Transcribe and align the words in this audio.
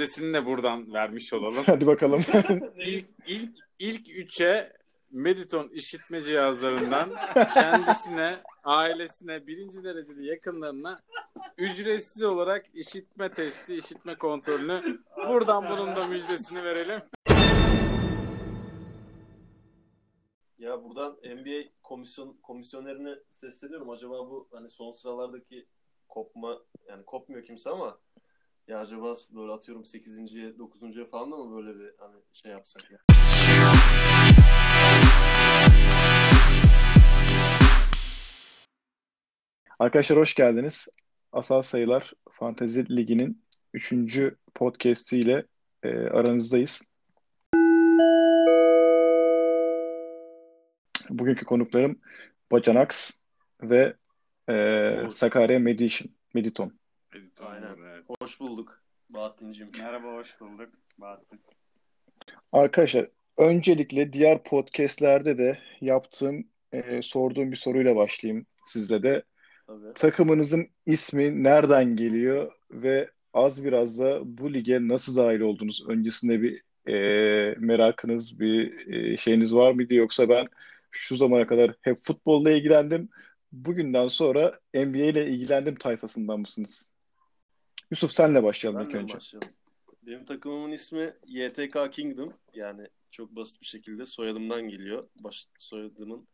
müjdesini 0.00 0.34
de 0.34 0.46
buradan 0.46 0.92
vermiş 0.92 1.32
olalım. 1.32 1.64
Hadi 1.66 1.86
bakalım. 1.86 2.24
İlk 2.76 3.06
ilk 3.26 3.56
ilk 3.78 4.18
üçe 4.18 4.72
Mediton 5.10 5.68
işitme 5.68 6.20
cihazlarından 6.20 7.10
kendisine, 7.54 8.38
ailesine, 8.64 9.46
birinci 9.46 9.84
dereceli 9.84 10.26
yakınlarına 10.26 11.00
ücretsiz 11.58 12.22
olarak 12.22 12.66
işitme 12.74 13.28
testi, 13.28 13.74
işitme 13.74 14.14
kontrolünü 14.14 14.80
buradan 15.28 15.64
bunun 15.70 15.96
da 15.96 16.06
müjdesini 16.06 16.64
verelim. 16.64 17.00
Ya 20.58 20.84
buradan 20.84 21.16
NBA 21.24 21.68
komisyon 21.82 22.36
komisyonerine 22.42 23.14
sesleniyorum. 23.30 23.90
Acaba 23.90 24.30
bu 24.30 24.48
hani 24.52 24.70
son 24.70 24.92
sıralardaki 24.92 25.66
kopma 26.08 26.58
yani 26.88 27.04
kopmuyor 27.04 27.44
kimse 27.44 27.70
ama 27.70 27.98
ya 28.68 28.78
acaba 28.78 29.14
böyle 29.30 29.52
atıyorum 29.52 29.84
8. 29.84 30.18
9. 30.58 31.10
falan 31.10 31.32
da 31.32 31.36
mı 31.36 31.56
böyle 31.56 31.78
bir 31.78 31.92
hani 31.98 32.16
şey 32.32 32.52
yapsak 32.52 32.90
ya? 32.90 32.98
Arkadaşlar 39.78 40.18
hoş 40.18 40.34
geldiniz. 40.34 40.88
Asal 41.32 41.62
Sayılar 41.62 42.12
Fantezi 42.32 42.96
Ligi'nin 42.96 43.44
3. 43.74 43.92
podcast 44.54 45.12
ile 45.12 45.46
e, 45.82 45.88
aranızdayız. 45.88 46.82
Bugünkü 51.10 51.44
konuklarım 51.44 52.00
Bacanax 52.52 53.10
ve 53.62 53.94
e, 54.48 54.52
Olur. 55.00 55.10
Sakarya 55.10 55.58
Medition, 55.58 56.12
Mediton. 56.34 56.79
Mediton 57.14 57.46
Aynen. 57.46 57.76
evet. 57.80 58.04
Hoş 58.20 58.40
bulduk 58.40 58.82
Bahattin'cim. 59.08 59.68
Merhaba, 59.78 60.12
hoş 60.12 60.40
bulduk. 60.40 60.68
Bahattin. 60.98 61.40
Arkadaşlar 62.52 63.08
öncelikle 63.38 64.12
diğer 64.12 64.42
podcastlerde 64.42 65.38
de 65.38 65.58
yaptığım, 65.80 66.44
e, 66.72 67.02
sorduğum 67.02 67.52
bir 67.52 67.56
soruyla 67.56 67.96
başlayayım 67.96 68.46
sizle 68.66 69.02
de. 69.02 69.22
Tabii. 69.66 69.94
Takımınızın 69.94 70.68
ismi 70.86 71.42
nereden 71.42 71.96
geliyor 71.96 72.52
ve 72.70 73.10
az 73.32 73.64
biraz 73.64 73.98
da 73.98 74.20
bu 74.24 74.54
lige 74.54 74.88
nasıl 74.88 75.16
dahil 75.16 75.40
oldunuz? 75.40 75.84
Öncesinde 75.88 76.42
bir 76.42 76.62
e, 76.86 77.54
merakınız, 77.58 78.40
bir 78.40 78.88
e, 78.92 79.16
şeyiniz 79.16 79.54
var 79.54 79.72
mıydı? 79.72 79.94
Yoksa 79.94 80.28
ben 80.28 80.46
şu 80.90 81.16
zamana 81.16 81.46
kadar 81.46 81.74
hep 81.80 81.98
futbolla 82.04 82.50
ilgilendim. 82.50 83.08
Bugünden 83.52 84.08
sonra 84.08 84.60
NBA 84.74 85.04
ile 85.04 85.26
ilgilendim 85.26 85.74
tayfasından 85.74 86.40
mısınız? 86.40 86.89
Yusuf 87.90 88.12
senle 88.12 88.42
başlayalım 88.42 88.80
ilk 88.80 88.88
Ben 88.88 88.94
de 88.94 89.02
önce. 89.02 89.14
başlayalım. 89.14 89.48
Benim 90.02 90.24
takımımın 90.24 90.70
ismi 90.70 91.14
YTK 91.26 91.92
Kingdom. 91.92 92.32
Yani 92.54 92.88
çok 93.10 93.36
basit 93.36 93.60
bir 93.60 93.66
şekilde 93.66 94.06
soyadımdan 94.06 94.68
geliyor. 94.68 95.04
Baş, 95.24 95.48
soyadımın 95.58 96.28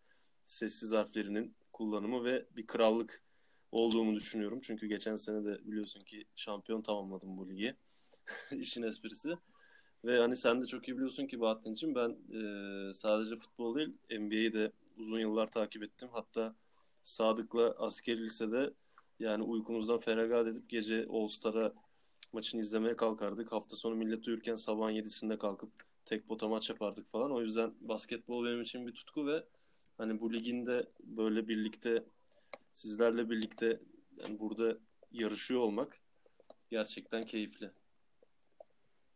sessiz 0.45 0.93
harflerinin 0.93 1.55
kullanımı 1.73 2.25
ve 2.25 2.47
bir 2.57 2.67
krallık 2.67 3.23
olduğumu 3.73 4.15
düşünüyorum. 4.15 4.61
Çünkü 4.62 4.87
geçen 4.87 5.17
sene 5.17 5.45
de 5.45 5.65
biliyorsun 5.65 6.01
ki 6.01 6.25
şampiyon 6.37 6.83
tamamladım 6.83 7.37
bu 7.37 7.49
ligi. 7.49 7.75
İşin 8.51 8.83
esprisi. 8.83 9.37
Ve 10.05 10.19
hani 10.19 10.37
sen 10.37 10.62
de 10.62 10.67
çok 10.67 10.89
iyi 10.89 10.95
biliyorsun 10.95 11.27
ki 11.27 11.41
Bahattin'cim 11.41 11.95
ben 11.95 12.11
e, 12.11 12.95
sadece 12.95 13.37
futbol 13.37 13.77
değil 13.77 13.95
NBA'yi 14.11 14.53
de 14.53 14.73
uzun 14.97 15.21
yıllar 15.21 15.47
takip 15.47 15.83
ettim. 15.83 16.09
Hatta 16.12 16.55
Sadık'la 17.03 17.71
askeri 17.71 18.25
lisede 18.25 18.71
yani 19.19 19.42
uykumuzdan 19.42 19.98
feragat 19.98 20.47
edip 20.47 20.69
gece 20.69 21.06
All 21.11 21.27
Star'a 21.28 21.72
maçını 22.33 22.61
izlemeye 22.61 22.97
kalkardık. 22.97 23.53
Hafta 23.53 23.77
sonu 23.77 23.95
millet 23.95 24.28
uyurken 24.28 24.56
sabahın 24.56 24.92
yedisinde 24.92 25.39
kalkıp 25.39 25.72
tek 26.05 26.28
pota 26.28 26.48
maç 26.48 26.70
yapardık 26.70 27.12
falan. 27.12 27.33
O 27.33 27.42
yüzden 27.42 27.75
basketbol 27.81 28.44
benim 28.47 28.62
için 28.62 28.87
bir 28.87 28.93
tutku 28.93 29.26
ve 29.26 29.44
hani 29.99 30.21
bu 30.21 30.32
liginde 30.32 30.88
böyle 31.00 31.49
birlikte 31.49 32.05
sizlerle 32.72 33.31
birlikte 33.31 33.81
yani 34.16 34.38
burada 34.41 34.78
yarışıyor 35.12 35.60
olmak 35.60 36.00
gerçekten 36.71 37.22
keyifli. 37.22 37.71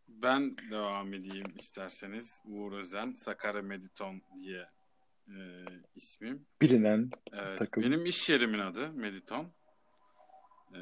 Ben 0.08 0.56
devam 0.70 1.14
edeyim 1.14 1.46
isterseniz. 1.56 2.40
Uğur 2.44 2.72
Özen, 2.72 3.12
Sakarya 3.12 3.62
Mediton 3.62 4.22
diye 4.34 4.66
e, 5.28 5.38
ismim. 5.96 6.46
Bilinen 6.60 7.10
Evet, 7.32 7.58
Takım. 7.58 7.82
benim 7.82 8.04
iş 8.04 8.30
yerimin 8.30 8.58
adı 8.58 8.92
Mediton. 8.92 9.52
E, 10.74 10.80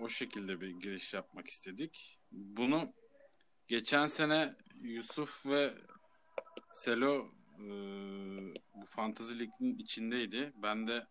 o 0.00 0.08
şekilde 0.08 0.60
bir 0.60 0.68
giriş 0.68 1.14
yapmak 1.14 1.48
istedik. 1.48 2.18
Bunu 2.32 2.92
geçen 3.68 4.06
sene 4.06 4.54
Yusuf 4.80 5.46
ve 5.46 5.74
Selo 6.72 7.30
e, 7.58 7.66
bu 8.74 8.86
Fantasy 8.86 9.38
Lig'in 9.38 9.78
içindeydi. 9.78 10.52
Ben 10.56 10.86
de 10.86 11.06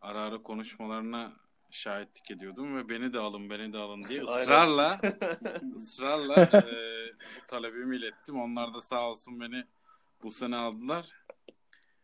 ara 0.00 0.20
ara 0.20 0.42
konuşmalarına 0.42 1.36
şahitlik 1.70 2.30
ediyordum 2.30 2.76
ve 2.76 2.88
beni 2.88 3.12
de 3.12 3.18
alın 3.18 3.50
beni 3.50 3.72
de 3.72 3.78
alın 3.78 4.04
diye 4.04 4.22
ısrarla 4.24 5.00
ısrarla 5.74 6.42
e, 6.42 6.72
bu 7.12 7.46
talebimi 7.46 7.96
ilettim. 7.96 8.40
Onlar 8.40 8.74
da 8.74 8.80
sağ 8.80 9.10
olsun 9.10 9.40
beni 9.40 9.64
bu 10.22 10.30
sene 10.30 10.56
aldılar. 10.56 11.12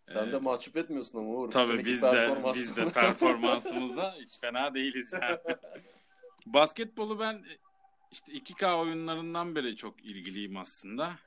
Sen 0.07 0.29
Ee, 0.29 0.33
de 0.33 0.39
mahcup 0.39 0.77
etmiyorsun 0.77 1.19
ama 1.19 1.29
Uğur. 1.29 1.51
Tabii 1.51 1.67
Seninki 1.67 1.87
biz 1.87 2.03
de 2.03 2.43
biz 2.55 2.77
de 2.77 2.89
performansımızda 2.89 4.15
hiç 4.21 4.41
fena 4.41 4.75
değiliz 4.75 5.13
yani. 5.23 5.39
Basketbolu 6.47 7.19
ben 7.19 7.35
e, 7.35 7.59
işte 8.13 8.33
2K 8.33 8.75
oyunlarından 8.81 9.55
beri 9.55 9.77
çok 9.77 10.05
ilgiliyim 10.05 10.57
aslında. 10.57 11.19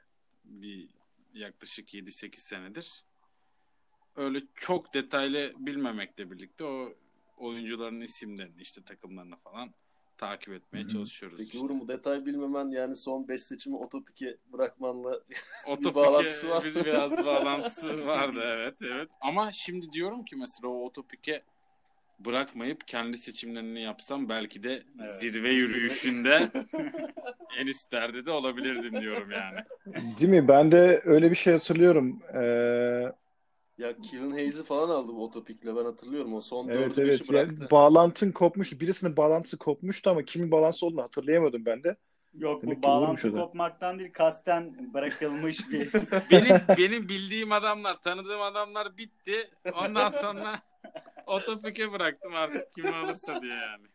Bir 0.44 0.90
yaklaşık 1.34 1.94
7-8 1.94 2.36
senedir. 2.38 3.04
Öyle 4.16 4.42
çok 4.56 4.94
detaylı 4.94 5.54
bilmemekle 5.58 6.32
birlikte 6.32 6.64
o 6.64 6.94
oyuncuların 7.38 8.02
isimlerini 8.02 8.62
işte 8.62 8.84
takımlarını 8.84 9.36
falan 9.36 9.74
takip 10.18 10.54
etmeye 10.54 10.82
Hı 10.82 10.86
hı. 10.88 10.92
çalışıyoruz. 10.92 11.38
Peki 11.38 11.50
işte. 11.50 11.60
Uğur 11.60 11.70
bu 11.80 11.88
detay 11.88 12.26
bilmemen 12.26 12.70
yani 12.72 12.96
son 12.96 13.28
5 13.28 13.42
seçimi 13.42 13.76
otopike 13.78 14.38
bırakmanla 14.54 15.20
Otopike 15.68 15.96
bağlantısı 15.96 16.50
var. 16.50 16.64
bir- 16.64 16.76
biraz 16.86 17.12
bağlantısı 17.26 18.06
vardı 18.08 18.40
evet 18.46 18.76
evet. 18.82 19.10
Ama 19.22 19.52
şimdi 19.52 19.92
diyorum 19.92 20.26
ki 20.26 20.36
mesela 20.36 20.68
o 20.68 20.86
otopike 20.86 21.44
bırakmayıp 22.20 22.88
kendi 22.88 23.18
seçimlerini 23.18 23.82
yapsam 23.82 24.30
belki 24.30 24.64
de 24.64 24.84
Evet. 25.00 25.10
zirve 25.20 25.52
yürüyüşünde 25.52 26.52
en 27.58 27.68
üstlerde 27.68 28.26
de 28.26 28.32
olabilirdim 28.32 29.02
diyorum 29.02 29.32
yani. 29.32 29.60
Değil 30.20 30.30
mi? 30.32 30.48
Ben 30.48 30.72
de 30.72 31.02
öyle 31.06 31.32
bir 31.32 31.36
şey 31.36 31.54
hatırlıyorum. 31.54 32.22
Ee, 32.36 33.12
ya 33.78 34.02
Kevin 34.02 34.32
Hayes'i 34.32 34.64
falan 34.64 34.90
aldı 34.90 35.14
bu 35.14 35.24
otopikle 35.24 35.76
ben 35.76 35.86
hatırlıyorum 35.86 36.34
o 36.34 36.42
son 36.42 36.68
evet 36.68 36.98
4'ü 36.98 37.02
evet. 37.02 37.22
5'i 37.22 37.36
Yani 37.36 37.50
bıraktı. 37.50 37.68
bağlantın 37.72 38.32
kopmuş. 38.32 38.80
Birisinin 38.82 39.18
bağlantısı 39.18 39.58
kopmuştu 39.58 40.10
ama 40.10 40.24
kimin 40.24 40.52
bağlantısı 40.52 40.86
olduğunu 40.86 41.02
hatırlayamadım 41.02 41.66
ben 41.66 41.84
de. 41.84 41.96
Yok 42.34 42.62
Demek 42.62 42.78
bu 42.78 42.82
bağlantı 42.82 43.34
da. 43.34 43.38
kopmaktan 43.42 44.00
değil, 44.00 44.14
kasten 44.14 44.94
bırakılmış 44.94 45.72
bir 45.72 45.94
Benim 46.32 46.62
benim 46.78 47.10
bildiğim 47.10 47.52
adamlar, 47.52 48.02
tanıdığım 48.02 48.42
adamlar 48.42 48.98
bitti. 48.98 49.50
Ondan 49.74 50.10
sonra 50.10 50.60
otopike 51.26 51.92
bıraktım 51.92 52.36
artık 52.36 52.74
kimi 52.74 52.96
alırsa 52.96 53.42
diye 53.42 53.54
yani. 53.56 53.86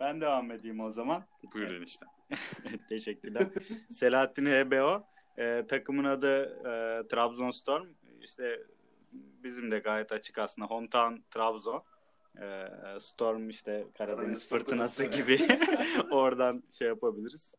Ben 0.00 0.20
devam 0.20 0.50
edeyim 0.50 0.80
o 0.80 0.90
zaman. 0.90 1.24
Buyurun 1.54 1.82
işte. 1.84 2.06
Teşekkürler. 2.88 3.46
Selahattin 3.90 4.46
HBO. 4.46 5.09
Ee, 5.40 5.66
takımın 5.68 6.04
adı 6.04 6.44
e, 6.44 7.08
Trabzonstorm. 7.08 7.86
İşte 8.22 8.62
bizim 9.12 9.70
de 9.70 9.78
gayet 9.78 10.12
açık 10.12 10.38
aslında. 10.38 10.68
Hometown 10.68 11.14
Trabzon. 11.30 11.82
Ee, 12.40 12.68
Storm 13.00 13.48
işte 13.48 13.72
Karadeniz 13.72 13.96
Karadeniz 13.98 14.48
fırtınası 14.48 15.04
fırtınası. 15.04 15.22
gibi 15.22 15.58
oradan 16.10 16.62
şey 16.70 16.88
yapabiliriz. 16.88 17.54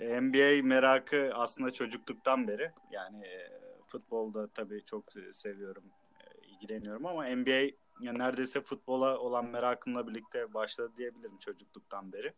NBA 0.00 0.62
merakı 0.62 1.30
aslında 1.34 1.72
çocukluktan 1.72 2.48
beri. 2.48 2.70
Yani 2.90 3.26
e, 3.26 3.50
futbolda 3.86 4.48
tabii 4.48 4.84
çok 4.84 5.04
seviyorum, 5.32 5.84
e, 6.20 6.48
ilgileniyorum 6.48 7.06
ama 7.06 7.26
NBA 7.26 7.70
ya 8.00 8.12
neredeyse 8.12 8.60
futbola 8.60 9.18
olan 9.18 9.46
merakımla 9.46 10.08
birlikte 10.08 10.54
başladı 10.54 10.92
diyebilirim 10.96 11.38
çocukluktan 11.38 12.12
beri. 12.12 12.32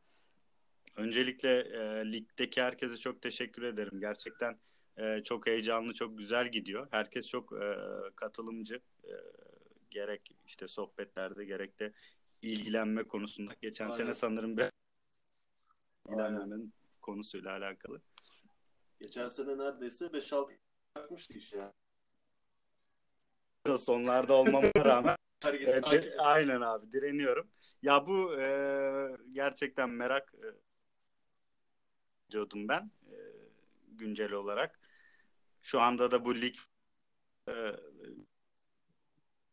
Öncelikle 0.96 1.60
e, 1.60 2.12
ligdeki 2.12 2.62
herkese 2.62 2.96
çok 2.96 3.22
teşekkür 3.22 3.62
ederim. 3.62 4.00
Gerçekten 4.00 4.58
e, 4.96 5.22
çok 5.22 5.46
heyecanlı, 5.46 5.94
çok 5.94 6.18
güzel 6.18 6.48
gidiyor. 6.48 6.88
Herkes 6.90 7.28
çok 7.28 7.52
e, 7.52 7.76
katılımcı. 8.16 8.80
E, 9.04 9.12
gerek 9.90 10.30
işte 10.46 10.68
sohbetlerde 10.68 11.44
gerek 11.44 11.80
de 11.80 11.92
ilgilenme 12.42 13.02
konusunda. 13.02 13.52
Geçen 13.62 13.84
Aynen. 13.84 13.96
sene 13.96 14.14
sanırım 14.14 14.56
bir 14.56 14.64
ilgilenmenin 16.08 16.72
konusuyla 17.02 17.50
alakalı. 17.50 18.00
Geçen 19.00 19.28
sene 19.28 19.58
neredeyse 19.58 20.04
5-6 20.04 20.56
bırakmıştı 20.96 21.34
iş 21.34 21.52
ya. 21.52 21.72
Sonlarda 23.78 24.34
olmama 24.34 24.68
rağmen 24.84 25.16
Evet, 25.44 26.14
aynen 26.18 26.60
abi 26.60 26.92
direniyorum. 26.92 27.48
Ya 27.82 28.06
bu 28.06 28.40
e, 28.40 28.48
gerçekten 29.32 29.90
merak 29.90 30.34
e, 30.34 30.46
diyordum 32.30 32.68
ben 32.68 32.90
e, 33.10 33.16
güncel 33.88 34.32
olarak. 34.32 34.80
Şu 35.62 35.80
anda 35.80 36.10
da 36.10 36.24
bu 36.24 36.34
lig 36.40 36.54
e, 37.48 37.52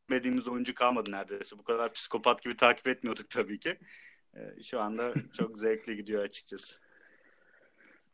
bilmediğimiz 0.09 0.47
oyuncu 0.47 0.75
kalmadı 0.75 1.11
neredeyse. 1.11 1.57
Bu 1.57 1.63
kadar 1.63 1.93
psikopat 1.93 2.41
gibi 2.41 2.57
takip 2.57 2.87
etmiyorduk 2.87 3.29
tabii 3.29 3.59
ki. 3.59 3.79
E, 4.35 4.63
şu 4.63 4.81
anda 4.81 5.13
çok 5.37 5.57
zevkli 5.59 5.95
gidiyor 5.95 6.23
açıkçası. 6.23 6.75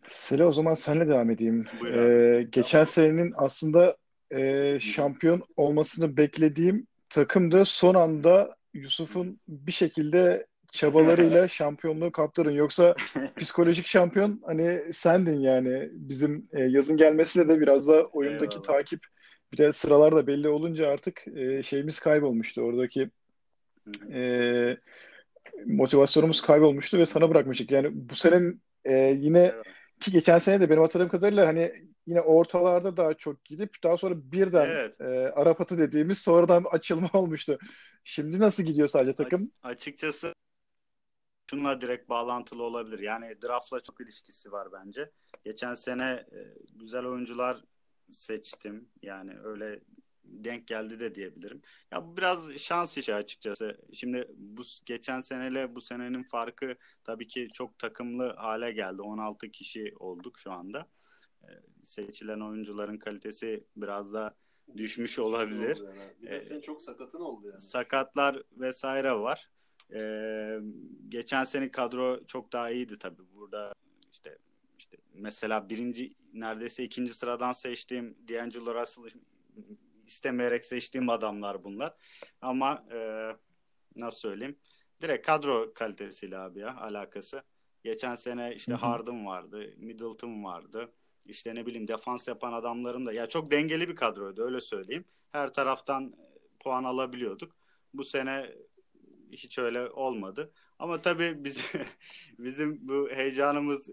Sele 0.07 0.45
o 0.45 0.51
zaman 0.51 0.73
senle 0.73 1.07
devam 1.07 1.29
edeyim. 1.29 1.65
Buyur 1.79 1.93
Ee, 1.93 2.43
geçen 2.43 2.83
senenin 2.83 3.33
aslında 3.35 3.97
e, 4.31 4.77
şampiyon 4.79 5.43
olmasını 5.57 6.17
beklediğim 6.17 6.87
takım 7.09 7.51
da 7.51 7.65
son 7.65 7.95
anda 7.95 8.55
Yusuf'un 8.73 9.39
bir 9.47 9.71
şekilde 9.71 10.47
çabalarıyla 10.71 11.47
şampiyonluğu 11.47 12.11
kaptırın. 12.11 12.51
Yoksa 12.51 12.93
psikolojik 13.37 13.87
şampiyon 13.87 14.41
hani 14.45 14.93
sendin 14.93 15.39
yani. 15.39 15.89
Bizim 15.91 16.49
e, 16.53 16.61
yazın 16.61 16.97
gelmesiyle 16.97 17.47
de 17.49 17.61
biraz 17.61 17.87
da 17.87 18.03
oyundaki 18.05 18.53
Eyvallah. 18.55 18.63
takip 18.67 19.03
bir 19.53 19.57
de 19.57 19.73
sıralar 19.73 20.15
da 20.15 20.27
belli 20.27 20.49
olunca 20.49 20.89
artık 20.89 21.27
e, 21.27 21.63
şeyimiz 21.63 21.99
kaybolmuştu. 21.99 22.61
Oradaki 22.61 23.09
e, 24.13 24.77
motivasyonumuz 25.65 26.41
kaybolmuştu 26.41 26.97
ve 26.97 27.05
sana 27.05 27.29
bırakmıştık. 27.29 27.71
Yani 27.71 27.89
bu 27.93 28.15
senin 28.15 28.61
e, 28.85 28.93
yine 28.95 29.39
Eyvallah. 29.39 29.63
ki 29.99 30.11
geçen 30.11 30.37
sene 30.37 30.61
de 30.61 30.69
benim 30.69 30.81
hatırladığım 30.81 31.11
kadarıyla 31.11 31.47
hani 31.47 31.73
yine 32.07 32.21
ortalarda 32.21 32.97
daha 32.97 33.13
çok 33.13 33.45
gidip 33.45 33.69
daha 33.83 33.97
sonra 33.97 34.15
birden 34.17 34.65
Evet. 34.69 35.01
e, 35.01 35.05
Arap 35.31 35.61
atı 35.61 35.77
dediğimiz 35.77 36.17
sonradan 36.17 36.63
açılma 36.71 37.09
olmuştu. 37.13 37.57
Şimdi 38.03 38.39
nasıl 38.39 38.63
gidiyor 38.63 38.87
sadece 38.87 39.15
takım? 39.15 39.51
Açıkçası 39.63 40.33
şununla 41.49 41.81
direkt 41.81 42.09
bağlantılı 42.09 42.63
olabilir. 42.63 42.99
Yani 42.99 43.41
draftla 43.41 43.79
çok 43.81 44.01
ilişkisi 44.01 44.51
var 44.51 44.67
bence. 44.71 45.11
Geçen 45.43 45.73
sene 45.73 46.25
e, 46.31 46.39
güzel 46.75 47.05
oyuncular 47.05 47.63
seçtim. 48.11 48.89
Yani 49.01 49.39
öyle 49.43 49.79
denk 50.23 50.67
geldi 50.67 50.99
de 50.99 51.15
diyebilirim. 51.15 51.61
Ya 51.91 52.07
bu 52.07 52.17
biraz 52.17 52.51
şans 52.57 52.97
işi 52.97 53.15
açıkçası. 53.15 53.77
Şimdi 53.93 54.27
bu 54.37 54.61
geçen 54.85 55.19
seneyle 55.19 55.75
bu 55.75 55.81
senenin 55.81 56.23
farkı 56.23 56.75
tabii 57.03 57.27
ki 57.27 57.47
çok 57.53 57.79
takımlı 57.79 58.33
hale 58.33 58.71
geldi. 58.71 59.01
16 59.01 59.51
kişi 59.51 59.93
olduk 59.99 60.39
şu 60.39 60.51
anda. 60.51 60.87
E, 61.43 61.47
seçilen 61.83 62.39
oyuncuların 62.39 62.97
kalitesi 62.97 63.63
biraz 63.75 64.13
da 64.13 64.35
düşmüş 64.77 65.19
olabilir. 65.19 65.77
Yani. 65.77 66.13
Bir 66.21 66.27
de 66.29 66.35
Ee, 66.35 66.41
senin 66.41 66.61
çok 66.61 66.81
sakatın 66.81 67.19
oldu 67.19 67.47
yani. 67.47 67.61
sakatlar 67.61 68.43
vesaire 68.51 69.13
var. 69.13 69.49
Ee, 69.93 70.59
geçen 71.09 71.43
sene 71.43 71.71
kadro 71.71 72.25
çok 72.27 72.53
daha 72.53 72.69
iyiydi 72.69 72.99
tabii. 72.99 73.23
Burada 73.35 73.73
işte 74.11 74.37
işte 74.79 74.97
mesela 75.13 75.69
birinci 75.69 76.13
neredeyse 76.33 76.83
ikinci 76.83 77.13
sıradan 77.13 77.51
seçtiğim 77.51 78.17
D'Angelo 78.29 78.75
Russell 78.75 79.03
istemeyerek 80.07 80.65
seçtiğim 80.65 81.09
adamlar 81.09 81.63
bunlar. 81.63 81.93
Ama 82.41 82.85
e, 82.91 83.29
nasıl 83.95 84.19
söyleyeyim? 84.19 84.55
Direkt 85.01 85.25
kadro 85.25 85.73
kalitesiyle 85.73 86.37
abi 86.37 86.59
ya 86.59 86.77
alakası. 86.77 87.43
Geçen 87.83 88.15
sene 88.15 88.55
işte. 88.55 88.73
Harden 88.73 89.25
vardı, 89.25 89.73
Middleton 89.77 90.43
vardı. 90.43 90.91
İşte 91.25 91.55
ne 91.55 91.65
bileyim 91.65 91.87
defans 91.87 92.27
yapan 92.27 92.53
adamların 92.53 93.05
da 93.05 93.13
ya 93.13 93.27
çok 93.27 93.51
dengeli 93.51 93.89
bir 93.89 93.95
kadroydu 93.95 94.43
öyle 94.45 94.61
söyleyeyim. 94.61 95.05
Her 95.31 95.53
taraftan 95.53 96.15
puan 96.59 96.83
alabiliyorduk. 96.83 97.55
Bu 97.93 98.03
sene 98.03 98.55
hiç 99.31 99.59
öyle 99.59 99.89
olmadı. 99.89 100.53
Ama 100.79 101.01
tabii 101.01 101.43
biz, 101.43 101.65
bizim 102.39 102.87
bu 102.87 103.09
heyecanımız 103.09 103.89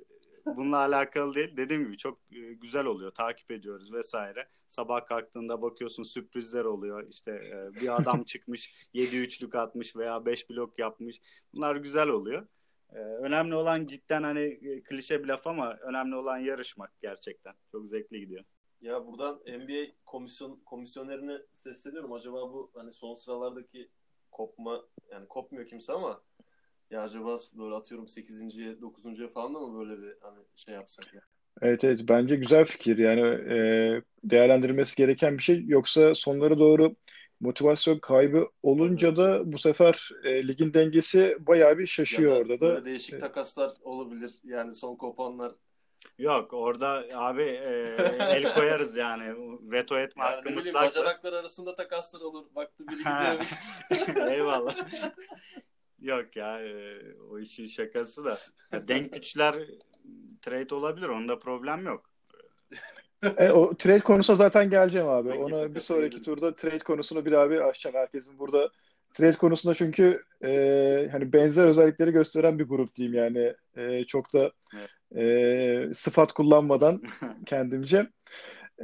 bununla 0.46 0.76
alakalı 0.76 1.34
değil. 1.34 1.56
Dediğim 1.56 1.84
gibi 1.84 1.96
çok 1.98 2.18
e, 2.32 2.52
güzel 2.52 2.84
oluyor. 2.84 3.10
Takip 3.10 3.50
ediyoruz 3.50 3.92
vesaire. 3.92 4.48
Sabah 4.68 5.06
kalktığında 5.06 5.62
bakıyorsun 5.62 6.02
sürprizler 6.02 6.64
oluyor. 6.64 7.08
İşte 7.10 7.30
e, 7.32 7.80
bir 7.80 7.96
adam 8.00 8.24
çıkmış 8.24 8.88
7 8.94 9.16
üçlük 9.16 9.54
atmış 9.54 9.96
veya 9.96 10.26
5 10.26 10.50
blok 10.50 10.78
yapmış. 10.78 11.20
Bunlar 11.54 11.76
güzel 11.76 12.08
oluyor. 12.08 12.46
E, 12.92 12.98
Önemli 12.98 13.54
olan 13.54 13.86
cidden 13.86 14.22
hani 14.22 14.60
klişe 14.84 15.22
bir 15.22 15.28
laf 15.28 15.46
ama 15.46 15.74
önemli 15.74 16.16
olan 16.16 16.38
yarışmak 16.38 17.00
gerçekten. 17.00 17.54
Çok 17.72 17.88
zevkli 17.88 18.20
gidiyor. 18.20 18.44
Ya 18.80 19.06
buradan 19.06 19.40
NBA 19.46 19.92
komisyon 20.04 20.60
komisyonerine 20.64 21.38
sesleniyorum. 21.54 22.12
Acaba 22.12 22.52
bu 22.52 22.70
hani 22.74 22.92
son 22.92 23.14
sıralardaki 23.14 23.90
kopma 24.36 24.82
yani 25.12 25.28
kopmuyor 25.28 25.66
kimse 25.66 25.92
ama 25.92 26.20
ya 26.90 27.02
acaba 27.02 27.36
böyle 27.58 27.74
atıyorum 27.74 28.08
8.ye 28.08 28.80
9.ya 28.80 29.28
falan 29.28 29.54
da 29.54 29.58
mı 29.60 29.78
böyle 29.78 30.02
bir 30.02 30.14
hani 30.20 30.38
şey 30.56 30.74
yapsak 30.74 31.14
ya? 31.14 31.20
Evet 31.62 31.84
evet 31.84 32.00
bence 32.08 32.36
güzel 32.36 32.64
fikir 32.64 32.98
yani 32.98 33.20
e, 33.52 34.02
değerlendirilmesi 34.24 34.96
gereken 34.96 35.38
bir 35.38 35.42
şey 35.42 35.64
yoksa 35.66 36.14
sonlara 36.14 36.58
doğru 36.58 36.96
motivasyon 37.40 37.98
kaybı 37.98 38.48
olunca 38.62 39.16
da 39.16 39.52
bu 39.52 39.58
sefer 39.58 40.10
e, 40.24 40.48
ligin 40.48 40.74
dengesi 40.74 41.36
bayağı 41.40 41.78
bir 41.78 41.86
şaşıyor 41.86 42.32
Ya 42.32 42.36
da 42.36 42.40
orada 42.40 42.60
böyle 42.60 42.76
da. 42.76 42.84
değişik 42.84 43.20
takaslar 43.20 43.74
olabilir. 43.82 44.34
Yani 44.44 44.74
son 44.74 44.96
kopanlar 44.96 45.54
Yok 46.18 46.52
orada 46.52 47.04
abi 47.14 47.42
e, 47.42 47.96
el 48.20 48.44
koyarız 48.54 48.96
yani. 48.96 49.34
Veto 49.72 49.98
etme 49.98 50.24
yani 50.24 50.34
hakkımız 50.34 50.64
saklı. 50.64 50.80
bacanaklar 50.80 51.32
arasında 51.32 51.74
takaslar 51.74 52.20
olur. 52.20 52.44
Baktı 52.54 52.84
biri 52.88 52.98
gidiyor. 52.98 54.30
Eyvallah. 54.30 54.76
Yok 56.00 56.36
ya 56.36 56.60
e, 56.60 56.98
o 57.30 57.38
işin 57.38 57.66
şakası 57.66 58.24
da. 58.24 58.38
Ya, 58.72 58.88
denk 58.88 59.12
güçler 59.12 59.56
trade 60.42 60.74
olabilir. 60.74 61.08
Onda 61.08 61.38
problem 61.38 61.86
yok. 61.86 62.10
E, 63.36 63.50
o 63.50 63.76
trade 63.76 64.00
konusuna 64.00 64.36
zaten 64.36 64.70
geleceğim 64.70 65.08
abi. 65.08 65.28
Peki, 65.28 65.42
Ona 65.42 65.74
bir 65.74 65.80
sonraki 65.80 66.22
turda 66.22 66.56
trade 66.56 66.78
konusunu 66.78 67.26
bir 67.26 67.32
abi 67.32 67.62
açacağım. 67.62 67.96
Herkesin 67.96 68.38
burada 68.38 68.70
trade 69.14 69.36
konusunda 69.36 69.74
çünkü 69.74 70.24
e, 70.44 71.08
hani 71.12 71.32
benzer 71.32 71.64
özellikleri 71.64 72.10
gösteren 72.10 72.58
bir 72.58 72.64
grup 72.64 72.94
diyeyim 72.94 73.18
yani. 73.18 73.54
E, 73.76 74.04
çok 74.04 74.32
da 74.34 74.52
e, 75.16 75.94
sıfat 75.94 76.32
kullanmadan 76.32 77.02
kendimce. 77.46 78.06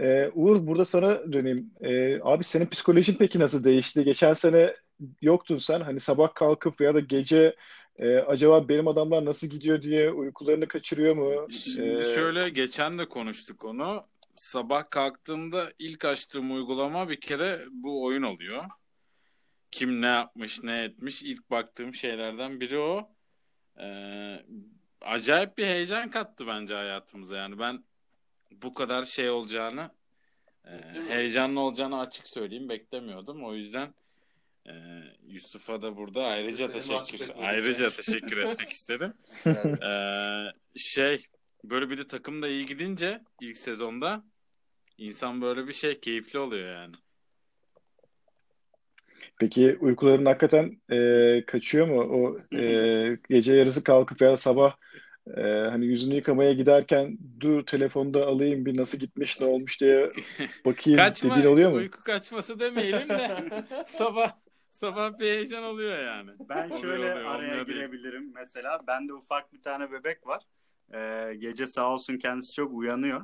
E, 0.01 0.31
Uğur 0.35 0.67
burada 0.67 0.85
sana 0.85 1.33
döneyim. 1.33 1.71
E, 1.81 2.21
abi 2.23 2.45
senin 2.45 2.67
psikolojin 2.67 3.17
peki 3.19 3.39
nasıl 3.39 3.65
değişti? 3.65 4.05
Geçen 4.05 4.35
sene 4.35 4.75
yoktun 5.23 5.59
sen. 5.59 5.81
Hani 5.81 6.01
sabah 6.01 6.35
kalkıp 6.35 6.81
ya 6.81 6.95
da 6.95 7.01
gece 7.01 7.57
e, 7.99 8.17
acaba 8.17 8.69
benim 8.69 8.89
adamlar 8.89 9.25
nasıl 9.25 9.47
gidiyor 9.47 9.83
diye 9.83 10.11
uykularını 10.11 10.69
kaçırıyor 10.69 11.17
mu? 11.17 11.51
Şimdi 11.51 12.01
E, 12.01 12.05
şöyle 12.15 12.49
geçen 12.49 12.99
de 12.99 13.09
konuştuk 13.09 13.65
onu. 13.65 14.07
Sabah 14.35 14.91
kalktığımda 14.91 15.65
ilk 15.79 16.05
açtığım 16.05 16.55
uygulama 16.55 17.09
bir 17.09 17.21
kere 17.21 17.61
bu 17.71 18.05
oyun 18.05 18.23
oluyor. 18.23 18.65
Kim 19.71 20.03
ne 20.03 20.07
yapmış, 20.07 20.63
ne 20.63 20.83
etmiş 20.85 21.23
ilk 21.23 21.51
baktığım 21.51 21.95
şeylerden 21.95 22.61
biri 22.61 22.79
o. 22.79 23.09
Ee, 23.81 24.43
acayip 25.05 25.59
bir 25.59 25.65
heyecan 25.65 26.11
kattı 26.11 26.47
bence 26.47 26.75
hayatımıza. 26.75 27.37
Yani 27.37 27.59
ben 27.59 27.85
bu 28.51 28.75
kadar 28.75 29.03
şey 29.03 29.31
olacağını, 29.31 29.91
e, 30.65 30.71
heyecanlı 31.09 31.61
olacağını 31.61 32.01
açık 32.01 32.27
söyleyeyim 32.27 32.69
beklemiyordum. 32.69 33.45
O 33.45 33.55
yüzden 33.55 33.95
e, 34.67 34.73
Yusuf'a 35.27 35.83
da 35.83 35.97
burada 35.97 36.25
ayrıca 36.25 36.69
Seni 36.69 37.03
teşekkür 37.03 37.31
ayrıca 37.39 37.91
teşekkür 38.03 38.37
etmek 38.37 38.71
isterim. 38.71 39.15
Yani 39.45 39.77
Ee, 39.83 40.79
şey 40.79 41.27
böyle 41.65 41.91
bir 41.91 41.99
de 41.99 42.07
takım 42.07 42.43
da 42.43 42.49
iyi 42.49 42.67
gidince 42.67 43.21
ilk 43.41 43.57
sezonda 43.57 44.25
insan 44.99 45.43
böyle 45.43 45.69
bir 45.69 45.73
şey 45.73 46.01
keyifli 46.01 46.39
oluyor 46.39 46.75
yani. 46.75 46.95
Peki 49.39 49.77
uykuların 49.81 50.25
hakikaten 50.25 50.81
e, 50.93 51.47
kaçıyor 51.47 51.87
mu? 51.89 52.01
O 52.01 52.39
e, 52.59 53.19
gece 53.31 53.55
yarısı 53.55 53.85
kalkıp 53.85 54.21
ya 54.21 54.33
da 54.33 54.37
sabah 54.37 54.77
e, 55.37 55.43
hani 55.43 55.87
yüzünü 55.87 56.15
yıkamaya 56.15 56.53
giderken 56.53 57.19
dur 57.41 57.67
telefonda 57.67 58.27
alayım 58.27 58.67
bir 58.67 58.77
nasıl 58.77 58.99
gitmiş 58.99 59.41
ne 59.41 59.47
olmuş 59.47 59.81
diye 59.81 60.13
bakayım 60.67 60.99
Kaçma 60.99 61.31
dediğin 61.31 61.47
oluyor 61.47 61.71
mu? 61.71 61.77
uyku 61.77 62.03
kaçması 62.05 62.61
demeyelim 62.61 63.09
de 63.09 63.29
sabah 63.87 64.33
sabah 64.71 65.19
bir 65.19 65.25
heyecan 65.25 65.65
oluyor 65.65 65.99
yani. 65.99 66.31
Ben 66.49 66.69
Oluyor, 66.69 66.83
şöyle 66.83 66.99
oluyor, 66.99 67.17
araya 67.17 67.37
olmuyor 67.39 67.67
değil. 67.67 67.79
girebilirim. 67.79 68.33
Mesela 68.35 68.79
bende 68.87 69.15
ufak 69.15 69.53
bir 69.53 69.63
tane 69.63 69.93
bebek 69.93 70.27
var. 70.27 70.43
Ee, 70.95 71.35
gece 71.35 71.67
sağ 71.67 71.93
olsun 71.93 72.19
kendisi 72.19 72.53
çok 72.55 72.73
uyanıyor. 72.73 73.23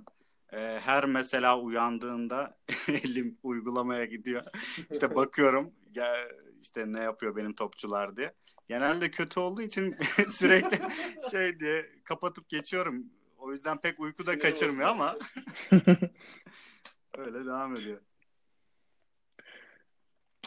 Ee, 0.52 0.80
her 0.82 1.04
mesela 1.04 1.60
uyandığında 1.60 2.58
elim 2.88 3.38
uygulamaya 3.42 4.04
gidiyor. 4.04 4.44
İşte 4.90 5.14
bakıyorum 5.14 5.72
ya 5.94 6.16
işte 6.60 6.92
ne 6.92 7.00
yapıyor 7.00 7.36
benim 7.36 7.54
topçular 7.54 8.16
diye. 8.16 8.32
Genelde 8.68 9.10
kötü 9.10 9.40
olduğu 9.40 9.62
için 9.62 9.96
sürekli 10.30 10.78
şey 11.30 11.60
diye 11.60 11.86
kapatıp 12.04 12.48
geçiyorum. 12.48 13.06
O 13.38 13.52
yüzden 13.52 13.80
pek 13.80 14.00
uyku 14.00 14.26
da 14.26 14.32
Sinir 14.32 14.42
kaçırmıyor 14.42 14.88
ama 14.88 15.18
öyle 17.18 17.44
devam 17.44 17.76
ediyor. 17.76 18.00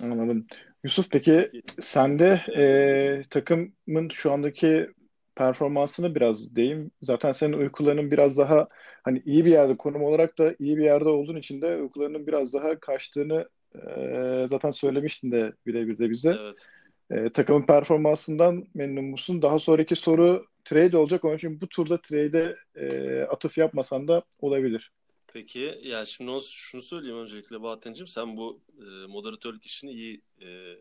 Anladım. 0.04 0.48
Yusuf 0.84 1.10
peki 1.12 1.52
sende 1.82 2.42
Evet. 2.48 3.26
e, 3.26 3.30
takımın 3.30 4.10
şu 4.10 4.32
andaki 4.32 4.90
performansını 5.36 6.16
biraz 6.16 6.56
deyim. 6.56 6.92
Zaten 7.02 7.32
senin 7.32 7.54
uykularının 7.54 8.12
biraz 8.12 8.38
daha 8.38 8.68
hani 9.04 9.22
iyi 9.26 9.46
bir 9.46 9.52
yerde 9.52 9.78
konum 9.78 10.04
olarak 10.04 10.38
da 10.38 10.56
iyi 10.60 10.78
bir 10.78 10.84
yerde 10.84 11.10
olduğun 11.10 11.36
için 11.36 11.62
de 11.62 11.78
uykularının 11.78 12.28
biraz 12.28 12.54
daha 12.54 12.80
kaçtığını 12.80 13.50
e, 13.76 14.48
zaten 14.50 14.72
söylemiştin 14.72 15.32
de 15.32 15.54
birebir 15.68 15.98
de 15.98 16.10
bize. 16.10 16.38
Evet. 16.40 16.68
E, 17.12 17.30
takımın 17.30 17.66
performansından 17.66 18.68
memnun 18.74 19.06
musun? 19.06 19.42
Daha 19.42 19.60
sonraki 19.60 19.96
soru 19.96 20.46
trade 20.66 20.98
olacak. 20.98 21.26
Onun 21.26 21.36
için 21.36 21.62
bu 21.62 21.68
turda 21.68 22.02
trade'e 22.02 22.56
e, 22.76 23.22
atıf 23.22 23.58
yapmasan 23.58 24.08
da 24.08 24.24
olabilir. 24.40 24.92
Peki 25.34 25.80
ya 25.84 26.06
şimdi 26.06 26.32
şunu 26.52 26.82
söyleyeyim 26.82 27.18
öncelikle 27.18 27.62
Bahattin'cim 27.62 28.08
sen 28.08 28.38
bu 28.38 28.62
e, 28.80 29.08
moderatörlük 29.08 29.66
işini 29.66 29.92
iyi 29.92 30.22
e, 30.42 30.78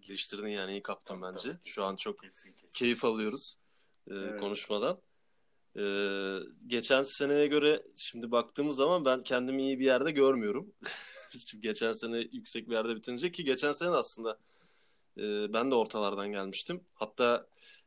geliştirdin 0.00 0.46
yani 0.46 0.72
iyi 0.72 0.82
kaptın 0.82 1.22
bence. 1.22 1.38
tabii, 1.38 1.56
Şu 1.64 1.84
an 1.84 1.96
çok 1.96 2.22
Kesin 2.22 2.52
kesin. 2.52 2.68
keyif 2.74 3.04
alıyoruz 3.04 3.58
e, 4.10 4.14
Evet. 4.14 4.40
konuşmadan. 4.40 4.98
E, 5.76 5.84
geçen 6.66 7.02
seneye 7.02 7.46
göre 7.46 7.82
şimdi 7.96 8.30
baktığımız 8.30 8.76
zaman 8.76 9.04
ben 9.04 9.22
kendimi 9.22 9.62
iyi 9.62 9.78
bir 9.80 9.84
yerde 9.84 10.10
görmüyorum. 10.10 10.72
Çünkü 11.46 11.62
geçen 11.62 11.92
sene 11.92 12.18
yüksek 12.32 12.68
bir 12.68 12.74
yerde 12.74 12.96
bitince 12.96 13.32
ki 13.32 13.44
geçen 13.44 13.72
sene 13.72 13.90
aslında 13.90 14.38
e, 15.18 15.52
ben 15.52 15.70
de 15.70 15.74
ortalardan 15.74 16.32
gelmiştim. 16.32 16.80
Hatta 16.94 17.46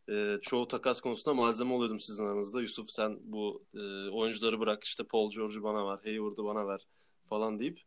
e, 0.09 0.37
çoğu 0.41 0.67
takas 0.67 1.01
konusunda 1.01 1.33
malzeme 1.33 1.73
oluyordum 1.73 1.99
sizin 1.99 2.25
aranızda. 2.25 2.61
Yusuf 2.61 2.89
sen 2.89 3.19
bu 3.23 3.65
e, 3.73 4.09
oyuncuları 4.09 4.59
bırak 4.59 4.83
işte 4.83 5.03
Paul 5.03 5.31
George'u 5.31 5.63
bana 5.63 5.87
ver, 5.87 5.99
Hayward'ı 6.03 6.43
bana 6.43 6.67
ver 6.67 6.87
falan 7.29 7.59
deyip 7.59 7.81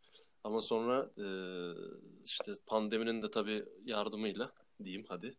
ama 0.45 0.61
sonra 0.61 1.11
e, 1.19 1.27
işte 2.25 2.53
pandeminin 2.67 3.23
de 3.23 3.31
tabii 3.31 3.65
yardımıyla 3.85 4.53
diyeyim 4.85 5.07
hadi 5.09 5.37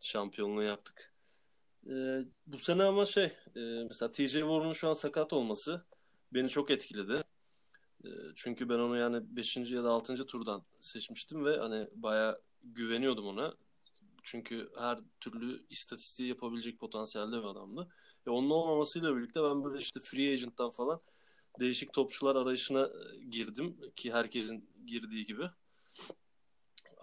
şampiyonluğu 0.00 0.62
yaptık. 0.62 1.15
E, 1.90 2.24
bu 2.46 2.58
sene 2.58 2.84
ama 2.84 3.04
şey 3.04 3.24
e, 3.56 3.60
mesela 3.88 4.12
TJ 4.12 4.32
Warren'ın 4.32 4.72
şu 4.72 4.88
an 4.88 4.92
sakat 4.92 5.32
olması 5.32 5.84
beni 6.34 6.48
çok 6.48 6.70
etkiledi. 6.70 7.22
E, 8.04 8.08
çünkü 8.34 8.68
ben 8.68 8.78
onu 8.78 8.96
yani 8.96 9.36
5. 9.36 9.56
ya 9.56 9.84
da 9.84 9.90
6. 9.90 10.26
turdan 10.26 10.64
seçmiştim 10.80 11.44
ve 11.44 11.58
hani 11.58 11.88
bayağı 11.94 12.40
güveniyordum 12.62 13.26
ona. 13.26 13.54
Çünkü 14.22 14.70
her 14.78 14.98
türlü 15.20 15.66
istatistiği 15.70 16.28
yapabilecek 16.28 16.78
potansiyelde 16.78 17.38
bir 17.38 17.44
adamdı. 17.44 17.88
Ve 18.26 18.30
onun 18.30 18.50
olmamasıyla 18.50 19.16
birlikte 19.16 19.42
ben 19.42 19.64
böyle 19.64 19.78
işte 19.78 20.00
free 20.00 20.32
agent'tan 20.32 20.70
falan 20.70 21.00
değişik 21.60 21.92
topçular 21.92 22.36
arayışına 22.36 22.82
e, 22.82 23.24
girdim 23.24 23.76
ki 23.96 24.12
herkesin 24.12 24.70
girdiği 24.86 25.24
gibi. 25.24 25.44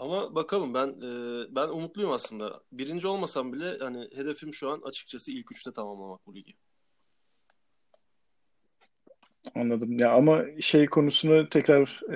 Ama 0.04 0.36
bakalım 0.36 0.74
ben 0.74 0.88
e, 0.88 1.10
ben 1.56 1.68
umutluyum 1.68 2.12
aslında. 2.12 2.62
Birinci 2.72 3.08
olmasam 3.08 3.54
bile 3.54 3.78
hani 3.80 4.10
hedefim 4.16 4.54
şu 4.54 4.70
an 4.70 4.82
açıkçası 4.82 5.32
ilk 5.32 5.52
üçte 5.52 5.74
tamamlamak 5.74 6.28
bu 6.28 6.36
ligi. 6.36 6.54
Anladım. 9.56 10.00
Ya 10.00 10.12
ama 10.12 10.44
şey 10.60 10.86
konusunu 10.86 11.50
tekrar 11.50 12.02
e, 12.10 12.16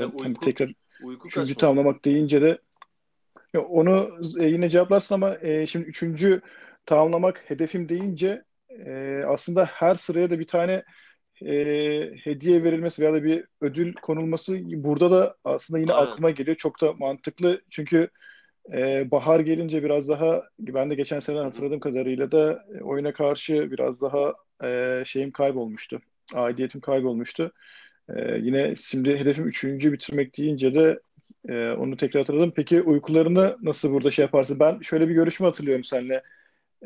hani 0.00 0.14
uyku 0.14 0.40
tekrar 0.44 0.72
uyku 1.04 1.28
üçüncü 1.28 1.54
tamamlamak 1.54 2.04
deyince 2.04 2.42
de 2.42 2.58
ya 3.54 3.60
onu 3.60 4.18
e, 4.40 4.44
yine 4.44 4.68
cevaplarsın 4.68 5.14
ama 5.14 5.38
e, 5.38 5.66
şimdi 5.66 5.86
üçüncü 5.86 6.40
tamamlamak 6.86 7.50
hedefim 7.50 7.88
deyince 7.88 8.44
e, 8.70 9.22
aslında 9.26 9.64
her 9.64 9.94
sıraya 9.96 10.30
da 10.30 10.38
bir 10.38 10.46
tane 10.46 10.84
e, 11.42 11.54
hediye 12.24 12.64
verilmesi 12.64 13.02
veya 13.02 13.12
da 13.12 13.24
bir 13.24 13.44
ödül 13.60 13.92
konulması 13.92 14.58
burada 14.84 15.10
da 15.10 15.36
aslında 15.44 15.80
yine 15.80 15.92
Aynen. 15.92 16.10
aklıma 16.10 16.30
geliyor. 16.30 16.56
Çok 16.56 16.80
da 16.80 16.92
mantıklı 16.92 17.60
çünkü 17.70 18.08
e, 18.72 19.10
bahar 19.10 19.40
gelince 19.40 19.84
biraz 19.84 20.08
daha 20.08 20.42
ben 20.58 20.90
de 20.90 20.94
geçen 20.94 21.20
sene 21.20 21.38
hatırladığım 21.38 21.80
kadarıyla 21.80 22.32
da 22.32 22.64
e, 22.74 22.82
oyuna 22.82 23.12
karşı 23.12 23.70
biraz 23.70 24.02
daha 24.02 24.34
e, 24.64 25.02
şeyim 25.06 25.30
kaybolmuştu. 25.30 26.00
Aidiyetim 26.34 26.80
kaybolmuştu. 26.80 27.52
E, 28.08 28.38
yine 28.38 28.74
şimdi 28.76 29.18
hedefim 29.18 29.46
üçüncü 29.48 29.92
bitirmek 29.92 30.38
deyince 30.38 30.74
de 30.74 31.00
e, 31.48 31.70
onu 31.70 31.96
tekrar 31.96 32.22
hatırladım. 32.22 32.52
Peki 32.56 32.82
uykularını 32.82 33.56
nasıl 33.62 33.92
burada 33.92 34.10
şey 34.10 34.22
yaparsın? 34.22 34.60
Ben 34.60 34.80
şöyle 34.80 35.08
bir 35.08 35.14
görüşme 35.14 35.46
hatırlıyorum 35.46 35.84
seninle. 35.84 36.22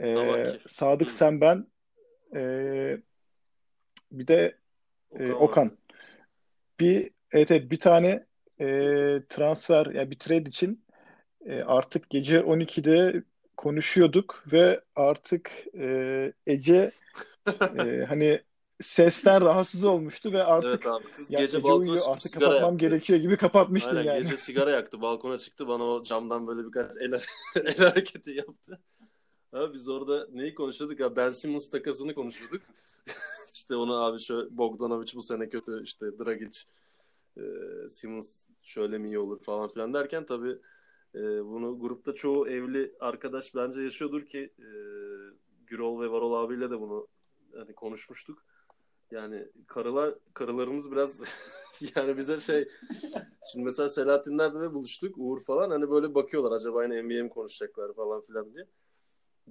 E. 0.02 0.46
Sadık 0.66 1.08
Hı. 1.08 1.14
sen 1.14 1.40
ben 1.40 1.66
e, 2.36 2.98
bir 4.12 4.26
de 4.26 4.58
e, 5.18 5.32
Okan. 5.32 5.78
Bir 6.80 7.10
evet, 7.32 7.50
evet 7.50 7.70
bir 7.70 7.80
tane 7.80 8.26
e, 8.60 8.66
transfer 9.28 9.86
ya 9.86 9.92
yani 9.92 10.10
bir 10.10 10.18
trade 10.18 10.48
için 10.48 10.84
e, 11.46 11.62
artık 11.62 12.10
gece 12.10 12.40
12'de 12.40 13.22
konuşuyorduk 13.56 14.44
ve 14.52 14.80
artık 14.96 15.50
e, 15.74 16.32
Ece 16.46 16.90
e, 17.78 18.04
hani 18.08 18.42
sesten 18.80 19.40
rahatsız 19.40 19.84
olmuştu 19.84 20.32
ve 20.32 20.44
artık 20.44 20.70
Evet 20.70 20.86
abi 20.86 21.10
kız 21.16 21.32
ya 21.32 21.40
gece 21.40 21.58
Ece 21.58 21.68
balkona 21.68 22.04
artık 22.12 22.30
sigara 22.30 22.44
kapatmam 22.44 22.72
yaktı. 22.72 22.86
gerekiyor 22.86 23.20
gibi 23.20 23.36
kapatmıştın 23.36 23.96
Aynen 23.96 24.04
yani. 24.04 24.22
gece 24.22 24.36
sigara 24.42 24.70
yaktı. 24.70 25.00
Balkona 25.00 25.38
çıktı 25.38 25.68
bana 25.68 25.84
o 25.84 26.02
camdan 26.02 26.46
böyle 26.46 26.66
birkaç 26.66 26.92
el, 27.00 27.12
el 27.64 27.76
hareketi 27.76 28.30
yaptı. 28.30 28.80
Abi 29.52 29.74
biz 29.74 29.88
orada 29.88 30.26
neyi 30.32 30.54
konuşuyorduk 30.54 31.00
ya 31.00 31.16
Ben 31.16 31.28
Simmons 31.28 31.70
takasını 31.70 32.14
konuşuyorduk. 32.14 32.62
İşte 33.68 33.76
onu 33.76 33.94
abi 34.04 34.20
şöyle 34.20 34.58
Bogdanovic 34.58 35.12
bu 35.14 35.22
sene 35.22 35.48
kötü 35.48 35.82
işte 35.82 36.18
Dragic 36.18 36.58
e, 37.36 37.42
Simmons 37.88 38.46
şöyle 38.62 38.98
mi 38.98 39.08
iyi 39.08 39.18
olur 39.18 39.42
falan 39.42 39.68
filan 39.68 39.94
derken 39.94 40.26
tabii 40.26 40.58
e, 41.14 41.44
bunu 41.44 41.80
grupta 41.80 42.14
çoğu 42.14 42.48
evli 42.48 42.94
arkadaş 43.00 43.54
bence 43.54 43.82
yaşıyordur 43.82 44.26
ki 44.26 44.52
e, 44.58 44.68
Gürol 45.66 46.00
ve 46.00 46.10
Varol 46.10 46.32
abiyle 46.32 46.70
de 46.70 46.80
bunu 46.80 47.08
hani 47.56 47.74
konuşmuştuk. 47.74 48.44
Yani 49.10 49.48
karılar 49.66 50.14
karılarımız 50.34 50.90
biraz 50.92 51.22
yani 51.96 52.16
bize 52.16 52.36
şey 52.40 52.68
şimdi 53.52 53.64
mesela 53.64 53.88
Selahattinler'de 53.88 54.60
de 54.60 54.74
buluştuk 54.74 55.14
Uğur 55.18 55.40
falan 55.40 55.70
hani 55.70 55.90
böyle 55.90 56.14
bakıyorlar 56.14 56.56
acaba 56.56 56.84
yine 56.84 57.02
NBA 57.02 57.24
mi 57.24 57.30
konuşacaklar 57.30 57.94
falan 57.94 58.20
filan 58.20 58.54
diye. 58.54 58.66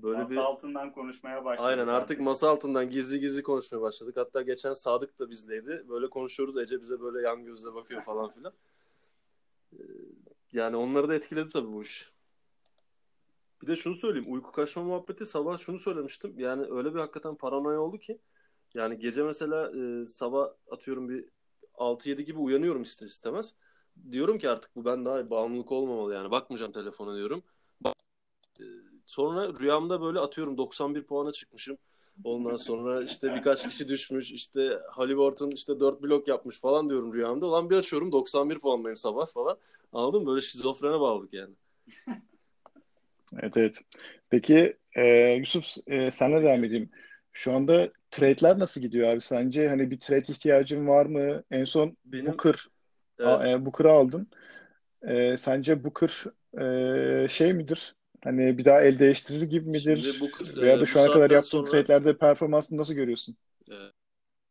Böyle 0.03 0.17
Masa 0.17 0.31
bir 0.31 0.37
altından 0.37 0.93
konuşmaya 0.93 1.45
başladık 1.45 1.69
Aynen 1.69 1.87
artık 1.87 2.19
masa 2.19 2.49
altından 2.49 2.89
gizli 2.89 3.19
gizli 3.19 3.43
konuşmaya 3.43 3.81
başladık. 3.81 4.17
Hatta 4.17 4.41
geçen 4.41 4.73
Sadık 4.73 5.19
da 5.19 5.29
bizleydi. 5.29 5.85
Böyle 5.89 6.09
konuşuyoruz. 6.09 6.57
Ece 6.57 6.81
bize 6.81 6.99
böyle 6.99 7.27
yan 7.27 7.43
gözle 7.45 7.73
bakıyor 7.73 8.01
falan 8.01 8.29
filan. 8.29 8.53
Ee, 9.73 9.77
Yani 10.53 10.75
onları 10.75 11.07
da 11.09 11.15
etkiledi 11.15 11.49
tabii 11.49 11.67
bu 11.67 11.83
iş. 11.83 12.11
Bir 13.61 13.67
de 13.67 13.75
şunu 13.75 13.95
söyleyeyim. 13.95 14.33
Uyku 14.33 14.51
kaçma 14.51 14.83
muhabbeti 14.83 15.25
sabah 15.25 15.57
şunu 15.57 15.79
söylemiştim. 15.79 16.33
Yani 16.37 16.65
öyle 16.69 16.93
bir 16.93 16.99
hakikaten 16.99 17.35
paranoya 17.35 17.79
oldu 17.79 17.97
ki. 17.97 18.19
Yani 18.75 18.99
gece 18.99 19.23
mesela 19.23 19.71
e, 19.71 20.07
sabah 20.07 20.49
atıyorum 20.71 21.09
bir 21.09 21.25
6-7 21.73 22.21
gibi 22.21 22.39
uyanıyorum 22.39 22.81
ister 22.81 23.07
istemez. 23.07 23.55
Diyorum 24.11 24.37
ki 24.37 24.49
artık 24.49 24.75
bu 24.75 24.85
ben 24.85 25.05
daha 25.05 25.29
bağımlılık 25.29 25.71
olmamalı 25.71 26.13
yani. 26.13 26.31
Bakmayacağım 26.31 26.71
telefona 26.71 27.15
diyorum. 27.15 27.43
Bak, 27.81 27.93
e, 28.59 28.63
sonra 29.07 29.59
rüyamda 29.59 30.01
böyle 30.01 30.19
atıyorum 30.19 30.57
91 30.57 31.03
puana 31.03 31.31
çıkmışım. 31.31 31.77
Ondan 32.23 32.55
sonra 32.55 33.03
işte 33.03 33.35
birkaç 33.35 33.67
kişi 33.67 33.87
düşmüş. 33.87 34.31
İşte 34.31 34.79
Halliburton 34.91 35.51
işte 35.51 35.79
4 35.79 36.01
blok 36.01 36.27
yapmış 36.27 36.59
falan 36.59 36.89
diyorum 36.89 37.13
rüyamda. 37.13 37.45
Ulan 37.45 37.69
bir 37.69 37.75
açıyorum 37.75 38.11
91 38.11 38.59
puandayım 38.59 38.97
sabah 38.97 39.27
falan. 39.27 39.57
Anladın 39.93 40.21
mı? 40.21 40.29
Böyle 40.29 40.41
şizofrene 40.41 40.99
bağladık 40.99 41.33
yani. 41.33 41.53
Evet 43.41 43.57
evet. 43.57 43.81
Peki 44.29 44.77
e, 44.95 45.31
Yusuf 45.33 45.65
e, 45.87 46.11
senle 46.11 46.43
devam 46.43 46.63
edeyim. 46.63 46.89
Şu 47.33 47.53
anda 47.53 47.91
trade'ler 48.11 48.59
nasıl 48.59 48.81
gidiyor 48.81 49.09
abi 49.09 49.21
sence? 49.21 49.69
Hani 49.69 49.91
bir 49.91 49.99
trade 49.99 50.31
ihtiyacın 50.31 50.87
var 50.87 51.05
mı? 51.05 51.43
En 51.51 51.63
son 51.63 51.97
Benim 52.05 52.25
Booker 52.25 52.65
evet. 53.19 53.29
a- 53.29 53.47
e, 53.47 53.65
Booker'ı 53.65 53.91
aldın. 53.91 54.27
E, 55.07 55.37
sence 55.37 55.83
Booker 55.83 56.23
e, 56.61 57.27
şey 57.27 57.53
midir? 57.53 57.95
Hani 58.23 58.57
bir 58.57 58.65
daha 58.65 58.81
el 58.81 58.99
değiştirir 58.99 59.41
gibi 59.41 59.69
midir? 59.69 60.17
Booker 60.21 60.61
Veya 60.61 60.73
e, 60.73 60.77
da 60.77 60.81
bu 60.81 60.85
şu 60.85 60.99
ana 60.99 61.11
kadar 61.11 61.29
yaptığın 61.29 61.49
sonra 61.49 61.65
trade'lerde 61.65 62.17
performansını 62.17 62.79
nasıl 62.79 62.93
görüyorsun? 62.93 63.35
e, 63.71 63.75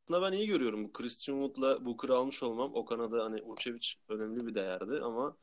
aslında 0.04 0.22
ben 0.22 0.36
iyi 0.36 0.46
görüyorum. 0.46 0.84
Bu 0.84 0.92
Christian 0.92 1.38
Wood'la 1.38 1.84
Booker'ı 1.84 2.16
almış 2.16 2.42
olmam. 2.42 2.74
O 2.74 2.84
Kanada 2.84 3.24
hani 3.24 3.42
Vucevic 3.42 3.88
önemli 4.08 4.46
bir 4.46 4.54
değerdi 4.54 5.00
ama 5.02 5.36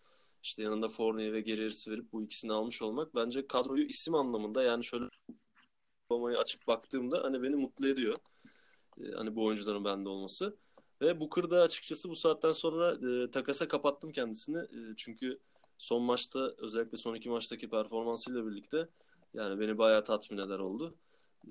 işte 0.44 0.64
yanında 0.64 0.90
Fournier 0.90 1.34
ve 1.34 1.42
Harris'i 1.42 1.92
verip 1.92 2.14
bu 2.14 2.24
ikisini 2.24 2.54
almış 2.54 2.82
olmak 2.82 3.16
bence 3.16 3.48
kadroyu 3.48 3.84
isim 3.86 4.16
anlamında 4.16 4.64
yani 4.64 4.84
şöyle 4.84 5.06
olmayı 6.10 6.38
açıp 6.38 6.68
baktığımda 6.68 7.24
hani 7.24 7.44
beni 7.44 7.56
mutlu 7.56 7.88
ediyor. 7.88 8.16
E, 9.02 9.12
hani 9.12 9.36
bu 9.36 9.46
oyuncuların 9.46 9.86
bende 9.86 10.10
olması. 10.10 10.58
Ve 11.02 11.20
Booker'da 11.20 11.62
açıkçası 11.62 12.10
bu 12.10 12.16
saatten 12.16 12.52
sonra 12.52 12.92
e, 12.92 13.32
takasa 13.32 13.68
kapattım 13.68 14.12
kendisini. 14.12 14.58
E, 14.58 14.80
çünkü 14.98 15.40
son 15.84 16.02
maçta 16.02 16.54
özellikle 16.58 16.98
son 16.98 17.16
iki 17.16 17.30
maçtaki 17.30 17.70
performansıyla 17.70 18.46
birlikte 18.48 18.88
yani 19.34 19.60
beni 19.60 19.78
bayağı 19.78 20.04
tatmin 20.04 20.38
eder 20.38 20.60
oldu. 20.60 20.96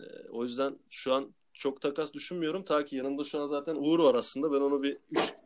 E, 0.01 0.29
o 0.31 0.43
yüzden 0.43 0.79
şu 0.91 1.15
an 1.15 1.35
çok 1.53 1.81
takas 1.81 2.12
düşünmüyorum. 2.12 2.65
Ta 2.65 2.85
ki 2.85 2.97
yanımda 2.97 3.25
şu 3.25 3.41
an 3.41 3.47
zaten 3.47 3.75
Uğur 3.75 4.01
var 4.01 4.15
aslında. 4.15 4.53
Ben 4.53 4.61
onu 4.61 4.83
bir 4.83 4.97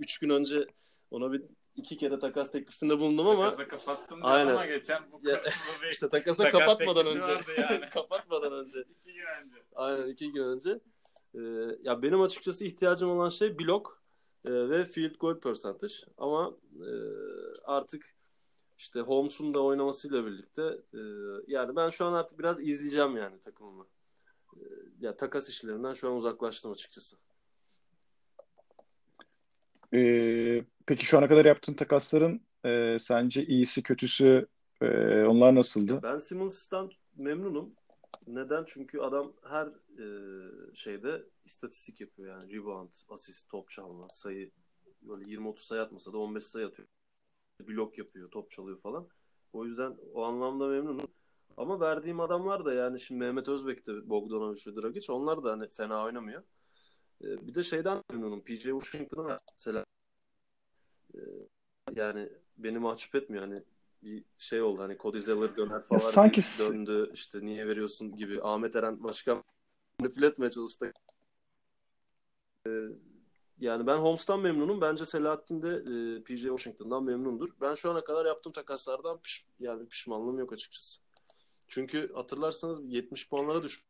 3 0.00 0.18
gün 0.18 0.30
önce 0.30 0.66
ona 1.10 1.32
bir 1.32 1.42
iki 1.76 1.96
kere 1.96 2.18
takas 2.18 2.50
teklifinde 2.50 2.98
bulundum 2.98 3.26
ama 3.26 3.50
Takasa 3.56 3.68
kapattım 3.68 4.18
Aynen. 4.22 4.52
ama 4.52 4.66
geçen 4.66 5.02
bu 5.12 5.20
Ya, 5.28 5.42
bir 5.82 5.88
işte 5.88 6.08
takasa 6.08 6.42
Takas 6.44 6.60
kapatmadan 6.60 7.06
önce. 7.06 7.40
yani. 7.58 7.80
kapatmadan 7.94 8.52
önce. 8.52 8.78
iki 9.00 9.12
gün 9.12 9.26
önce. 9.44 9.62
Aynen 9.74 10.08
iki 10.08 10.32
gün 10.32 10.42
önce. 10.42 10.80
Ee, 11.34 11.40
ya 11.82 12.02
benim 12.02 12.20
açıkçası 12.20 12.64
ihtiyacım 12.64 13.10
olan 13.10 13.28
şey 13.28 13.58
blok 13.58 14.02
e, 14.48 14.52
ve 14.52 14.84
field 14.84 15.14
goal 15.14 15.40
percentage. 15.40 15.94
Ama 16.18 16.54
e, 16.80 16.88
artık 17.64 18.16
işte 18.78 19.00
Holmes'un 19.00 19.54
da 19.54 19.62
oynamasıyla 19.62 20.26
birlikte 20.26 20.62
e, 20.94 21.00
yani 21.46 21.76
ben 21.76 21.90
şu 21.90 22.04
an 22.04 22.12
artık 22.12 22.38
biraz 22.38 22.60
izleyeceğim 22.60 23.16
yani 23.16 23.40
takımımı. 23.40 23.86
E, 24.56 24.62
ya 25.00 25.16
takas 25.16 25.48
işlerinden 25.48 25.94
şu 25.94 26.08
an 26.08 26.16
uzaklaştım 26.16 26.72
açıkçası. 26.72 27.16
Ee, 29.94 30.64
peki 30.86 31.06
şu 31.06 31.18
ana 31.18 31.28
kadar 31.28 31.44
yaptığın 31.44 31.74
takasların 31.74 32.40
e, 32.64 32.98
sence 33.00 33.46
iyisi 33.46 33.82
kötüsü 33.82 34.46
e, 34.80 34.86
onlar 35.24 35.54
nasıldı? 35.54 36.00
Ben 36.02 36.18
Simmons'tan 36.18 36.90
memnunum. 37.16 37.74
Neden? 38.26 38.64
Çünkü 38.66 38.98
adam 38.98 39.32
her 39.48 39.66
e, 39.66 40.06
şeyde 40.74 41.22
istatistik 41.44 42.00
yapıyor 42.00 42.28
yani. 42.28 42.52
Rebound, 42.52 42.90
asist, 43.08 43.50
top 43.50 43.70
çalma, 43.70 44.02
sayı 44.08 44.50
böyle 45.02 45.30
20-30 45.30 45.58
sayı 45.58 45.82
atmasa 45.82 46.12
da 46.12 46.18
15 46.18 46.44
sayı 46.44 46.66
atıyor. 46.66 46.88
Blok 47.60 47.98
yapıyor, 47.98 48.30
top 48.30 48.50
çalıyor 48.50 48.78
falan. 48.78 49.08
O 49.52 49.64
yüzden 49.64 49.96
o 50.14 50.24
anlamda 50.24 50.68
memnunum. 50.68 51.08
Ama 51.56 51.80
verdiğim 51.80 52.20
adamlar 52.20 52.64
da 52.64 52.74
yani 52.74 53.00
şimdi 53.00 53.18
Mehmet 53.24 53.48
Özbek 53.48 53.86
de 53.86 54.10
Bogdanovic 54.10 54.60
ve 54.66 54.76
Dragic 54.76 55.12
onlar 55.12 55.44
da 55.44 55.52
hani 55.52 55.68
fena 55.68 56.04
oynamıyor. 56.04 56.42
E, 57.24 57.46
bir 57.46 57.54
de 57.54 57.62
şeyden 57.62 58.02
memnunum. 58.10 58.40
PJ 58.40 58.62
Washington'ı 58.62 59.36
mesela 59.52 59.84
e, 61.14 61.20
yani 61.94 62.28
beni 62.58 62.78
mahcup 62.78 63.14
etmiyor. 63.14 63.44
Hani 63.44 63.56
bir 64.02 64.24
şey 64.36 64.62
oldu 64.62 64.82
hani 64.82 64.98
Cody 64.98 65.18
Zeller 65.18 65.56
döner 65.56 65.82
falan 65.82 65.98
sanki 65.98 66.40
döndü 66.58 67.10
işte 67.14 67.40
niye 67.42 67.68
veriyorsun 67.68 68.16
gibi 68.16 68.42
Ahmet 68.42 68.76
Eren 68.76 69.02
başkan 69.02 69.44
manipüle 70.00 70.26
etmeye 70.26 70.50
çalıştı. 70.50 70.92
Ee, 72.66 72.70
yani 73.60 73.86
ben 73.86 73.96
Holmes'tan 73.96 74.40
memnunum. 74.40 74.80
Bence 74.80 75.04
Selahattin 75.04 75.62
de 75.62 75.68
e, 75.68 76.22
PJ 76.22 76.42
Washington'dan 76.42 77.04
memnundur. 77.04 77.48
Ben 77.60 77.74
şu 77.74 77.90
ana 77.90 78.04
kadar 78.04 78.26
yaptığım 78.26 78.52
takaslardan 78.52 79.20
piş, 79.20 79.46
yani 79.60 79.88
pişmanlığım 79.88 80.38
yok 80.38 80.52
açıkçası. 80.52 81.00
Çünkü 81.68 82.12
hatırlarsanız 82.14 82.80
70 82.92 83.28
puanlara 83.28 83.62
düştüm. 83.62 83.86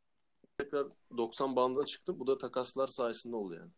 Tekrar 0.59 0.85
90 1.17 1.57
bandına 1.57 1.85
çıktım. 1.85 2.17
Bu 2.19 2.27
da 2.27 2.39
takaslar 2.39 2.87
sayesinde 2.87 3.37
oldu 3.37 3.55
yani. 3.55 3.71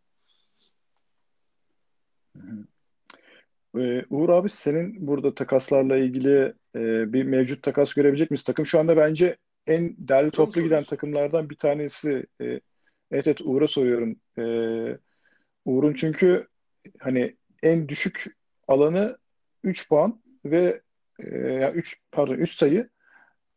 Ee, 3.76 4.04
Uğur 4.10 4.28
abi 4.28 4.50
senin 4.50 5.06
burada 5.06 5.34
takaslarla 5.34 5.96
ilgili 5.96 6.54
e, 6.74 7.12
bir 7.12 7.22
mevcut 7.22 7.62
takas 7.62 7.94
görebilecek 7.94 8.30
miyiz? 8.30 8.44
Takım 8.44 8.66
şu 8.66 8.78
anda 8.78 8.96
bence 8.96 9.36
en 9.66 9.94
derli 9.98 10.30
toplu 10.30 10.62
giden 10.62 10.84
takımlardan 10.84 11.50
bir 11.50 11.56
tanesi. 11.56 12.26
E, 12.40 12.44
evet 12.44 13.26
evet 13.26 13.40
Uğur'a 13.40 13.66
soruyorum. 13.66 14.16
E, 14.38 14.42
Uğur'un 15.68 15.94
çünkü 15.94 16.46
hani 16.98 17.36
en 17.62 17.88
düşük 17.88 18.24
alanı 18.68 19.18
3 19.64 19.88
puan 19.88 20.22
ve 20.44 20.80
e, 21.18 21.38
yani 21.38 21.76
3 21.76 21.96
pardon 22.12 22.34
3 22.34 22.54
sayı. 22.54 22.88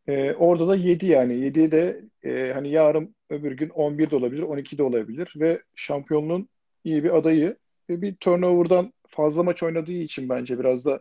E, 0.08 0.34
orada 0.34 0.68
da 0.68 0.76
7 0.76 1.08
yani. 1.08 1.40
7 1.40 1.72
de 1.72 2.02
e, 2.24 2.52
hani 2.54 2.72
yarın 2.72 3.16
öbür 3.30 3.52
gün 3.52 3.70
11 3.70 4.12
de 4.12 4.16
olabilir, 4.16 4.42
12 4.42 4.78
de 4.78 4.84
olabilir 4.84 5.34
ve 5.36 5.62
şampiyonluğun 5.76 6.50
iyi 6.84 7.04
bir 7.04 7.18
adayı 7.18 7.58
ve 7.90 8.02
bir 8.02 8.16
turnover'dan 8.16 8.94
fazla 9.08 9.44
maç 9.44 9.64
oynadığı 9.64 9.92
için 9.92 10.30
bence 10.30 10.60
biraz 10.60 10.86
da 10.86 11.00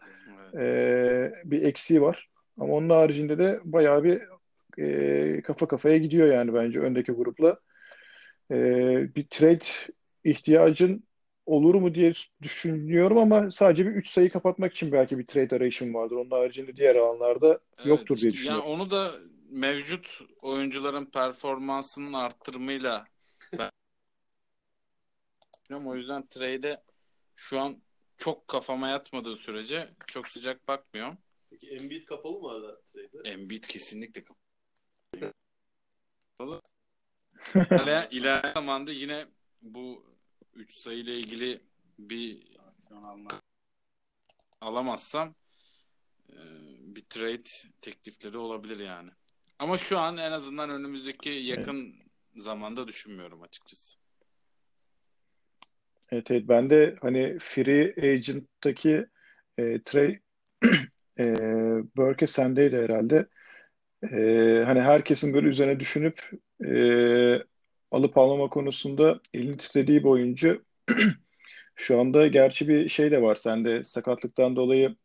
e, 0.58 1.32
bir 1.44 1.62
eksiği 1.62 2.02
var. 2.02 2.28
Ama 2.58 2.74
onun 2.74 2.90
haricinde 2.90 3.38
de 3.38 3.60
bayağı 3.64 4.04
bir 4.04 4.22
e, 4.78 5.42
kafa 5.42 5.68
kafaya 5.68 5.98
gidiyor 5.98 6.28
yani 6.28 6.54
bence 6.54 6.80
öndeki 6.80 7.12
grupla. 7.12 7.60
E, 8.50 8.56
bir 9.14 9.26
trade 9.30 9.64
ihtiyacın 10.24 11.04
olur 11.46 11.74
mu 11.74 11.94
diye 11.94 12.12
düşünüyorum 12.42 13.18
ama 13.18 13.50
sadece 13.50 13.86
bir 13.86 13.90
3 13.90 14.10
sayı 14.10 14.30
kapatmak 14.30 14.72
için 14.72 14.92
belki 14.92 15.18
bir 15.18 15.26
trade 15.26 15.56
arayışım 15.56 15.94
vardır. 15.94 16.16
Onun 16.16 16.30
haricinde 16.30 16.76
diğer 16.76 16.96
alanlarda 16.96 17.60
Evet, 17.78 17.88
yoktur 17.88 18.16
diye 18.16 18.30
işte 18.30 18.48
yani 18.48 18.58
düşünüyorum. 18.58 18.70
onu 18.70 18.90
da 18.90 19.12
mevcut 19.50 20.20
oyuncuların 20.42 21.06
performansının 21.06 22.12
arttırımıyla 22.12 23.06
ben. 23.58 23.70
O 25.84 25.96
yüzden 25.96 26.26
trade'e 26.26 26.82
şu 27.36 27.60
an 27.60 27.82
çok 28.18 28.48
kafama 28.48 28.88
yatmadığı 28.88 29.36
sürece 29.36 29.90
çok 30.06 30.26
sıcak 30.26 30.68
bakmıyorum. 30.68 31.18
Peki 31.50 31.70
Embiid 31.70 32.06
kapalı 32.06 32.40
mı 32.40 32.48
hala 32.48 32.80
trade'e? 32.92 33.30
Embiid 33.30 33.64
kesinlikle 33.64 34.24
kapalı. 36.38 36.60
İlerleyen 38.10 38.52
zamanda 38.54 38.92
yine 38.92 39.26
bu 39.62 40.09
3 40.60 40.72
sayıyla 40.72 41.12
ilgili 41.12 41.60
bir 41.98 42.42
alamazsam 44.60 45.34
e, 46.28 46.38
bir 46.80 47.02
trade 47.02 47.70
teklifleri 47.80 48.38
olabilir 48.38 48.78
yani. 48.78 49.10
Ama 49.58 49.76
şu 49.76 49.98
an 49.98 50.16
en 50.16 50.32
azından 50.32 50.70
önümüzdeki 50.70 51.30
yakın 51.30 51.94
zamanda 52.36 52.88
düşünmüyorum 52.88 53.42
açıkçası. 53.42 53.98
Evet, 56.12 56.30
evet 56.30 56.48
ben 56.48 56.70
de 56.70 56.96
hani 57.00 57.38
Free 57.40 58.12
Agent'taki 58.12 59.06
e, 59.58 59.82
Trey 59.82 60.20
e, 61.18 61.24
Burke 61.96 62.26
sendeydi 62.26 62.76
herhalde. 62.76 63.26
E, 64.02 64.16
hani 64.64 64.80
herkesin 64.80 65.34
böyle 65.34 65.48
üzerine 65.48 65.80
düşünüp 65.80 66.30
e, 66.64 66.72
alıp 67.90 68.18
almama 68.18 68.48
konusunda 68.48 69.20
elini 69.34 69.56
titrediği 69.56 70.00
bir 70.00 70.08
oyuncu. 70.08 70.62
Şu 71.76 72.00
anda 72.00 72.26
gerçi 72.26 72.68
bir 72.68 72.88
şey 72.88 73.10
de 73.10 73.22
var 73.22 73.34
sende 73.34 73.84
sakatlıktan 73.84 74.56
dolayı 74.56 74.96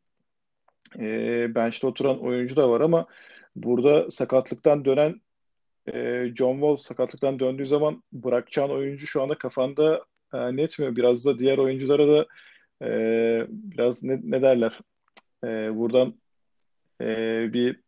e, 1.00 1.56
bench'te 1.56 1.88
oturan 1.88 2.20
oyuncu 2.20 2.56
da 2.56 2.70
var 2.70 2.82
ama 2.82 3.08
burada 3.56 4.12
sakatlıktan 4.12 4.86
dönen 4.86 5.22
e, 5.94 6.26
John 6.36 6.54
Wall 6.54 6.78
sakatlıktan 6.78 7.40
döndüğü 7.40 7.68
zaman 7.68 8.04
bırakacağın 8.14 8.70
oyuncu 8.70 9.08
şu 9.08 9.22
anda 9.24 9.38
kafanda 9.38 10.06
e, 10.34 10.56
net 10.56 10.80
mi? 10.80 10.96
Biraz 10.96 11.26
da 11.26 11.40
diğer 11.40 11.58
oyunculara 11.58 12.08
da 12.08 12.28
e, 12.86 12.90
biraz 13.50 14.04
ne, 14.04 14.20
ne 14.24 14.42
derler? 14.42 14.80
E, 15.44 15.48
buradan 15.76 16.16
e, 17.02 17.06
bir 17.54 17.80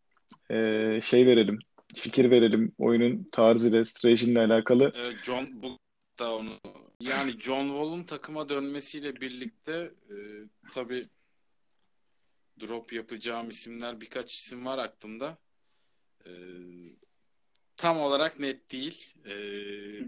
e, 0.51 1.01
şey 1.01 1.27
verelim, 1.27 1.59
fikir 1.95 2.31
verelim 2.31 2.71
oyunun 2.77 3.29
tarzıyla, 3.31 3.85
stratejinle 3.85 4.39
alakalı. 4.39 4.91
Evet, 4.95 5.15
John 5.23 5.47
bu 5.53 5.77
da 6.19 6.35
onu 6.35 6.59
yani 6.99 7.39
John 7.39 7.67
Wall'un 7.67 8.03
takıma 8.03 8.49
dönmesiyle 8.49 9.21
birlikte 9.21 9.91
e, 10.09 10.15
tabii 10.73 11.07
drop 12.61 12.93
yapacağım 12.93 13.49
isimler 13.49 14.01
birkaç 14.01 14.33
isim 14.33 14.65
var 14.65 14.77
aklımda. 14.77 15.37
E, 16.25 16.31
tam 17.77 17.99
olarak 18.01 18.39
net 18.39 18.71
değil. 18.71 19.13
E, 19.25 19.31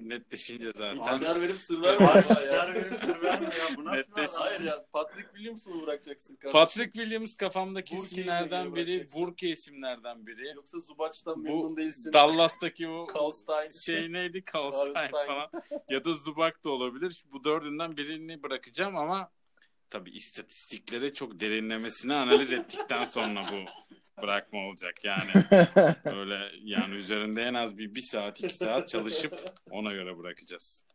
netleşince 0.10 0.71
zaten. 0.75 1.13
İsimler 1.15 1.41
verip 1.41 1.55
sır 1.62 1.82
Var, 1.82 1.99
verme. 1.99 2.21
sizler 2.21 2.75
benim 2.75 2.97
sır 2.99 3.21
vermiyor 3.21 3.53
ya. 3.53 3.77
Bu 3.77 3.86
nasıl 3.86 4.12
Netleş-? 4.12 4.36
Hayır 4.39 4.62
ya 4.62 4.73
Patrick 4.93 5.27
Williams'ı 5.34 5.69
mı 5.69 5.82
bırakacaksın 5.82 6.36
kardeşim? 6.36 6.51
Patrick 6.51 6.91
Williams 6.93 7.36
kafamdaki 7.36 7.95
Burke'yi 7.97 8.15
mi 8.17 8.21
isimlerden 8.21 8.75
biri? 8.75 9.08
Burke 9.15 9.47
isimlerden 9.49 10.27
biri. 10.27 10.47
Yoksa 10.55 10.79
Zubac'tan 10.79 11.36
Bu 11.36 11.39
memnun 11.43 11.77
değilsin. 11.77 12.13
Dallas'taki 12.13 12.88
o 12.88 13.05
Karl 13.05 13.32
Stein. 13.32 13.69
şey 13.86 14.13
neydi? 14.13 14.43
Carl 14.55 14.63
Carl 14.71 14.89
Stein 14.89 15.08
Stein. 15.08 15.27
falan. 15.27 15.49
Ya 15.89 16.05
da 16.05 16.13
Zubac 16.13 16.53
da 16.63 16.69
olabilir. 16.69 17.10
Şu- 17.12 17.32
Bu 17.32 17.43
dördünden 17.43 17.97
birini 17.97 18.43
bırakacağım 18.43 18.97
ama 18.97 19.32
tabii 19.89 20.12
istatistikleri 20.12 21.13
çok 21.13 21.39
derinlemesine 21.39 22.15
analiz 22.15 22.53
ettikten 22.53 23.03
sonra 23.03 23.45
bu 23.51 23.69
bırakma 24.21 24.60
olacak. 24.60 24.93
Yani 25.03 25.32
öyle 26.17 26.39
yani 26.63 26.95
üzerinde 26.95 27.41
en 27.43 27.53
az 27.53 27.77
bir, 27.77 27.95
bir 27.95 28.01
saat 28.01 28.39
iki 28.39 28.55
saat 28.55 28.88
çalışıp 28.88 29.39
ona 29.71 29.91
göre 29.93 30.17
bırakacağız. 30.17 30.86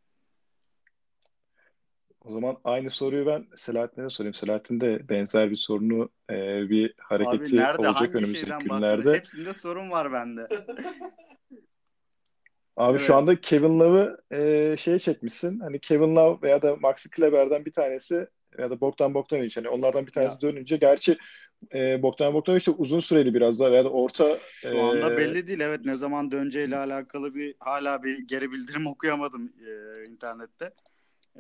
O 2.21 2.33
zaman 2.33 2.57
aynı 2.65 2.91
soruyu 2.91 3.27
ben 3.27 3.47
Selahattin'e 3.57 4.11
sorayım. 4.11 4.35
Selahattin 4.35 4.81
de 4.81 5.09
benzer 5.09 5.51
bir 5.51 5.57
sorunu, 5.57 6.11
e, 6.31 6.35
bir 6.71 6.85
Abi 6.87 6.95
hareketi 6.99 7.57
nerede 7.57 7.89
olacak 7.89 8.15
önümüzdeki 8.15 8.45
günlerde. 8.47 8.69
bahsediyor? 8.69 9.15
Hepsinde 9.15 9.55
sorun 9.55 9.91
var 9.91 10.13
bende. 10.13 10.49
Abi 12.77 12.91
Evet. 12.97 13.01
şu 13.07 13.17
anda 13.17 13.41
Kevin 13.41 13.81
Love'ı 13.81 14.19
e, 14.33 14.77
şeye 14.77 14.99
çekmişsin. 14.99 15.61
Hani 15.61 15.81
Kevin 15.81 16.17
Love 16.17 16.43
veya 16.43 16.63
da 16.63 16.77
Maxi 16.77 17.11
Kleber'den 17.11 17.65
bir 17.65 17.73
tanesi 17.73 18.27
ya 18.59 18.71
da 18.71 18.81
Bogdan 18.81 19.15
Bogdanovic 19.15 19.53
hani 19.55 19.69
onlardan 19.69 20.07
bir 20.07 20.13
tanesi 20.13 20.35
Ya. 20.35 20.41
dönünce 20.41 20.77
gerçi 20.77 21.19
e, 21.75 22.03
Bogdan 22.03 22.35
Bogdanovic 22.35 22.67
de 22.67 22.71
uzun 22.71 23.01
süreli 23.01 23.35
biraz 23.35 23.61
daha 23.61 23.73
veya 23.73 23.85
da 23.85 23.91
orta 23.91 24.37
Şu 24.61 24.83
anda 24.83 25.13
e, 25.13 25.17
belli 25.17 25.47
değil. 25.47 25.61
Evet 25.61 25.85
ne 25.85 25.97
zaman 25.97 26.31
döneceğiyle 26.31 26.77
alakalı 26.77 27.35
bir 27.35 27.55
hala 27.61 28.03
bir 28.03 28.19
geri 28.19 28.53
bildirim 28.53 28.87
okuyamadım 28.87 29.53
e, 29.67 30.11
internette. 30.11 30.73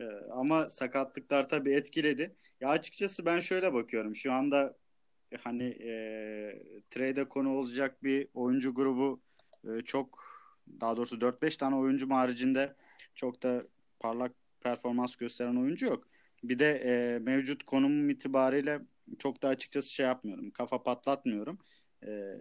Ee, 0.00 0.04
ama 0.32 0.70
sakatlıklar 0.70 1.48
tabii 1.48 1.72
etkiledi. 1.72 2.36
Ya 2.60 2.68
açıkçası 2.68 3.26
ben 3.26 3.40
şöyle 3.40 3.72
bakıyorum. 3.72 4.16
Şu 4.16 4.32
anda 4.32 4.76
hani 5.42 5.64
e, 5.64 5.92
trade'e 6.90 7.24
konu 7.24 7.56
olacak 7.56 8.02
bir 8.04 8.28
oyuncu 8.34 8.74
grubu 8.74 9.20
e, 9.64 9.80
çok 9.84 10.34
daha 10.80 10.96
doğrusu 10.96 11.20
4-5 11.20 11.56
tane 11.56 11.76
oyuncu 11.76 12.10
haricinde 12.10 12.74
çok 13.14 13.42
da 13.42 13.62
parlak 14.00 14.32
performans 14.60 15.16
gösteren 15.16 15.56
oyuncu 15.56 15.86
yok. 15.86 16.04
Bir 16.48 16.58
de 16.58 16.70
e, 16.84 17.18
mevcut 17.18 17.64
konumum 17.64 18.10
itibariyle 18.10 18.80
çok 19.18 19.42
da 19.42 19.48
açıkçası 19.48 19.94
şey 19.94 20.06
yapmıyorum. 20.06 20.50
Kafa 20.50 20.82
patlatmıyorum. 20.82 21.58
E, 22.06 22.34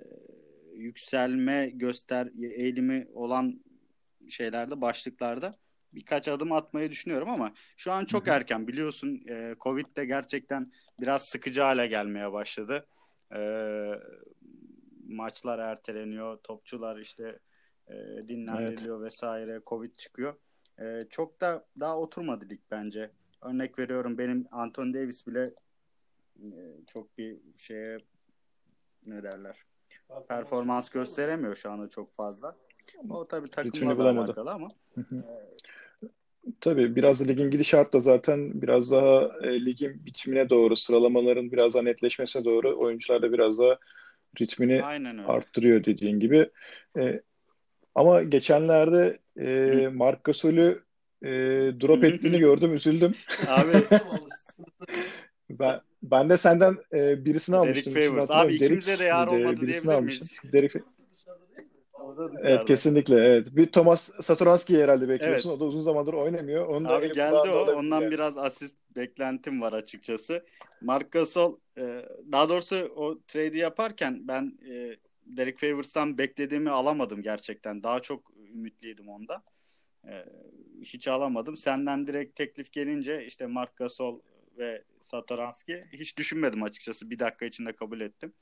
yükselme 0.73 1.69
göster 1.73 2.29
eğilimi 2.41 3.07
olan 3.13 3.63
şeylerde 4.29 4.81
başlıklarda 4.81 5.51
birkaç 5.93 6.27
adım 6.27 6.51
atmayı 6.51 6.91
düşünüyorum 6.91 7.29
ama 7.29 7.53
şu 7.77 7.91
an 7.91 8.05
çok 8.05 8.27
erken 8.27 8.67
biliyorsun 8.67 9.21
e, 9.29 9.55
Covid 9.59 9.85
de 9.95 10.05
gerçekten 10.05 10.65
biraz 11.01 11.25
sıkıcı 11.25 11.61
hale 11.61 11.87
gelmeye 11.87 12.31
başladı. 12.31 12.87
E, 13.35 13.39
maçlar 15.07 15.59
erteleniyor, 15.59 16.37
topçular 16.37 16.97
işte 16.97 17.39
e, 17.87 17.93
dinlendiriliyor 18.29 19.01
evet. 19.01 19.13
vesaire, 19.13 19.61
Covid 19.67 19.95
çıkıyor. 19.95 20.35
E, 20.79 20.99
çok 21.09 21.41
da 21.41 21.65
daha 21.79 21.99
oturmadı 21.99 22.49
lig 22.49 22.61
bence. 22.71 23.11
Örnek 23.45 23.79
veriyorum 23.79 24.17
benim 24.17 24.45
Anton 24.51 24.93
Davis 24.93 25.27
bile 25.27 25.43
e, 26.39 26.47
çok 26.93 27.17
bir 27.17 27.37
şeye 27.57 27.97
ne 29.05 29.17
derler 29.17 29.55
performans 30.29 30.89
gösteremiyor 30.89 31.55
şu 31.55 31.71
anda 31.71 31.89
çok 31.89 32.13
fazla. 32.13 32.55
O 33.09 33.25
tabii 33.25 33.49
takımla 33.49 33.97
da 33.97 34.09
alakalı 34.09 34.51
ama. 34.51 34.67
Tabii 36.61 36.95
biraz 36.95 37.21
da 37.21 37.25
ligin 37.25 37.51
gidişatla 37.51 37.99
zaten 37.99 38.61
biraz 38.61 38.91
daha 38.91 39.31
e, 39.43 39.65
ligin 39.65 40.05
bitimine 40.05 40.49
doğru 40.49 40.75
sıralamaların 40.75 41.51
biraz 41.51 41.73
daha 41.73 41.83
netleşmesine 41.83 42.45
doğru 42.45 42.79
oyuncular 42.79 43.21
da 43.21 43.33
biraz 43.33 43.59
daha 43.59 43.77
ritmini 44.41 44.83
arttırıyor 45.27 45.85
dediğin 45.85 46.19
gibi. 46.19 46.49
E, 46.97 47.21
ama 47.95 48.23
geçenlerde 48.23 49.19
e, 49.39 49.87
Mark 49.87 50.23
Gasol'ü 50.23 50.83
e, 51.23 51.29
drop 51.81 52.03
ettiğini 52.03 52.39
gördüm, 52.39 52.73
üzüldüm. 52.73 53.13
Abi 53.47 53.71
ben 55.49 55.81
ben 56.03 56.29
de 56.29 56.37
senden 56.37 56.77
e, 56.93 57.25
birisini 57.25 57.55
almıştım. 57.55 57.95
Derek 57.95 58.09
Favors. 58.09 58.31
Abi 58.31 58.53
ikimize 58.53 58.99
de 58.99 59.03
yar 59.03 59.27
olmadı 59.27 59.61
diyebilir 59.61 59.99
miyiz? 59.99 60.37
Derek 60.53 60.73
Evet 62.41 62.65
kesinlikle 62.65 63.15
evet. 63.15 63.55
Bir 63.55 63.71
Thomas 63.71 64.09
Satoranski 64.21 64.83
herhalde 64.83 65.09
bekliyorsun. 65.09 65.49
Evet. 65.49 65.57
O 65.57 65.59
da 65.59 65.65
uzun 65.65 65.81
zamandır 65.81 66.13
oynamıyor. 66.13 66.67
Onun 66.67 66.85
Abi 66.85 67.11
geldi 67.13 67.35
o. 67.35 67.75
Ondan 67.75 68.01
yani. 68.01 68.11
biraz 68.11 68.37
asist 68.37 68.75
beklentim 68.95 69.61
var 69.61 69.73
açıkçası. 69.73 70.45
Mark 70.81 71.11
Gasol 71.11 71.57
e, 71.77 72.05
daha 72.31 72.49
doğrusu 72.49 72.75
o 72.95 73.19
trade'i 73.27 73.57
yaparken 73.57 74.27
ben 74.27 74.57
e, 74.69 74.95
Derek 75.25 75.59
Favors'tan 75.59 76.17
beklediğimi 76.17 76.69
alamadım 76.69 77.21
gerçekten. 77.21 77.83
Daha 77.83 77.99
çok 77.99 78.31
ümitliydim 78.53 79.09
onda. 79.09 79.43
E, 80.07 80.25
hiç 80.81 81.07
alamadım. 81.07 81.57
Senden 81.57 82.07
direkt 82.07 82.35
teklif 82.35 82.71
gelince 82.71 83.25
işte 83.25 83.45
Mark 83.45 83.77
Gasol 83.77 84.19
ve 84.57 84.83
Satoranski 85.01 85.81
hiç 85.93 86.17
düşünmedim 86.17 86.63
açıkçası. 86.63 87.09
Bir 87.09 87.19
dakika 87.19 87.45
içinde 87.45 87.73
kabul 87.73 88.01
ettim. 88.01 88.33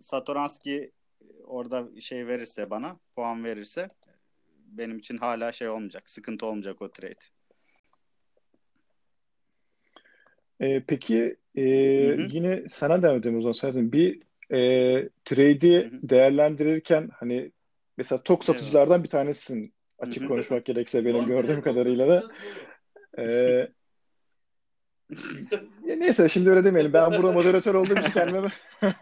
Satoranski 0.00 0.92
orada 1.44 2.00
şey 2.00 2.26
verirse 2.26 2.70
bana, 2.70 2.96
puan 3.16 3.44
verirse 3.44 3.88
benim 4.66 4.98
için 4.98 5.16
hala 5.16 5.52
şey 5.52 5.68
olmayacak, 5.68 6.10
sıkıntı 6.10 6.46
olmayacak 6.46 6.82
o 6.82 6.90
trade. 6.90 7.14
E, 10.60 10.82
peki 10.86 11.36
e, 11.54 11.62
yine 12.30 12.64
sana 12.70 13.02
devam 13.02 13.16
edelim 13.16 13.38
o 13.38 13.40
zaman 13.40 13.52
Serhat'ın. 13.52 13.92
Bir 13.92 14.22
e, 14.50 15.08
trade'i 15.24 15.90
değerlendirirken 16.02 17.08
hani 17.12 17.52
mesela 17.96 18.22
tok 18.22 18.44
satıcılardan 18.44 19.04
bir 19.04 19.08
tanesisin. 19.08 19.74
Açık 20.02 20.28
konuşmak 20.28 20.64
gerekse 20.64 21.04
benim 21.04 21.26
gördüğüm 21.26 21.62
kadarıyla 21.62 22.08
da. 22.08 22.28
E, 23.18 23.68
neyse 25.86 26.28
şimdi 26.28 26.50
öyle 26.50 26.64
demeyelim. 26.64 26.92
Ben 26.92 27.12
burada 27.12 27.32
moderatör 27.32 27.74
olduğum 27.74 27.98
için 28.00 28.10
kendime 28.10 28.48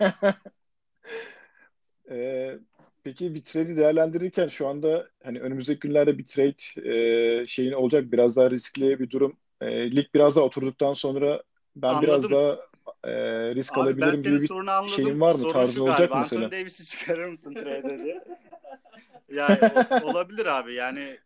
Ee, 2.10 2.58
peki 3.04 3.34
bir 3.34 3.44
trade'i 3.44 3.76
değerlendirirken 3.76 4.48
şu 4.48 4.68
anda 4.68 5.08
hani 5.24 5.40
önümüzdeki 5.40 5.80
günlerde 5.80 6.18
bir 6.18 6.26
trade 6.26 6.88
e, 6.92 7.46
şeyin 7.46 7.72
olacak 7.72 8.12
biraz 8.12 8.36
daha 8.36 8.50
riskli 8.50 9.00
bir 9.00 9.10
durum. 9.10 9.36
E, 9.60 9.96
lig 9.96 10.06
biraz 10.14 10.36
daha 10.36 10.44
oturduktan 10.44 10.92
sonra 10.92 11.42
ben 11.76 11.88
Anladım. 11.88 12.06
biraz 12.08 12.30
daha 12.30 12.58
e, 13.04 13.14
risk 13.54 13.72
Abi 13.72 13.80
alabilirim 13.80 14.22
gibi 14.22 14.40
bir 14.40 14.48
şeyin 14.88 15.20
var 15.20 15.32
mı? 15.32 15.38
Sorun 15.38 15.52
Tarzın 15.52 15.80
olacak 15.80 15.98
galiba. 15.98 16.18
mesela? 16.18 16.44
Anthony 16.44 16.60
Davis'i 16.60 16.86
çıkarır 16.86 17.26
mısın 17.26 17.54
trade'e 17.54 17.98
diye. 17.98 18.24
yani 19.30 19.58
olabilir 20.04 20.46
abi 20.46 20.74
yani 20.74 21.18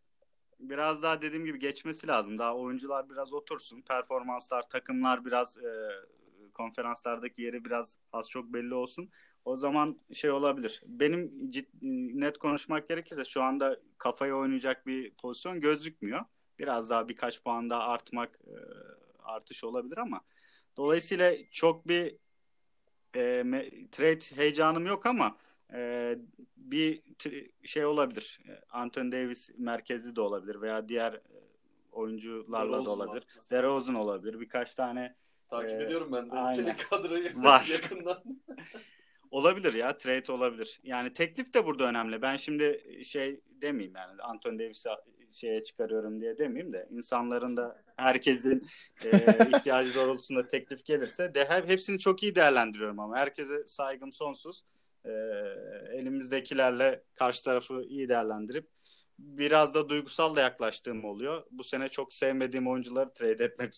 biraz 0.61 1.03
daha 1.03 1.23
dediğim 1.23 1.45
gibi 1.45 1.59
geçmesi 1.59 2.07
lazım. 2.07 2.39
Daha 2.39 2.57
oyuncular 2.57 3.11
biraz 3.11 3.33
otursun. 3.33 3.83
Performanslar, 3.83 4.63
takımlar 4.63 5.25
biraz 5.25 5.59
e, 5.59 5.91
konferanslardaki 6.55 7.43
yeri 7.43 7.65
biraz 7.65 7.99
az 8.13 8.31
çok 8.31 8.45
belli 8.45 8.75
olsun. 8.75 9.11
O 9.45 9.57
zaman 9.57 9.99
şey 10.13 10.31
olabilir. 10.31 10.83
Benim 10.87 11.51
cid, 11.51 11.67
net 12.21 12.39
konuşmak 12.39 12.89
gerekirse 12.89 13.25
şu 13.25 13.43
anda 13.43 13.81
kafaya 13.99 14.37
oynayacak 14.37 14.87
bir 14.87 15.15
pozisyon 15.15 15.61
gözükmüyor. 15.61 16.21
Biraz 16.59 16.91
daha 16.91 17.09
birkaç 17.09 17.43
puan 17.43 17.71
daha 17.71 17.89
artmak 17.89 18.39
e, 18.47 18.57
artış 19.23 19.65
olabilir 19.65 19.99
ama 19.99 20.21
dolayısıyla 20.77 21.35
çok 21.51 21.89
bir 21.89 22.17
e, 23.17 23.45
trade 23.93 24.37
heyecanım 24.37 24.87
yok 24.87 25.07
ama 25.07 25.37
e, 25.75 26.17
bir 26.57 27.03
şey 27.63 27.85
olabilir. 27.85 28.41
Anthony 28.71 29.13
Davis 29.13 29.51
merkezli 29.59 30.17
de 30.17 30.21
olabilir 30.21 30.61
veya 30.61 30.89
diğer 30.89 31.13
e, 31.13 31.21
oyuncularla 31.93 32.85
da 32.85 32.91
olabilir. 32.91 33.27
DeRozan 33.51 33.95
olabilir. 33.95 34.41
Birkaç 34.41 34.75
tane 34.75 35.15
Takip 35.51 35.81
e, 35.81 35.85
ediyorum 35.85 36.13
ben 36.13 36.31
de 36.31 36.35
aynen. 36.35 36.55
senin 36.55 36.75
kadroyu 36.91 37.29
var. 37.45 37.67
yakından. 37.73 38.23
olabilir 39.31 39.75
ya 39.75 39.97
trade 39.97 40.33
olabilir. 40.33 40.81
Yani 40.83 41.13
teklif 41.13 41.55
de 41.55 41.67
burada 41.67 41.85
önemli. 41.85 42.23
Ben 42.23 42.37
şimdi 42.37 42.85
şey 43.05 43.41
demeyeyim 43.61 43.95
yani 43.99 44.23
Anthony 44.23 44.59
Davis'i 44.59 44.89
şeye 45.31 45.65
çıkarıyorum 45.65 46.21
diye 46.21 46.39
demeyeyim 46.39 46.73
de 46.73 46.89
insanların 46.91 47.57
da 47.57 47.83
herkesin 47.97 48.61
e, 49.05 49.09
ihtiyacı 49.57 49.95
doğrultusunda 49.95 50.47
teklif 50.47 50.85
gelirse 50.85 51.35
de 51.35 51.45
hep 51.49 51.71
hepsini 51.71 51.99
çok 51.99 52.23
iyi 52.23 52.35
değerlendiriyorum 52.35 53.01
ama 53.01 53.17
herkese 53.17 53.67
saygım 53.67 54.13
sonsuz. 54.13 54.65
E, 55.05 55.11
elimizdekilerle 55.93 57.03
karşı 57.15 57.45
tarafı 57.45 57.83
iyi 57.89 58.09
değerlendirip 58.09 58.69
biraz 59.19 59.75
da 59.75 59.89
duygusal 59.89 60.37
da 60.37 60.41
yaklaştığım 60.41 61.05
oluyor. 61.05 61.43
Bu 61.51 61.65
sene 61.65 61.89
çok 61.89 62.13
sevmediğim 62.13 62.69
oyuncuları 62.69 63.13
trade 63.13 63.45
etmek 63.45 63.75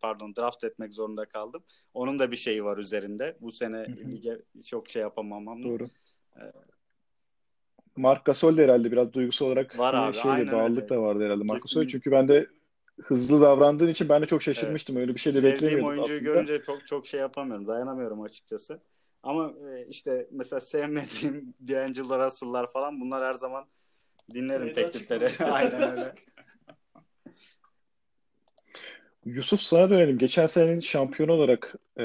pardon 0.00 0.36
draft 0.36 0.64
etmek 0.64 0.94
zorunda 0.94 1.24
kaldım. 1.24 1.62
Onun 1.94 2.18
da 2.18 2.30
bir 2.30 2.36
şeyi 2.36 2.64
var 2.64 2.78
üzerinde. 2.78 3.36
Bu 3.40 3.52
sene 3.52 3.86
lige 3.86 4.38
çok 4.66 4.88
şey 4.88 5.02
yapamamam. 5.02 5.62
Doğru. 5.62 5.86
Ee, 6.36 6.52
Mark 7.96 8.24
Gasol 8.24 8.56
de 8.56 8.64
herhalde 8.64 8.92
biraz 8.92 9.12
duygusal 9.12 9.46
olarak 9.46 9.78
var 9.78 9.94
abi, 9.94 10.16
şeyle 10.16 10.52
bağlılık 10.52 10.82
öyle. 10.82 10.88
da 10.88 11.02
vardı 11.02 11.24
herhalde 11.24 11.44
Mark 11.44 11.62
Gasol. 11.62 11.86
Çünkü 11.86 12.10
ben 12.10 12.28
de 12.28 12.46
hızlı 13.02 13.40
davrandığın 13.40 13.88
için 13.88 14.08
ben 14.08 14.22
de 14.22 14.26
çok 14.26 14.42
şaşırmıştım. 14.42 14.96
Evet. 14.96 15.02
Öyle 15.02 15.14
bir 15.14 15.20
şey 15.20 15.34
de 15.34 15.40
Sevdiğim 15.40 15.54
beklemiyordum 15.54 15.88
oyuncuyu 15.88 16.18
aslında. 16.18 16.32
görünce 16.32 16.62
çok 16.66 16.86
çok 16.86 17.06
şey 17.06 17.20
yapamıyorum. 17.20 17.66
Dayanamıyorum 17.66 18.22
açıkçası. 18.22 18.80
Ama 19.26 19.54
e, 19.70 19.86
işte 19.88 20.26
mesela 20.30 20.60
sevmediğim 20.60 21.54
D'Angelo 21.68 22.26
Russell'lar 22.26 22.72
falan 22.72 23.00
bunlar 23.00 23.24
her 23.24 23.34
zaman 23.34 23.64
Dinlerim 24.34 24.72
teklifleri. 24.72 25.44
Aynen 25.50 25.82
öyle. 25.82 26.14
Yusuf 29.24 29.60
sana 29.60 29.90
dönelim. 29.90 30.18
Geçen 30.18 30.46
senenin 30.46 30.80
şampiyonu 30.80 31.32
olarak 31.32 31.74
e, 32.00 32.04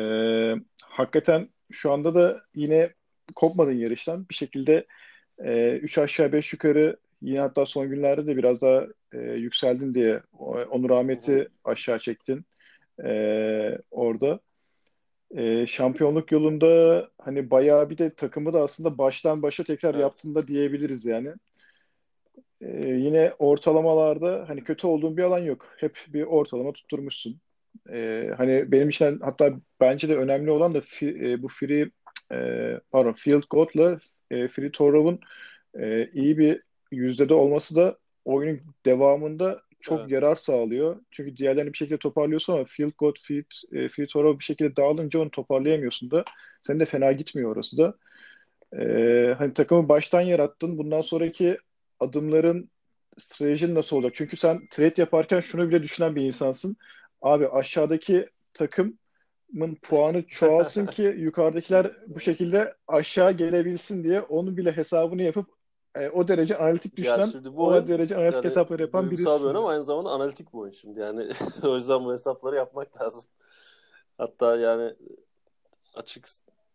hakikaten 0.84 1.49
şu 1.71 1.91
anda 1.91 2.15
da 2.15 2.41
yine 2.55 2.93
kopmadın 3.36 3.71
yarıştan. 3.71 4.29
Bir 4.29 4.36
şekilde 4.36 4.86
3 5.39 5.97
e, 5.97 6.01
aşağı 6.01 6.31
5 6.31 6.53
yukarı 6.53 6.97
yine 7.21 7.39
hatta 7.39 7.65
son 7.65 7.89
günlerde 7.89 8.27
de 8.27 8.38
biraz 8.38 8.62
daha 8.62 8.86
e, 9.13 9.17
yükseldin 9.17 9.93
diye 9.93 10.21
Onur 10.71 10.89
Ahmet'i 10.89 11.47
aşağı 11.63 11.99
çektin 11.99 12.45
e, 13.03 13.12
orada. 13.91 14.39
E, 15.35 15.67
şampiyonluk 15.67 16.31
yolunda 16.31 17.09
hani 17.17 17.51
bayağı 17.51 17.89
bir 17.89 17.97
de 17.97 18.13
takımı 18.15 18.53
da 18.53 18.61
aslında 18.61 18.97
baştan 18.97 19.41
başa 19.41 19.63
tekrar 19.63 19.93
evet. 19.93 20.01
yaptığında 20.01 20.47
diyebiliriz 20.47 21.05
yani. 21.05 21.33
Ee, 22.61 22.87
yine 22.87 23.33
ortalamalarda 23.39 24.45
hani 24.47 24.63
kötü 24.63 24.87
olduğun 24.87 25.17
bir 25.17 25.23
alan 25.23 25.39
yok. 25.39 25.67
Hep 25.77 25.99
bir 26.07 26.23
ortalama 26.23 26.73
tutturmuşsun. 26.73 27.39
Ee, 27.89 28.31
hani 28.37 28.71
benim 28.71 28.89
için 28.89 29.19
hatta 29.19 29.53
bence 29.79 30.09
de 30.09 30.15
önemli 30.15 30.51
olan 30.51 30.73
da 30.73 30.81
fi, 30.81 31.09
e, 31.09 31.41
bu 31.43 31.47
free 31.47 31.91
e, 32.31 32.79
pardon 32.91 33.13
field 33.13 33.43
goal'la 33.49 33.99
e, 34.31 34.47
free 34.47 34.71
throw 34.71 35.17
e, 35.79 36.09
iyi 36.13 36.37
bir 36.37 36.61
yüzdede 36.91 37.33
olması 37.33 37.75
da 37.75 37.97
oyunun 38.25 38.61
devamında 38.85 39.61
çok 39.81 39.99
Evet. 39.99 40.11
yarar 40.11 40.35
sağlıyor. 40.35 41.01
Çünkü 41.11 41.37
diğerlerini 41.37 41.73
bir 41.73 41.77
şekilde 41.77 41.97
toparlıyorsun 41.97 42.53
ama 42.53 42.63
field 42.63 42.91
goal, 42.97 43.13
field, 43.21 43.51
e, 43.71 43.87
field 43.87 44.07
throw 44.07 44.39
bir 44.39 44.43
şekilde 44.43 44.75
dağılınca 44.75 45.19
onu 45.19 45.31
toparlayamıyorsun 45.31 46.11
da. 46.11 46.23
Senin 46.61 46.79
de 46.79 46.85
fena 46.85 47.11
gitmiyor 47.11 47.51
orası 47.51 47.77
da. 47.77 47.95
Ee, 48.79 49.35
hani 49.37 49.53
takımı 49.53 49.89
baştan 49.89 50.21
yarattın. 50.21 50.77
Bundan 50.77 51.01
sonraki 51.01 51.57
adımların 51.99 52.69
stratejin 53.19 53.75
nasıl 53.75 53.95
olacak? 53.97 54.13
Çünkü 54.15 54.37
sen 54.37 54.67
trade 54.71 54.93
yaparken 54.97 55.39
şunu 55.39 55.69
bile 55.69 55.83
düşünen 55.83 56.15
bir 56.15 56.21
insansın. 56.21 56.75
Abi 57.21 57.47
aşağıdaki 57.47 58.29
takımın 58.53 59.75
puanı 59.81 60.23
çoğalsın 60.27 60.87
ki 60.87 61.15
yukarıdakiler 61.17 61.91
bu 62.07 62.19
şekilde 62.19 62.73
aşağı 62.87 63.31
gelebilsin 63.31 64.03
diye 64.03 64.21
onun 64.21 64.57
bile 64.57 64.77
hesabını 64.77 65.23
yapıp 65.23 65.47
e, 65.95 66.10
o 66.10 66.27
derece 66.27 66.58
analitik 66.58 66.97
düşünen, 66.97 67.30
bu 67.56 67.63
o 67.63 67.67
oyun 67.67 67.88
derece 67.88 68.15
analitik 68.15 68.36
yani 68.36 68.45
hesapları 68.45 68.82
yapan 68.82 69.06
duygusal 69.06 69.39
bir 69.39 69.45
oyun 69.45 69.56
ama 69.56 69.69
aynı 69.69 69.84
zamanda 69.84 70.10
analitik 70.10 70.54
bir 70.54 70.58
oyun 70.58 70.71
şimdi. 70.71 70.99
Yani 70.99 71.30
o 71.67 71.75
yüzden 71.75 72.06
bu 72.06 72.13
hesapları 72.13 72.56
yapmak 72.56 73.01
lazım. 73.01 73.23
Hatta 74.17 74.56
yani 74.56 74.95
açık 75.95 76.27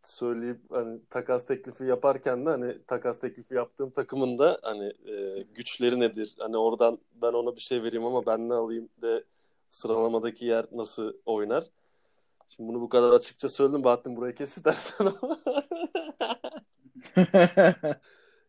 söyleyip 0.03 0.61
hani 0.71 1.01
takas 1.11 1.47
teklifi 1.47 1.85
yaparken 1.85 2.47
de 2.47 2.51
hani 2.51 2.85
takas 2.87 3.19
teklifi 3.19 3.55
yaptığım 3.55 3.91
takımın 3.91 4.39
da 4.39 4.59
hani 4.63 4.93
e, 5.07 5.43
güçleri 5.55 6.01
nedir? 6.01 6.35
Hani 6.39 6.57
oradan 6.57 6.99
ben 7.15 7.33
ona 7.33 7.57
bir 7.57 7.61
şey 7.61 7.83
vereyim 7.83 8.05
ama 8.05 8.27
ben 8.27 8.49
ne 8.49 8.55
alayım 8.55 8.89
de 9.03 9.25
sıralamadaki 9.71 10.47
yer 10.47 10.67
nasıl 10.73 11.13
oynar? 11.27 11.65
Şimdi 12.49 12.69
bunu 12.69 12.81
bu 12.81 12.89
kadar 12.89 13.13
açıkça 13.13 13.49
söyledim. 13.49 13.85
Bahattin 13.85 14.17
burayı 14.17 14.35
kes 14.35 14.57
istersen 14.57 15.07
ama. 15.23 15.41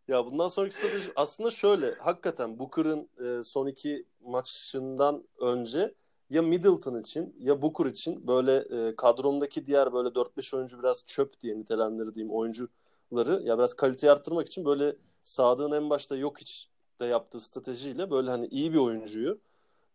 Ya 0.07 0.25
bundan 0.25 0.47
sonraki 0.47 0.75
strateji 0.75 1.11
aslında 1.15 1.51
şöyle. 1.51 1.95
Hakikaten 1.95 2.59
Booker'ın 2.59 3.09
e, 3.19 3.43
son 3.43 3.67
iki 3.67 4.05
maçından 4.21 5.23
önce 5.39 5.93
ya 6.29 6.41
Middleton 6.41 6.99
için 7.01 7.35
ya 7.39 7.61
Booker 7.61 7.85
için 7.85 8.27
böyle 8.27 8.55
e, 8.57 8.95
kadromdaki 8.95 9.65
diğer 9.65 9.93
böyle 9.93 10.09
4-5 10.09 10.55
oyuncu 10.55 10.79
biraz 10.79 11.05
çöp 11.05 11.41
diye 11.41 11.59
nitelendirdiğim 11.59 12.29
oyuncuları 12.31 13.41
ya 13.43 13.57
biraz 13.57 13.73
kaliteyi 13.73 14.11
arttırmak 14.11 14.47
için 14.47 14.65
böyle 14.65 14.95
Sadık'ın 15.23 15.71
en 15.71 15.89
başta 15.89 16.15
yok 16.15 16.41
hiç 16.41 16.69
de 16.99 17.05
yaptığı 17.05 17.39
stratejiyle 17.39 18.11
böyle 18.11 18.29
hani 18.29 18.47
iyi 18.47 18.73
bir 18.73 18.77
oyuncuyu 18.77 19.39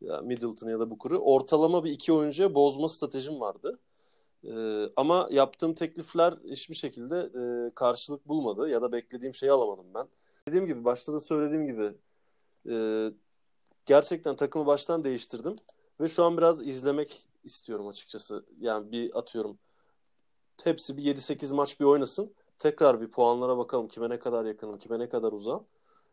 ya 0.01 0.21
Middleton 0.21 0.69
ya 0.69 0.81
da 0.81 0.91
Booker'ı 0.91 1.19
ortalama 1.19 1.85
bir 1.85 1.91
iki 1.91 2.13
oyuncuya 2.13 2.55
bozma 2.55 2.89
stratejim 2.89 3.41
vardı. 3.41 3.79
Ee, 4.45 4.89
ama 4.97 5.29
yaptığım 5.31 5.75
teklifler 5.75 6.35
hiçbir 6.45 6.75
şekilde 6.75 7.17
e, 7.17 7.75
karşılık 7.75 8.29
bulmadı 8.29 8.69
ya 8.69 8.83
da 8.83 8.93
beklediğim 8.93 9.35
şeyi 9.35 9.53
alamadım 9.53 9.87
ben. 9.95 10.09
Dediğim 10.49 10.67
gibi 10.67 10.85
başta 10.85 11.13
da 11.13 11.21
söylediğim 11.21 11.67
gibi 11.67 11.95
e, 12.69 13.07
gerçekten 13.87 14.37
takımı 14.37 14.67
baştan 14.67 15.05
değiştirdim 15.05 15.57
ve 16.01 16.09
şu 16.09 16.25
an 16.25 16.37
biraz 16.37 16.67
izlemek 16.67 17.29
istiyorum 17.45 17.89
açıkçası. 17.89 18.47
Yani 18.59 18.93
bir 18.93 19.19
atıyorum 19.19 19.59
hepsi 20.65 20.97
bir 20.97 21.03
7-8 21.03 21.55
maç 21.55 21.81
bir 21.81 21.85
oynasın. 21.85 22.35
Tekrar 22.59 23.01
bir 23.01 23.11
puanlara 23.11 23.59
bakalım 23.59 23.89
kime 23.89 24.09
ne 24.09 24.19
kadar 24.19 24.45
yakınım, 24.45 24.79
kime 24.79 24.99
ne 24.99 25.09
kadar 25.09 25.33
uzağım. 25.33 25.65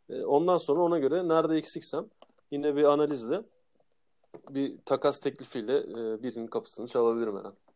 E, 0.10 0.24
ondan 0.24 0.58
sonra 0.58 0.82
ona 0.82 1.00
göre 1.00 1.28
nerede 1.28 1.58
eksiksem 1.58 2.06
yine 2.52 2.76
bir 2.76 2.84
analizle 2.84 3.44
bir 4.50 4.78
takas 4.86 5.20
teklifiyle 5.20 5.78
e, 5.78 6.24
birinin 6.24 6.48
kapısını 6.48 6.88
çalabilirim 6.88 7.38
her 7.38 7.68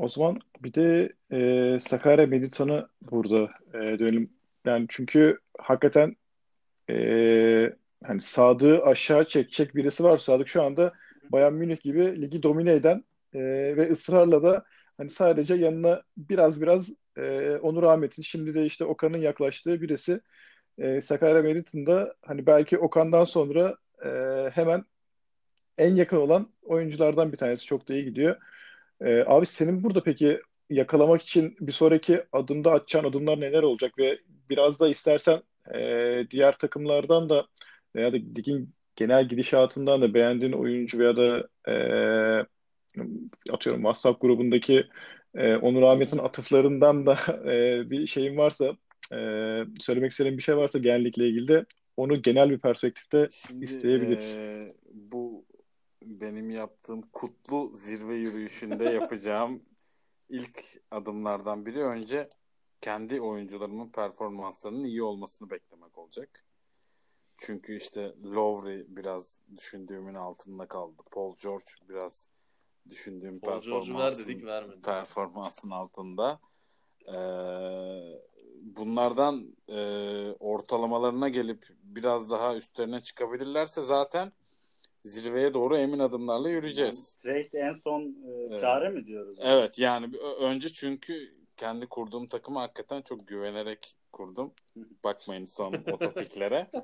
O 0.00 0.08
zaman 0.08 0.40
bir 0.60 0.74
de 0.74 1.12
e, 1.32 1.80
Sakarya 1.80 2.26
Meditan'ı 2.26 2.88
burada 3.02 3.50
e, 3.74 3.98
dönelim. 3.98 4.30
Yani 4.64 4.86
çünkü 4.88 5.38
hakikaten 5.58 6.16
e, 6.90 6.94
hani 8.04 8.22
Sadık'ı 8.22 8.86
aşağı 8.86 9.24
çekecek 9.24 9.74
birisi 9.74 10.04
var. 10.04 10.18
Sadık 10.18 10.48
şu 10.48 10.62
anda 10.62 10.92
Bayern 11.32 11.52
Münih 11.52 11.80
gibi 11.80 12.22
ligi 12.22 12.42
domine 12.42 12.72
eden 12.72 13.04
e, 13.34 13.40
ve 13.76 13.90
ısrarla 13.90 14.42
da 14.42 14.64
hani 14.96 15.10
sadece 15.10 15.54
yanına 15.54 16.02
biraz 16.16 16.60
biraz 16.60 16.90
e, 17.16 17.56
Onur 17.62 17.82
Ahmet'in 17.82 18.22
şimdi 18.22 18.54
de 18.54 18.66
işte 18.66 18.84
Okan'ın 18.84 19.18
yaklaştığı 19.18 19.80
birisi. 19.80 20.20
E, 20.78 21.00
Sakarya 21.00 21.42
Meditan'da 21.42 22.14
hani 22.22 22.46
belki 22.46 22.78
Okan'dan 22.78 23.24
sonra 23.24 23.76
e, 24.04 24.10
hemen 24.52 24.84
en 25.78 25.94
yakın 25.94 26.16
olan 26.16 26.48
oyunculardan 26.62 27.32
bir 27.32 27.38
tanesi. 27.38 27.66
Çok 27.66 27.88
da 27.88 27.94
iyi 27.94 28.04
gidiyor. 28.04 28.36
Ee, 29.04 29.24
abi 29.26 29.46
senin 29.46 29.82
burada 29.84 30.02
peki 30.02 30.40
yakalamak 30.70 31.22
için 31.22 31.56
bir 31.60 31.72
sonraki 31.72 32.22
adımda 32.32 32.72
atacağın 32.72 33.04
adımlar 33.04 33.40
neler 33.40 33.62
olacak 33.62 33.98
ve 33.98 34.18
biraz 34.50 34.80
da 34.80 34.88
istersen 34.88 35.42
e, 35.74 36.24
diğer 36.30 36.58
takımlardan 36.58 37.28
da 37.28 37.46
veya 37.96 38.12
da 38.12 38.16
ligin 38.16 38.74
genel 38.96 39.28
gidişatından 39.28 40.02
da 40.02 40.14
beğendiğin 40.14 40.52
oyuncu 40.52 40.98
veya 40.98 41.16
da 41.16 41.48
e, 41.68 41.74
atıyorum 43.50 43.82
WhatsApp 43.82 44.20
grubundaki 44.20 44.86
e, 45.34 45.56
Onur 45.56 45.82
Ahmet'in 45.82 46.18
atıflarından 46.18 47.06
da 47.06 47.18
e, 47.52 47.90
bir 47.90 48.06
şeyin 48.06 48.36
varsa 48.36 48.76
e, 49.12 49.16
söylemek 49.80 50.10
istediğin 50.10 50.38
bir 50.38 50.42
şey 50.42 50.56
varsa 50.56 50.78
genellikle 50.78 51.28
ilgili 51.28 51.48
de 51.48 51.64
onu 51.96 52.22
genel 52.22 52.50
bir 52.50 52.58
perspektifte 52.58 53.28
Şimdi 53.46 53.64
isteyebiliriz. 53.64 54.38
eee, 54.38 54.68
bu 54.94 55.29
benim 56.02 56.50
yaptığım 56.50 57.02
kutlu 57.02 57.70
zirve 57.74 58.14
yürüyüşünde 58.14 58.84
yapacağım 59.00 59.62
ilk 60.28 60.64
adımlardan 60.90 61.66
biri 61.66 61.84
önce 61.84 62.28
kendi 62.80 63.20
oyuncularımın 63.20 63.88
performanslarının 63.88 64.84
iyi 64.84 65.02
olmasını 65.02 65.50
beklemek 65.50 65.98
olacak. 65.98 66.44
Çünkü 67.38 67.76
işte 67.76 68.14
Lowry 68.24 68.86
biraz 68.88 69.40
düşündüğümün 69.56 70.14
altında 70.14 70.66
kaldı. 70.66 71.02
Paul 71.10 71.36
George 71.42 71.64
biraz 71.88 72.28
düşündüğüm 72.90 73.40
Paul 73.40 73.52
performansın 73.52 74.24
dedik, 74.24 74.44
vermedi. 74.44 74.80
performansın 74.82 75.70
altında. 75.70 76.40
Ee, 77.08 78.20
bunlardan 78.62 79.56
e, 79.68 79.80
ortalamalarına 80.32 81.28
gelip 81.28 81.66
biraz 81.82 82.30
daha 82.30 82.56
üstlerine 82.56 83.00
çıkabilirlerse 83.00 83.82
zaten 83.82 84.32
zirveye 85.04 85.54
doğru 85.54 85.76
emin 85.76 85.98
adımlarla 85.98 86.48
yürüyeceğiz. 86.48 87.16
Trade 87.16 87.48
en 87.58 87.80
son 87.84 88.02
e, 88.02 88.30
Evet. 88.50 88.60
çare 88.60 88.88
mi 88.88 89.06
diyoruz? 89.06 89.38
Evet 89.42 89.78
yani 89.78 90.12
bir- 90.12 90.18
ö- 90.18 90.36
önce 90.44 90.68
çünkü 90.68 91.30
kendi 91.56 91.86
kurduğum 91.86 92.28
takımı 92.28 92.58
hakikaten 92.58 93.02
çok 93.02 93.28
güvenerek 93.28 93.94
kurdum. 94.12 94.52
Bakmayın 95.04 95.44
son 95.44 95.74
o 95.92 95.98
topiklere. 95.98 96.66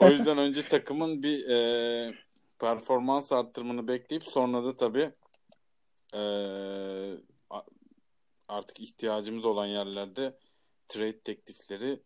o 0.00 0.08
yüzden 0.08 0.38
önce 0.38 0.68
takımın 0.68 1.22
bir 1.22 1.48
e, 1.48 2.14
performans 2.58 3.32
arttırımını 3.32 3.88
bekleyip 3.88 4.24
sonra 4.24 4.64
da 4.64 4.76
tabii 4.76 5.10
e, 6.14 6.22
artık 8.48 8.80
ihtiyacımız 8.80 9.44
olan 9.44 9.66
yerlerde 9.66 10.38
trade 10.88 11.20
teklifleri 11.20 12.00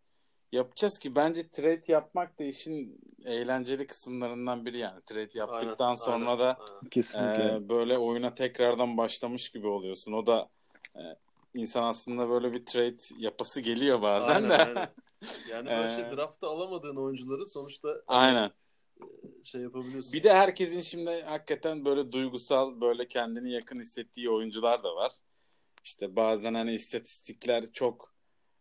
yapacağız 0.55 0.99
ki 0.99 1.14
bence 1.14 1.49
trade 1.49 1.93
yapmak 1.93 2.38
da 2.38 2.45
işin 2.45 3.01
eğlenceli 3.25 3.87
kısımlarından 3.87 4.67
biri 4.67 4.79
yani. 4.79 5.01
Trade 5.07 5.38
yaptıktan 5.38 5.87
Aynen, 5.87 5.97
sonra 5.97 6.31
aynen, 6.31 6.38
da 6.38 6.59
aynen. 6.61 6.90
Kesinlikle. 6.90 7.55
ee, 7.55 7.69
böyle 7.69 7.99
oyuna 7.99 8.35
tekrardan 8.35 8.97
başlamış 8.97 9.51
gibi 9.51 9.67
oluyorsun. 9.67 10.12
O 10.12 10.27
da 10.27 10.49
e, 10.97 11.03
insan 11.55 11.83
aslında 11.83 12.29
böyle 12.29 12.53
bir 12.53 12.64
trade 12.64 12.97
yapası 13.19 13.61
geliyor 13.61 14.03
bazen 14.03 14.35
Aynen, 14.35 14.51
de. 14.51 14.57
aynen. 14.57 14.88
Yani 15.51 15.67
böyle 15.67 15.88
şey 15.88 16.05
Ee, 16.05 16.17
draftta 16.17 16.49
alamadığın 16.49 16.97
oyuncuları 16.97 17.47
sonuçta 17.47 17.88
Aynen. 18.07 18.51
şey 19.43 19.61
yapabiliyorsun. 19.61 20.12
Bir 20.12 20.23
de 20.23 20.33
herkesin 20.33 20.81
şimdi 20.81 21.23
hakikaten 21.23 21.85
böyle 21.85 22.12
duygusal, 22.12 22.81
böyle 22.81 23.09
kendini 23.09 23.53
yakın 23.53 23.81
hissettiği 23.81 24.31
oyuncular 24.31 24.83
da 24.85 24.97
var. 24.97 25.12
İşte 25.85 26.17
bazen 26.17 26.55
hani 26.55 26.75
istatistikler 26.75 27.73
çok 27.73 28.13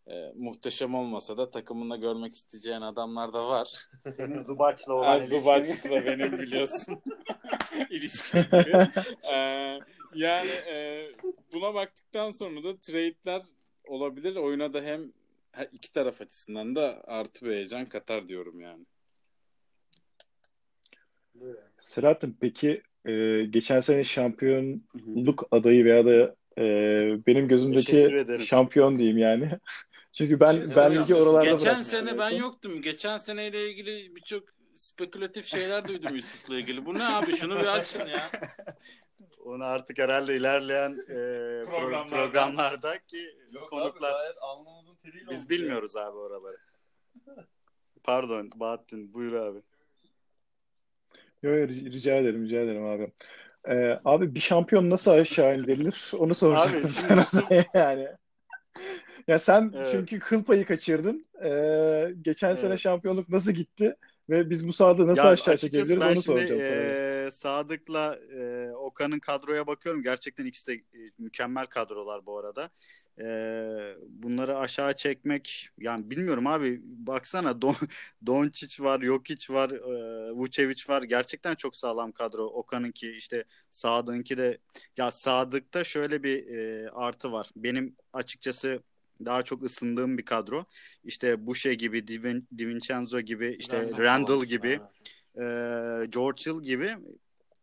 e, 0.08 0.34
muhteşem 0.36 0.96
olmasa 0.96 1.38
da 1.38 1.52
takımında 1.52 1.96
görmek 1.96 2.34
isteyeceğin 2.34 2.82
adamlar 2.82 3.34
da 3.34 3.48
var. 3.48 3.88
Senin 4.16 4.44
Zubac'la 4.44 4.94
olan 4.94 5.08
Az 5.08 5.22
ilişkin. 5.22 5.40
Zubaç'la 5.40 5.90
benim 6.06 6.40
biliyorsun 6.40 7.02
ilişkim 7.90 8.42
gibi. 8.42 8.88
Ee, 9.34 9.80
yani 10.16 10.50
e, 10.72 11.08
buna 11.54 11.74
baktıktan 11.74 12.32
sonra 12.32 12.64
da 12.64 12.78
trade'ler 12.78 13.42
olabilir. 13.84 14.36
Oyuna 14.36 14.74
da 14.74 14.82
hem 14.82 15.12
iki 15.72 15.92
taraf 15.92 16.22
açısından 16.22 16.76
da 16.76 17.04
artı 17.08 17.46
bir 17.46 17.52
heyecan 17.52 17.86
katar 17.86 18.28
diyorum 18.28 18.60
yani. 18.62 18.86
Selahattin 21.80 22.38
peki 22.42 22.82
e, 23.06 23.44
geçen 23.50 23.80
sene 23.80 24.04
şampiyonluk 24.04 25.48
adayı 25.52 25.86
veya 25.86 26.06
da 26.06 26.36
e, 26.58 26.66
benim 27.28 27.48
gözümdeki 27.48 28.26
şampiyon 28.46 28.98
diyeyim 28.98 29.18
yani. 29.18 29.60
Çünkü 30.14 30.40
ben 30.40 30.52
Şimdi 30.52 30.76
ben 30.76 30.90
hocam, 30.90 31.04
ligi 31.04 31.16
oralarda 31.16 31.52
Geçen 31.52 31.82
sene 31.82 32.10
en 32.10 32.18
ben 32.18 32.30
yoktum. 32.30 32.82
Geçen 32.82 33.18
seneyle 33.18 33.70
ilgili 33.70 34.16
birçok 34.16 34.44
spekülatif 34.76 35.46
şeyler 35.46 35.86
duydum 35.88 36.16
Yusuf'la 36.16 36.56
ilgili. 36.56 36.86
Bu 36.86 36.94
ne 37.00 37.04
abi? 37.06 37.36
Şunu 37.36 37.56
bir 37.60 37.68
açın 37.68 38.06
ya. 38.06 38.22
Onu 39.46 39.64
artık 39.64 40.00
herhalde 40.00 40.36
ilerleyen 40.36 40.92
e, 40.92 41.14
pro- 41.14 41.66
Programlarda. 41.66 42.10
programlarda 42.10 43.00
ki 43.00 43.38
Yok 43.52 43.70
konuklar 43.70 44.12
abi 44.12 44.40
alnımızın 44.42 44.96
teriyle 44.96 45.32
biz 45.32 45.50
bilmiyoruz 45.50 45.96
abi 45.96 46.18
oraları. 46.18 46.58
Pardon 48.04 48.50
Bahattin 48.56 49.14
buyur 49.14 49.34
abi. 49.34 49.60
Yok 51.44 51.56
yok, 51.58 51.70
rica 51.70 52.16
ederim 52.16 52.46
rica 52.46 52.60
ederim 52.60 52.86
abi. 52.86 53.12
Ee, 53.70 54.00
abi 54.06 54.36
bir 54.36 54.40
şampiyon 54.40 54.90
nasıl 54.90 55.12
aşağı 55.12 55.58
indirilir? 55.60 56.12
Onu 56.18 56.36
soracaktım 56.36 56.82
Abi, 56.86 56.90
sana 56.90 57.22
Yusuf- 57.22 57.66
yani. 57.74 58.08
Ya 59.28 59.40
sen 59.40 59.74
Evet. 59.74 59.80
çünkü 59.84 60.20
kıl 60.20 60.44
payı 60.44 60.66
kaçırdın. 60.66 61.26
Ee, 61.44 62.14
geçen 62.22 62.54
sene 62.56 62.78
Evet. 62.78 62.78
şampiyonluk 62.78 63.30
nasıl 63.30 63.52
gitti? 63.52 63.96
Ve 64.30 64.50
biz 64.50 64.68
bu 64.68 64.74
sahada 64.74 65.08
nasıl 65.08 65.28
Ya 65.28 65.28
aşağı 65.28 65.58
çekebiliriz 65.58 66.06
onu 66.06 66.24
soracağım 66.24 66.64
sana. 66.64 66.96
eee, 67.24 67.30
Sadık'la 67.32 68.20
eee, 68.32 68.72
Okan'ın 68.72 69.20
kadroya 69.20 69.68
bakıyorum. 69.68 70.04
Gerçekten 70.04 70.46
ikisi 70.46 70.68
de 70.68 70.74
e, 70.74 71.12
mükemmel 71.18 71.68
kadrolar 71.68 72.26
bu 72.26 72.38
arada. 72.40 72.70
Eee, 73.20 73.98
bunları 74.10 74.58
aşağı 74.58 74.96
çekmek 74.96 75.70
yani 75.80 76.10
bilmiyorum 76.10 76.48
abi. 76.48 76.82
Baksana 76.84 77.54
Don 77.62 77.76
Doncic 78.26 78.84
var, 78.84 79.02
Jokic 79.02 79.54
var, 79.54 79.70
eee 79.70 80.32
Vucevic 80.32 80.84
var. 80.90 81.04
Gerçekten 81.04 81.56
çok 81.56 81.76
sağlam 81.76 82.12
kadro. 82.12 82.46
Okan'ınki 82.46 83.12
işte 83.12 83.44
Sadık'ınki 83.72 84.38
de 84.38 84.58
ya 84.98 85.12
Sadık'ta 85.12 85.84
şöyle 85.84 86.24
bir 86.24 86.46
eee, 86.46 86.90
artı 86.94 87.32
var. 87.32 87.50
Benim 87.56 87.96
açıkçası 88.14 88.84
daha 89.26 89.44
çok 89.44 89.64
ısındığım 89.64 90.18
bir 90.18 90.26
kadro. 90.26 90.66
İşte 91.04 91.48
Boucher 91.48 91.72
gibi, 91.72 92.08
Divin, 92.08 92.48
DiVincenzo 92.58 93.20
gibi, 93.20 93.56
işte 93.60 93.78
Randall 93.98 94.44
gibi 94.46 94.80
e, 95.36 95.42
George 96.10 96.44
Hill 96.46 96.62
gibi 96.64 96.96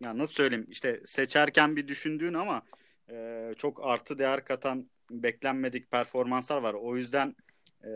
ya 0.00 0.18
nasıl 0.18 0.34
söyleyeyim 0.34 0.66
işte 0.68 1.00
seçerken 1.04 1.76
bir 1.76 1.88
düşündüğün 1.88 2.34
ama 2.34 2.62
e, 3.10 3.50
çok 3.58 3.80
artı 3.86 4.18
değer 4.18 4.44
katan 4.44 4.90
beklenmedik 5.10 5.90
performanslar 5.90 6.62
var. 6.62 6.74
O 6.74 6.96
yüzden 6.96 7.36
e, 7.84 7.90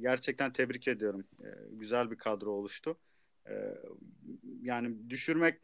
gerçekten 0.00 0.52
tebrik 0.52 0.88
ediyorum. 0.88 1.24
E, 1.40 1.48
güzel 1.70 2.10
bir 2.10 2.16
kadro 2.16 2.50
oluştu. 2.50 2.96
E, 3.48 3.54
yani 4.62 5.10
düşürmek 5.10 5.62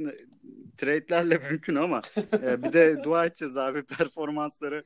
trade'lerle 0.77 1.39
mümkün 1.51 1.75
ama 1.75 2.03
e, 2.43 2.63
bir 2.63 2.73
de 2.73 3.05
dua 3.05 3.27
edeceğiz 3.27 3.57
abi 3.57 3.83
performansları. 3.83 4.85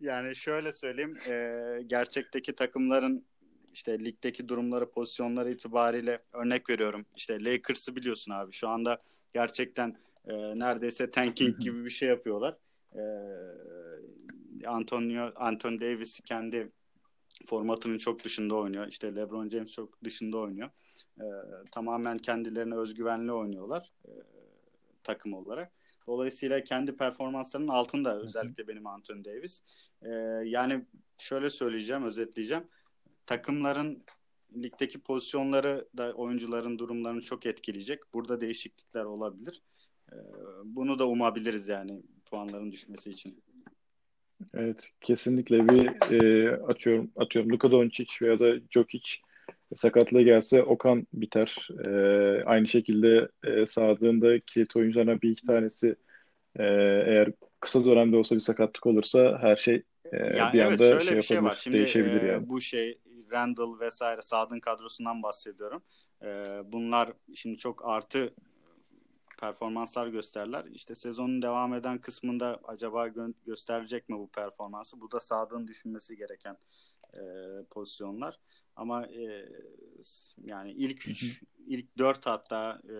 Yani 0.00 0.36
şöyle 0.36 0.72
söyleyeyim 0.72 1.16
e, 1.28 1.82
gerçekteki 1.86 2.54
takımların 2.54 3.24
işte 3.74 3.98
ligdeki 4.04 4.48
durumları, 4.48 4.90
pozisyonları 4.90 5.50
itibariyle 5.50 6.22
örnek 6.32 6.70
veriyorum. 6.70 7.06
İşte 7.16 7.44
Lakers'ı 7.44 7.96
biliyorsun 7.96 8.32
abi. 8.32 8.52
Şu 8.52 8.68
anda 8.68 8.98
gerçekten 9.34 9.96
e, 10.28 10.34
neredeyse 10.34 11.10
tanking 11.10 11.58
gibi 11.58 11.84
bir 11.84 11.90
şey 11.90 12.08
yapıyorlar. 12.08 12.56
E, 12.94 13.02
Antonio 14.66 15.32
Anthony 15.36 15.80
Davis 15.80 16.20
kendi 16.20 16.72
formatının 17.46 17.98
çok 17.98 18.24
dışında 18.24 18.54
oynuyor. 18.54 18.86
İşte 18.88 19.16
LeBron 19.16 19.48
James 19.48 19.72
çok 19.72 20.04
dışında 20.04 20.38
oynuyor. 20.38 20.70
E, 21.20 21.26
tamamen 21.72 22.16
kendilerine 22.16 22.74
özgüvenli 22.74 23.32
oynuyorlar 23.32 23.92
e, 24.04 24.12
takım 25.02 25.32
olarak. 25.32 25.72
Dolayısıyla 26.06 26.64
kendi 26.64 26.96
performanslarının 26.96 27.68
altında 27.68 28.20
özellikle 28.20 28.68
benim 28.68 28.86
Anthony 28.86 29.24
Davis. 29.24 29.62
E, 30.02 30.08
yani 30.44 30.86
şöyle 31.18 31.50
söyleyeceğim, 31.50 32.04
özetleyeceğim 32.04 32.64
takımların 33.26 34.04
ligdeki 34.56 35.00
pozisyonları 35.00 35.88
da 35.96 36.12
oyuncuların 36.12 36.78
durumlarını 36.78 37.20
çok 37.20 37.46
etkileyecek. 37.46 38.14
Burada 38.14 38.40
değişiklikler 38.40 39.04
olabilir. 39.04 39.62
Ee, 40.12 40.16
Bunu 40.64 40.98
da 40.98 41.08
umabiliriz 41.08 41.68
yani 41.68 42.02
puanların 42.26 42.72
düşmesi 42.72 43.10
için. 43.10 43.42
Evet, 44.54 44.90
kesinlikle 45.00 45.68
bir 45.68 46.12
e, 46.12 46.50
atıyorum 46.56 47.10
atıyorum 47.16 47.52
Luka 47.52 47.70
Doncic 47.70 48.14
veya 48.22 48.40
da 48.40 48.54
Jokic 48.70 49.10
sakatlığı 49.74 50.22
gelse 50.22 50.62
Okan 50.62 51.06
biter. 51.12 51.68
E, 51.84 51.90
aynı 52.44 52.66
şekilde 52.66 53.28
e, 53.44 53.66
Sadık'ın 53.66 54.20
da 54.20 54.40
kilit 54.40 54.76
oyuncularına 54.76 55.22
bir 55.22 55.30
iki 55.30 55.46
tanesi 55.46 55.96
e, 56.56 56.64
eğer 57.06 57.32
kısa 57.60 57.84
dönemde 57.84 58.16
olsa 58.16 58.34
bir 58.34 58.40
sakatlık 58.40 58.86
olursa 58.86 59.38
her 59.40 59.56
şey 59.56 59.82
e, 60.12 60.16
Yani 60.16 60.52
bir 60.52 60.58
evet 60.58 60.72
anda 60.72 60.92
şöyle 60.92 61.04
şey 61.04 61.16
bir 61.16 61.22
şey 61.22 61.42
var. 61.42 61.58
Şimdi 61.62 61.78
değişebilir 61.78 62.22
e, 62.22 62.26
yani. 62.26 62.48
bu 62.48 62.60
şey 62.60 62.98
Randall 63.32 63.80
vesaire 63.80 64.22
Sadık'ın 64.22 64.60
kadrosundan 64.60 65.22
bahsediyorum. 65.22 65.82
E, 66.22 66.42
bunlar 66.64 67.12
şimdi 67.34 67.56
çok 67.56 67.88
artı 67.88 68.34
performanslar 69.40 70.06
gösterler. 70.06 70.64
İşte 70.64 70.94
sezonun 70.94 71.42
devam 71.42 71.74
eden 71.74 72.00
kısmında 72.00 72.60
acaba 72.64 73.08
gö- 73.08 73.34
gösterecek 73.46 74.08
mi 74.08 74.18
bu 74.18 74.30
performansı? 74.30 75.00
Bu 75.00 75.10
da 75.10 75.20
Sadık'ın 75.20 75.66
düşünmesi 75.68 76.16
gereken 76.16 76.56
e, 77.18 77.22
pozisyonlar. 77.70 78.40
Ama 78.76 79.06
e, 79.06 79.48
yani 80.44 80.72
ilk 80.72 81.08
üç, 81.08 81.42
ilk 81.66 81.98
dört 81.98 82.26
hatta 82.26 82.80
e, 82.90 82.94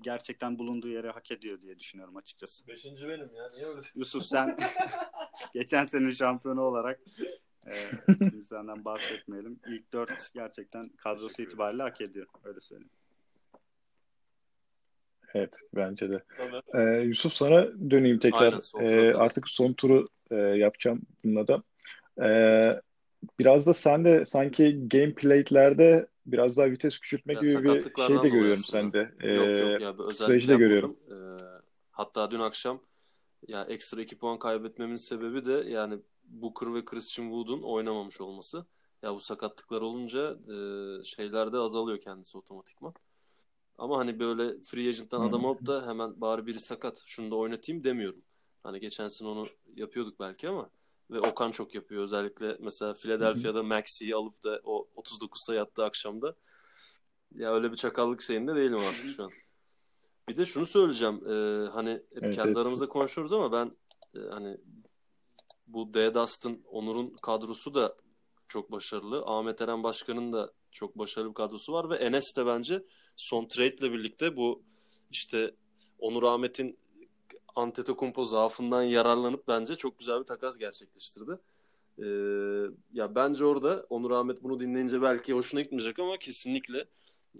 gerçekten 0.00 0.58
bulunduğu 0.58 0.88
yere 0.88 1.10
hak 1.10 1.30
ediyor 1.30 1.60
diye 1.62 1.78
düşünüyorum 1.78 2.16
açıkçası. 2.16 2.68
Beşinci 2.68 3.08
benim 3.08 3.34
ya. 3.34 3.48
Niye 3.54 3.66
öyle? 3.66 3.80
Yusuf 3.94 4.24
sen 4.24 4.56
geçen 5.54 5.84
sene 5.84 6.14
şampiyonu 6.14 6.60
olarak 6.62 7.00
e, 7.66 7.72
senden 8.48 8.84
bahsetmeyelim. 8.84 9.60
İlk 9.68 9.92
dört 9.92 10.30
gerçekten 10.34 10.82
kadrosu 10.82 11.42
itibariyle 11.42 11.82
hak 11.82 12.00
ediyor. 12.00 12.26
Öyle 12.44 12.60
söyleyeyim. 12.60 12.90
Evet, 15.34 15.56
bence 15.74 16.10
de. 16.10 16.22
Tabii. 16.36 16.60
Ee, 16.74 17.02
Yusuf 17.02 17.32
sana 17.32 17.90
döneyim 17.90 18.18
tekrar. 18.18 18.42
Aynen, 18.42 18.60
son 18.60 18.80
Ee, 18.82 19.14
artık 19.14 19.48
son 19.48 19.72
turu 19.72 20.08
e, 20.30 20.34
yapacağım 20.36 21.02
bununla 21.24 21.48
da. 21.48 21.62
Ee, 22.22 22.70
biraz 23.38 23.66
da 23.66 23.74
sen 23.74 24.04
de 24.04 24.24
sanki 24.24 24.88
gameplay'lerde 24.88 26.06
biraz 26.26 26.56
daha 26.56 26.70
vites 26.70 26.98
küçültme 26.98 27.34
Ya 27.34 27.40
gibi 27.40 27.64
bir 27.64 28.02
şey 28.06 28.22
de 28.22 28.28
görüyorum 28.28 28.62
sende. 28.62 29.12
Ee, 29.22 29.32
Yok 29.32 29.80
ya 29.80 29.94
süreci 30.12 30.48
de 30.48 30.56
görüyorum. 30.56 30.96
Ee, 31.10 31.14
hatta 31.90 32.30
dün 32.30 32.40
akşam 32.40 32.80
ya 33.48 33.64
ekstra 33.64 34.02
2 34.02 34.18
puan 34.18 34.38
kaybetmemin 34.38 34.96
sebebi 34.96 35.44
de 35.44 35.52
yani 35.52 35.98
Booker 36.24 36.74
ve 36.74 36.84
Christian 36.84 37.26
Wood'un 37.26 37.62
oynamamış 37.62 38.20
olması. 38.20 38.66
Ya 39.02 39.14
bu 39.14 39.20
sakatlıklar 39.20 39.80
olunca 39.80 40.30
e, 40.30 40.54
şeyler 41.04 41.52
de 41.52 41.56
azalıyor 41.56 42.00
kendisi 42.00 42.38
otomatikman. 42.38 42.94
Ama 43.80 43.98
hani 43.98 44.18
böyle 44.20 44.62
free 44.62 44.88
agent'tan 44.88 45.20
adam 45.20 45.40
Hmm. 45.40 45.46
alıp 45.48 45.66
da 45.66 45.86
hemen 45.86 46.20
bari 46.20 46.46
biri 46.46 46.60
sakat 46.60 47.02
şunu 47.06 47.30
da 47.30 47.36
oynatayım 47.36 47.84
demiyorum. 47.84 48.22
Hani 48.62 48.80
geçen 48.80 49.08
sene 49.08 49.28
onu 49.28 49.48
yapıyorduk 49.74 50.20
belki 50.20 50.48
ama 50.48 50.70
ve 51.10 51.20
Okan 51.20 51.50
çok 51.50 51.74
yapıyor. 51.74 52.02
Özellikle 52.02 52.56
mesela 52.60 52.94
Philadelphia'da 52.94 53.62
Maxi'yi 53.62 54.14
alıp 54.14 54.44
da 54.44 54.60
o 54.64 54.88
39 54.94 55.42
sayı 55.42 55.62
attığı 55.62 55.84
akşamda 55.84 56.36
ya 57.34 57.54
öyle 57.54 57.72
bir 57.72 57.76
çakallık 57.76 58.22
şeyinde 58.22 58.54
değilim 58.56 58.78
artık 58.78 59.10
şu 59.16 59.24
an. 59.24 59.30
Bir 60.28 60.36
de 60.36 60.44
şunu 60.44 60.66
söyleyeceğim. 60.66 61.28
Ee, 61.28 61.68
hani 61.70 61.90
hep 61.90 62.24
Evet, 62.24 62.34
kendi 62.34 62.48
evet. 62.48 62.56
aramızda 62.56 62.88
konuşuyoruz 62.88 63.32
ama 63.32 63.52
ben 63.52 63.70
e, 64.16 64.20
hani 64.30 64.56
bu 65.66 65.94
D. 65.94 66.14
Dust'ın, 66.14 66.62
Onur'un 66.64 67.14
kadrosu 67.22 67.74
da 67.74 67.96
çok 68.48 68.72
başarılı. 68.72 69.22
Ahmet 69.26 69.60
Eren 69.60 69.82
Başkan'ın 69.82 70.32
da 70.32 70.52
çok 70.72 70.98
başarılı 70.98 71.28
bir 71.28 71.34
kadrosu 71.34 71.72
var 71.72 71.90
ve 71.90 71.96
Enes 71.96 72.36
de 72.36 72.46
bence 72.46 72.82
son 73.16 73.46
trade'le 73.46 73.92
birlikte 73.92 74.36
bu 74.36 74.62
işte 75.10 75.54
Onur 75.98 76.22
Ahmet'in 76.22 76.78
Antetokounmpo 77.56 78.24
zaafından 78.24 78.82
yararlanıp 78.82 79.48
bence 79.48 79.74
çok 79.74 79.98
güzel 79.98 80.20
bir 80.20 80.26
takas 80.26 80.58
gerçekleştirdi. 80.58 81.38
Ee, 81.98 82.04
ya 82.92 83.14
bence 83.14 83.44
orada 83.44 83.86
Onur 83.90 84.10
Ahmet 84.10 84.42
bunu 84.42 84.60
dinleyince 84.60 85.02
belki 85.02 85.32
hoşuna 85.32 85.60
gitmeyecek 85.60 85.98
ama 85.98 86.16
kesinlikle 86.16 86.84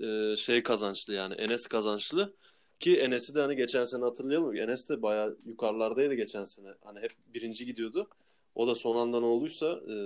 e, 0.01 0.37
şey 0.37 0.63
kazançlı 0.63 1.15
yani 1.15 1.35
Enes 1.35 1.67
kazançlı 1.67 2.35
ki 2.81 2.97
Enes'i 2.99 3.35
de 3.35 3.41
hani 3.41 3.57
geçen 3.57 3.85
sene 3.85 4.05
hatırlayalım. 4.05 4.57
Enes 4.57 4.89
de 4.89 5.03
bayağı 5.03 5.39
yukarılardaydı 5.45 6.15
geçen 6.15 6.45
sene. 6.45 6.69
Hani 6.85 7.01
hep 7.01 7.13
birinci 7.35 7.67
gidiyordu. 7.67 8.09
O 8.55 8.67
da 8.67 8.75
son 8.75 8.97
anda 8.97 9.21
ne 9.21 9.27
olduysa 9.27 9.67
e, 9.67 9.97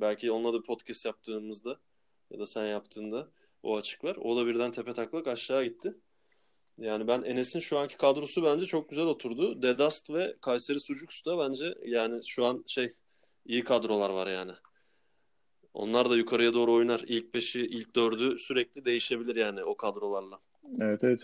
belki 0.00 0.32
onunla 0.32 0.52
da 0.52 0.62
podcast 0.62 1.06
yaptığımızda 1.06 1.78
ya 2.30 2.38
da 2.38 2.46
sen 2.46 2.66
yaptığında 2.66 3.28
o 3.62 3.76
açıklar. 3.76 4.16
O 4.16 4.36
da 4.36 4.46
birden 4.46 4.72
tepe 4.72 4.92
taklak 4.92 5.26
aşağı 5.26 5.64
gitti. 5.64 5.94
Yani 6.78 7.08
ben 7.08 7.22
Enes'in 7.22 7.60
şu 7.60 7.78
anki 7.78 7.96
kadrosu 7.96 8.44
bence 8.44 8.66
çok 8.66 8.90
güzel 8.90 9.04
oturdu. 9.04 9.62
Dedast 9.62 10.10
ve 10.10 10.36
Kayseri 10.40 10.80
Sucuks 10.80 11.24
da 11.24 11.38
bence 11.38 11.74
yani 11.84 12.20
şu 12.26 12.44
an 12.44 12.64
şey 12.66 12.92
iyi 13.44 13.64
kadrolar 13.64 14.10
var 14.10 14.26
yani. 14.26 14.52
Onlar 15.74 16.10
da 16.10 16.16
yukarıya 16.16 16.54
doğru 16.54 16.72
oynar. 16.72 17.04
İlk 17.06 17.34
beşi, 17.34 17.60
ilk 17.60 17.96
dördü 17.96 18.38
sürekli 18.38 18.84
değişebilir 18.84 19.36
yani 19.36 19.64
o 19.64 19.76
kadrolarla. 19.76 20.40
Evet, 20.80 21.04
evet. 21.04 21.20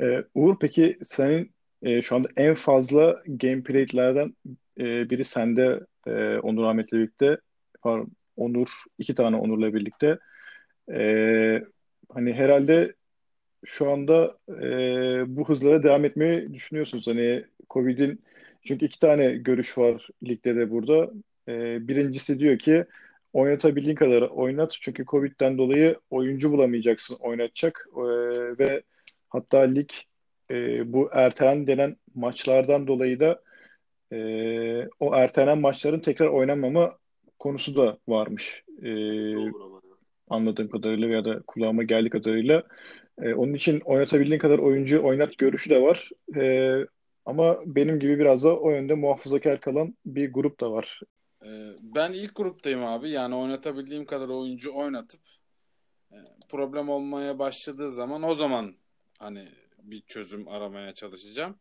Ee, 0.00 0.24
Uğur 0.34 0.56
peki 0.60 0.98
senin 1.02 1.54
e, 1.82 2.02
şu 2.02 2.16
anda 2.16 2.28
en 2.36 2.54
fazla 2.54 3.22
gameplay'lerden 3.26 4.36
e, 4.78 5.10
biri 5.10 5.24
sende 5.24 5.86
e, 6.06 6.38
Onur 6.38 6.64
Ahmet'le 6.64 6.92
birlikte 6.92 7.38
pardon, 7.82 8.08
Onur 8.36 8.68
iki 8.98 9.14
tane 9.14 9.36
Onur'la 9.36 9.74
birlikte 9.74 10.18
Ee, 10.92 11.64
hani 12.14 12.32
herhalde 12.32 12.94
şu 13.64 13.90
anda 13.90 14.38
e, 14.48 15.36
bu 15.36 15.48
hızlara 15.48 15.82
devam 15.82 16.04
etmeyi 16.04 16.54
düşünüyorsunuz. 16.54 17.06
Hani 17.06 17.44
Covid'in 17.70 18.22
çünkü 18.62 18.86
iki 18.86 18.98
tane 18.98 19.36
görüş 19.36 19.78
var 19.78 20.08
ligde 20.24 20.56
de 20.56 20.70
burada. 20.70 21.10
Ee, 21.48 21.88
birincisi 21.88 22.38
diyor 22.38 22.58
ki 22.58 22.84
oynatabildiğin 23.32 23.96
kadar 23.96 24.22
oynat. 24.22 24.72
Çünkü 24.80 25.04
Covid'den 25.04 25.58
dolayı 25.58 25.98
oyuncu 26.10 26.52
bulamayacaksın 26.52 27.16
oynatacak. 27.20 27.88
Ee, 27.96 28.02
ve 28.58 28.82
hatta 29.28 29.58
lig 29.60 29.90
e, 30.50 30.92
bu 30.92 31.10
ertelen 31.12 31.66
denen 31.66 31.96
maçlardan 32.14 32.86
dolayı 32.86 33.20
da 33.20 33.42
e, 34.12 34.18
o 35.00 35.14
ertelenen 35.16 35.58
maçların 35.58 36.00
tekrar 36.00 36.26
oynanmama 36.26 36.98
konusu 37.38 37.76
da 37.76 37.98
varmış. 38.08 38.64
E, 38.82 38.90
anladığım 40.28 40.68
kadarıyla 40.68 41.08
ya 41.08 41.24
da 41.24 41.42
kulağıma 41.46 41.82
geldiği 41.82 42.10
kadarıyla. 42.10 42.62
E, 43.22 43.34
onun 43.34 43.54
için 43.54 43.80
oynatabildiğin 43.80 44.38
kadar 44.38 44.58
oyuncu 44.58 45.04
oynat 45.04 45.38
görüşü 45.38 45.70
de 45.70 45.82
var. 45.82 46.10
E, 46.36 46.74
ama 47.24 47.58
benim 47.66 48.00
gibi 48.00 48.18
biraz 48.18 48.44
da 48.44 48.58
o 48.58 48.70
yönde 48.70 48.94
muhafazakar 48.94 49.60
kalan 49.60 49.94
bir 50.06 50.32
grup 50.32 50.60
da 50.60 50.72
var. 50.72 51.00
Ben 51.82 52.12
ilk 52.12 52.34
gruptayım 52.34 52.84
abi. 52.84 53.10
Yani 53.10 53.34
oynatabildiğim 53.36 54.06
kadar 54.06 54.28
oyuncu 54.28 54.74
oynatıp 54.74 55.20
e, 56.12 56.16
problem 56.50 56.88
olmaya 56.88 57.38
başladığı 57.38 57.90
zaman 57.90 58.22
o 58.22 58.34
zaman 58.34 58.74
hani 59.18 59.48
bir 59.82 60.00
çözüm 60.00 60.48
aramaya 60.48 60.94
çalışacağım. 60.94 61.56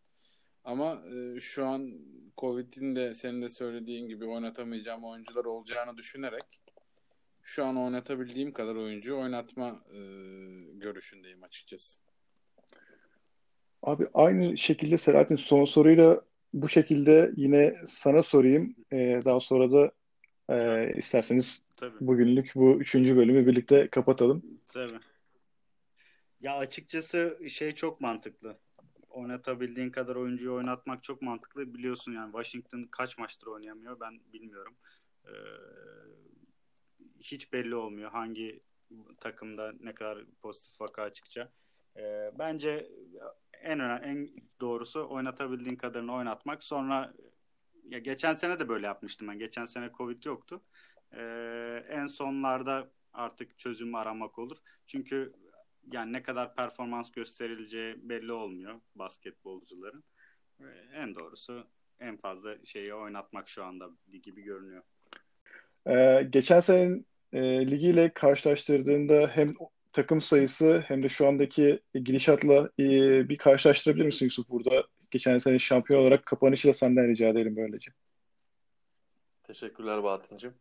Ama 0.64 1.04
e, 1.16 1.40
şu 1.40 1.66
an 1.66 1.92
Covid'in 2.38 2.96
de 2.96 3.14
senin 3.14 3.42
de 3.42 3.50
söylediğin 3.50 4.08
gibi 4.08 4.26
oynatamayacağım 4.26 5.04
oyuncular 5.04 5.46
olacağını 5.46 5.98
düşünerek 5.98 6.62
şu 7.42 7.66
an 7.66 7.78
oynatabildiğim 7.78 8.54
kadar 8.54 8.76
oyuncu 8.76 9.18
oynatma 9.18 9.84
e, 9.94 10.00
görüşündeyim 10.74 11.44
açıkçası. 11.44 12.02
Abi 13.84 14.08
aynı 14.14 14.58
şekilde 14.58 14.98
Selahattin 14.98 15.36
son 15.36 15.66
soruyla 15.66 16.22
bu 16.54 16.70
şekilde 16.70 17.32
yine 17.36 17.76
sana 17.88 18.24
sorayım. 18.24 18.76
E, 18.92 18.98
daha 19.26 19.40
sonra 19.40 19.72
da 19.72 19.92
e, 20.50 20.94
isterseniz 20.98 21.64
Tabii. 21.76 21.96
bugünlük 22.02 22.52
bu 22.56 22.80
üçüncü 22.80 23.18
bölümü 23.18 23.48
birlikte 23.48 23.88
kapatalım. 23.88 24.46
Tabii. 24.68 25.00
Ya 26.42 26.56
açıkçası 26.58 27.40
şey 27.50 27.72
çok 27.72 28.02
mantıklı. 28.02 28.58
Oynatabildiğin 29.14 29.90
kadar 29.90 30.16
oyuncuyu 30.16 30.54
oynatmak 30.54 31.04
çok 31.04 31.22
mantıklı. 31.22 31.74
Biliyorsun 31.74 32.12
yani 32.12 32.32
Washington 32.32 32.84
kaç 32.92 33.18
maçtır 33.18 33.48
oynayamıyor 33.48 34.00
ben 34.00 34.20
bilmiyorum. 34.34 34.76
Ee, 35.26 35.32
hiç 37.20 37.54
belli 37.54 37.76
olmuyor 37.76 38.12
hangi 38.12 38.64
takımda 39.20 39.74
ne 39.80 39.96
kadar 39.96 40.26
pozitif 40.42 40.82
vaka 40.82 41.10
çıkacak. 41.10 41.54
Ee, 41.98 42.32
bence 42.40 42.90
en 43.62 43.80
önemli, 43.80 44.06
en 44.06 44.30
doğrusu 44.62 45.08
oynatabildiğin 45.10 45.76
kadarını 45.76 46.14
oynatmak. 46.14 46.64
Sonra 46.64 47.14
ya 47.84 48.00
geçen 48.00 48.34
sene 48.34 48.60
de 48.60 48.70
böyle 48.70 48.86
yapmıştım 48.86 49.28
ben. 49.28 49.40
Geçen 49.40 49.66
sene 49.66 49.92
Covid 49.98 50.24
yoktu. 50.24 50.62
Ee, 51.12 51.86
en 51.90 52.06
sonlarda 52.06 52.92
artık 53.14 53.60
çözümü 53.60 53.98
aramak 53.98 54.40
olur. 54.40 54.58
Çünkü 54.88 55.34
yani 55.92 56.14
ne 56.14 56.24
kadar 56.24 56.56
performans 56.56 57.12
gösterileceği 57.12 58.10
belli 58.10 58.32
olmuyor 58.32 58.82
basketbolcuların. 58.96 60.04
Ee, 60.60 60.66
en 60.94 61.16
doğrusu 61.16 61.68
en 62.00 62.18
fazla 62.18 62.66
şeyi 62.66 62.94
oynatmak 62.94 63.50
şu 63.50 63.64
anda 63.64 63.90
gibi 64.24 64.42
görünüyor. 64.42 64.84
E, 65.88 66.24
geçen 66.30 66.60
senenin 66.60 67.08
e, 67.34 67.72
ligiyle 67.72 68.14
karşılaştırdığında 68.14 69.28
hem 69.28 69.56
takım 69.92 70.22
sayısı 70.22 70.84
hem 70.88 71.04
de 71.04 71.10
şu 71.10 71.28
andaki 71.28 71.80
gidişatla 71.94 72.70
e, 72.80 72.86
bir 73.30 73.38
karşılaştırabilir 73.38 74.06
misin 74.06 74.26
Yusuf 74.26 74.50
burada? 74.50 74.88
Geçen 75.12 75.38
sene 75.38 75.60
şampiyon 75.60 76.02
olarak 76.02 76.26
kapanışı 76.26 76.68
da 76.68 76.74
senden 76.74 77.08
rica 77.08 77.28
edelim 77.28 77.56
böylece. 77.56 77.92
Teşekkürler 79.44 80.04
Bahattin'cim. 80.04 80.54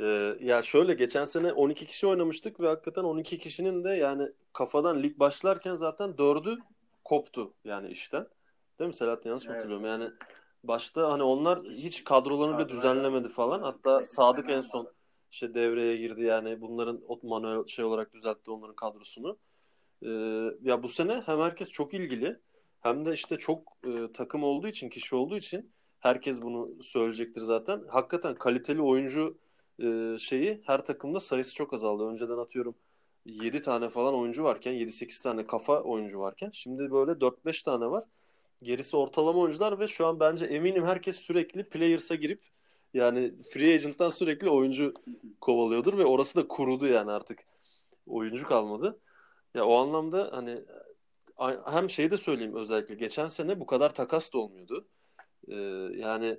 Ee, 0.00 0.36
ya 0.40 0.62
şöyle 0.62 0.94
geçen 0.94 1.24
sene 1.24 1.52
12 1.52 1.86
kişi 1.86 2.06
oynamıştık 2.06 2.62
ve 2.62 2.66
hakikaten 2.68 3.02
12 3.02 3.38
kişinin 3.38 3.84
de 3.84 3.90
yani 3.90 4.28
kafadan 4.52 5.02
lig 5.02 5.18
başlarken 5.18 5.72
zaten 5.72 6.18
dördü 6.18 6.58
koptu 7.04 7.52
yani 7.64 7.88
işten. 7.88 8.26
Değil 8.78 8.88
mi 8.88 8.94
Selahattin 8.94 9.28
yanlış 9.30 9.44
mı 9.44 9.50
Evet. 9.50 9.60
hatırlıyorum? 9.60 9.86
Yani 9.86 10.10
başta 10.64 11.12
hani 11.12 11.22
onlar 11.22 11.62
hiç 11.64 12.04
kadrolarını 12.04 12.58
bile 12.58 12.68
düzenlemedi 12.68 13.28
falan. 13.28 13.62
Hatta 13.62 14.02
Sadık 14.02 14.48
en 14.48 14.60
son 14.60 14.92
işte 15.30 15.54
devreye 15.54 15.96
girdi 15.96 16.22
yani 16.22 16.60
bunların 16.60 17.02
manuel 17.22 17.66
şey 17.66 17.84
olarak 17.84 18.12
düzeltti 18.12 18.50
onların 18.50 18.74
kadrosunu. 18.74 19.38
Ee, 20.02 20.08
ya 20.62 20.82
bu 20.82 20.88
sene 20.88 21.22
hem 21.26 21.40
herkes 21.40 21.68
çok 21.68 21.94
ilgili 21.94 22.40
hem 22.80 23.04
de 23.04 23.12
işte 23.12 23.36
çok 23.38 23.76
e, 23.84 24.12
takım 24.12 24.44
olduğu 24.44 24.68
için 24.68 24.88
kişi 24.88 25.14
olduğu 25.14 25.36
için 25.36 25.72
herkes 25.98 26.42
bunu 26.42 26.82
söyleyecektir 26.82 27.40
zaten. 27.40 27.82
Hakikaten 27.88 28.34
kaliteli 28.34 28.82
oyuncu 28.82 29.38
e, 29.80 30.18
şeyi 30.18 30.62
her 30.66 30.84
takımda 30.84 31.20
sayısı 31.20 31.54
çok 31.54 31.74
azaldı. 31.74 32.06
Önceden 32.06 32.38
atıyorum 32.38 32.74
7 33.24 33.62
tane 33.62 33.88
falan 33.88 34.14
oyuncu 34.14 34.44
varken 34.44 34.72
7-8 34.72 35.22
tane 35.22 35.46
kafa 35.46 35.80
oyuncu 35.80 36.20
varken 36.20 36.50
şimdi 36.52 36.90
böyle 36.90 37.20
4-5 37.20 37.62
tane 37.62 37.86
var. 37.90 38.04
Gerisi 38.62 38.96
ortalama 38.96 39.40
oyuncular 39.40 39.78
ve 39.78 39.86
şu 39.86 40.06
an 40.06 40.20
bence 40.20 40.46
eminim 40.46 40.86
herkes 40.86 41.16
sürekli 41.16 41.64
players'a 41.64 42.14
girip 42.14 42.42
yani 42.94 43.36
free 43.52 43.74
agent'tan 43.74 44.08
sürekli 44.08 44.50
oyuncu 44.50 44.94
kovalıyordur 45.40 45.98
ve 45.98 46.04
orası 46.04 46.42
da 46.42 46.48
kurudu 46.48 46.86
yani 46.86 47.10
artık. 47.10 47.38
Oyuncu 48.06 48.46
kalmadı. 48.48 48.98
Ya 49.54 49.64
o 49.64 49.76
anlamda 49.76 50.28
hani 50.32 50.64
hem 51.64 51.90
şeyi 51.90 52.10
de 52.10 52.16
söyleyeyim 52.16 52.54
özellikle 52.54 52.94
geçen 52.94 53.26
sene 53.26 53.60
bu 53.60 53.66
kadar 53.66 53.94
takas 53.94 54.32
da 54.32 54.38
olmuyordu. 54.38 54.88
Ee, 55.48 55.54
yani 55.96 56.38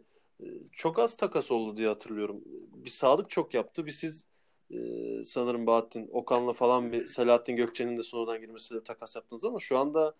çok 0.71 0.99
az 0.99 1.17
takas 1.17 1.51
oldu 1.51 1.77
diye 1.77 1.87
hatırlıyorum. 1.87 2.41
Bir 2.73 2.89
Sadık 2.89 3.29
çok 3.29 3.53
yaptı. 3.53 3.85
Bir 3.85 3.91
siz 3.91 4.25
e, 4.71 4.77
sanırım 5.23 5.67
Bahattin 5.67 6.09
Okan'la 6.11 6.53
falan 6.53 6.91
bir 6.91 7.05
Selahattin 7.05 7.55
Gökçe'nin 7.55 7.97
de 7.97 8.03
sonradan 8.03 8.41
girmesiyle 8.41 8.83
takas 8.83 9.15
yaptınız 9.15 9.45
ama 9.45 9.59
şu 9.59 9.77
anda 9.77 10.15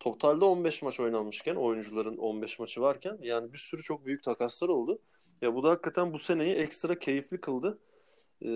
totalde 0.00 0.44
15 0.44 0.82
maç 0.82 1.00
oynanmışken 1.00 1.54
oyuncuların 1.54 2.16
15 2.16 2.58
maçı 2.58 2.80
varken 2.80 3.18
yani 3.22 3.52
bir 3.52 3.58
sürü 3.58 3.82
çok 3.82 4.06
büyük 4.06 4.22
takaslar 4.22 4.68
oldu. 4.68 4.98
Ya 5.42 5.54
bu 5.54 5.62
da 5.62 5.70
hakikaten 5.70 6.12
bu 6.12 6.18
seneyi 6.18 6.54
ekstra 6.54 6.98
keyifli 6.98 7.40
kıldı. 7.40 7.78
Ee, 8.42 8.48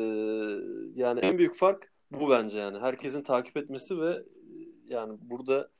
yani 0.95 1.21
en 1.21 1.39
büyük 1.39 1.55
fark 1.55 1.93
bu 2.11 2.31
bence 2.31 2.59
yani. 2.59 2.79
Herkesin 2.79 3.23
takip 3.23 3.57
etmesi 3.57 4.01
ve 4.01 4.11
e, 4.11 4.25
yani 4.89 5.19
burada 5.21 5.71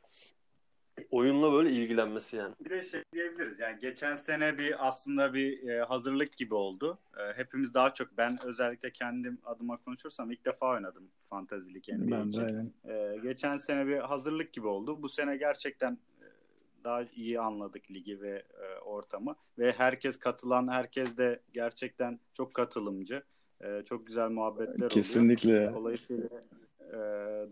oyunla 1.11 1.53
böyle 1.53 1.71
ilgilenmesi 1.71 2.37
yani. 2.37 2.55
Bir 2.65 2.71
de 2.71 2.85
şey 2.85 3.03
diyebiliriz 3.13 3.61
yani 3.61 3.79
geçen 3.81 4.17
sene 4.17 4.59
bir 4.59 4.89
aslında 4.89 5.35
bir 5.35 5.69
e, 5.69 5.83
hazırlık 5.83 6.37
gibi 6.37 6.55
oldu. 6.55 6.99
E, 7.19 7.39
hepimiz 7.39 7.75
daha 7.75 7.95
çok 7.95 8.17
ben 8.19 8.39
özellikle 8.45 8.93
kendim 8.93 9.39
adıma 9.45 9.77
konuşursam 9.77 10.31
ilk 10.31 10.45
defa 10.45 10.71
oynadım 10.71 11.09
Fantasy 11.21 11.75
League 11.75 11.99
NBA 11.99 12.17
Ben 12.17 12.33
de 12.33 12.37
için. 12.37 12.75
E, 12.85 13.19
geçen 13.23 13.57
sene 13.57 13.87
bir 13.87 13.99
hazırlık 13.99 14.53
gibi 14.53 14.67
oldu. 14.67 15.03
Bu 15.03 15.09
sene 15.09 15.37
gerçekten 15.37 15.93
e, 15.93 16.27
daha 16.85 17.03
iyi 17.03 17.41
anladık 17.41 17.91
ligi 17.91 18.21
ve 18.21 18.43
e, 18.61 18.81
ortamı 18.81 19.37
ve 19.59 19.73
herkes 19.73 20.19
katılan 20.19 20.69
herkes 20.69 21.17
de 21.17 21.41
gerçekten 21.53 22.21
çok 22.35 22.55
katılımcı. 22.55 23.23
E, 23.61 23.83
çok 23.85 24.07
güzel 24.07 24.29
muhabbetler 24.29 24.75
oluyor. 24.75 24.91
Kesinlikle. 24.91 25.73
Dolayısıyla 25.75 26.29
e, 26.81 26.97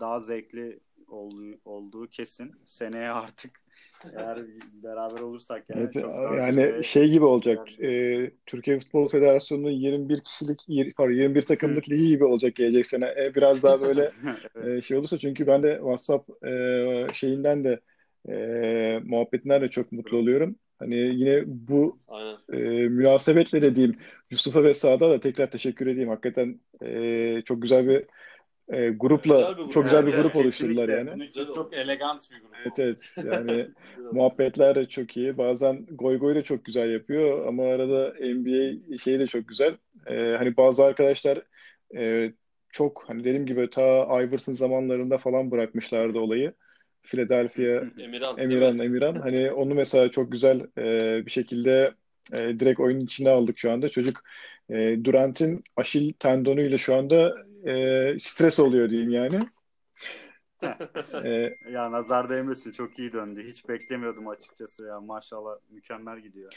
daha 0.00 0.20
zevkli 0.20 0.80
olduğu, 1.14 1.58
olduğu 1.64 2.06
kesin. 2.06 2.52
Seneye 2.64 3.10
artık 3.10 3.50
eğer 4.16 4.38
beraber 4.82 5.20
olursak 5.20 5.64
yani 5.68 5.82
Evet, 5.82 5.96
yani 6.38 6.84
şey 6.84 7.10
gibi 7.10 7.24
olacak. 7.24 7.82
e, 7.82 8.30
Türkiye 8.46 8.78
Futbol 8.78 9.08
Federasyonu'nun 9.08 9.70
21 9.70 10.20
kişilik, 10.20 10.96
pardon 10.96 11.12
21 11.12 11.42
takımlık 11.42 11.88
ligi 11.90 12.08
gibi 12.08 12.24
olacak 12.24 12.54
gelecek 12.54 12.86
sene. 12.86 13.06
E, 13.06 13.34
biraz 13.34 13.62
daha 13.62 13.80
böyle 13.80 14.10
Evet. 14.56 14.78
e, 14.78 14.82
şey 14.82 14.96
olursa 14.96 15.18
çünkü 15.18 15.46
ben 15.46 15.62
de 15.62 15.74
WhatsApp 15.76 16.44
e, 16.46 17.06
şeyinden 17.12 17.64
de 17.64 17.80
e, 18.28 19.00
muhabbetinden 19.04 19.62
de 19.62 19.68
çok 19.68 19.92
mutlu 19.92 20.16
oluyorum. 20.16 20.56
Hani 20.78 20.96
yine 20.96 21.42
bu 21.46 21.98
Aynen. 22.08 22.36
e, 22.52 22.88
münasebetle 22.88 23.62
de 23.62 23.76
diyeyim 23.76 23.96
Yusuf'a 24.30 24.64
ve 24.64 24.74
Sa'da 24.74 25.10
da 25.10 25.20
tekrar 25.20 25.50
teşekkür 25.50 25.86
edeyim. 25.86 26.08
Hakikaten 26.08 26.60
e, 26.82 27.42
çok 27.44 27.62
güzel 27.62 27.88
bir 27.88 28.04
e, 28.68 28.88
grupla 28.88 29.38
Güzel 29.38 29.54
grup. 29.54 29.72
çok 29.72 29.84
güzel 29.84 30.06
bir 30.06 30.12
grup 30.12 30.36
oluşturdular 30.36 30.88
yani. 30.88 31.24
İçin 31.24 31.52
çok 31.52 31.74
elegant 31.74 32.30
bir 32.30 32.40
grup. 32.40 32.54
Evet 32.62 32.78
evet 32.78 33.14
yani 33.24 33.68
muhabbetler 34.12 34.74
de 34.74 34.88
çok 34.88 35.16
iyi. 35.16 35.38
Bazen 35.38 35.86
goy 35.90 36.18
goy 36.18 36.34
da 36.34 36.42
çok 36.42 36.64
güzel 36.64 36.92
yapıyor 36.92 37.46
ama 37.46 37.64
arada 37.64 38.14
NBA 38.20 38.98
şeyi 38.98 39.18
de 39.18 39.26
çok 39.26 39.48
güzel. 39.48 39.76
E, 40.06 40.14
hani 40.38 40.56
bazı 40.56 40.84
arkadaşlar 40.84 41.42
e, 41.96 42.32
çok 42.68 43.04
hani 43.06 43.20
dediğim 43.20 43.46
gibi 43.46 43.70
ta 43.70 44.22
Iverson 44.22 44.52
zamanlarında 44.52 45.18
falan 45.18 45.50
bırakmışlardı 45.50 46.18
olayı. 46.18 46.52
Philadelphia 47.02 47.84
Emirhan. 47.98 48.38
Emirhan, 48.38 48.76
mi? 48.76 48.84
Emirhan. 48.84 49.14
Hani 49.14 49.52
onu 49.52 49.74
mesela 49.74 50.10
çok 50.10 50.32
güzel 50.32 50.60
e, 50.78 51.26
bir 51.26 51.30
şekilde 51.30 51.94
e, 52.32 52.38
direkt 52.60 52.80
oyunun 52.80 53.00
içine 53.00 53.30
aldık 53.30 53.58
şu 53.58 53.70
anda. 53.72 53.88
Çocuk 53.88 54.24
e, 54.70 55.04
Durant'in 55.04 55.64
aşil 55.76 56.12
tendonuyla 56.12 56.78
şu 56.78 56.94
anda 56.94 57.34
e, 57.66 58.18
stres 58.18 58.58
oluyor 58.60 58.90
diyeyim 58.90 59.10
yani. 59.10 59.38
E, 61.24 61.50
Ya 61.72 61.92
nazar 61.92 62.30
değmesin 62.30 62.72
çok 62.72 62.98
iyi 62.98 63.12
döndü. 63.12 63.44
Hiç 63.48 63.68
beklemiyordum 63.68 64.28
açıkçası 64.28 64.84
ya. 64.84 65.00
Maşallah 65.00 65.52
mükemmel 65.70 66.20
gidiyor. 66.20 66.52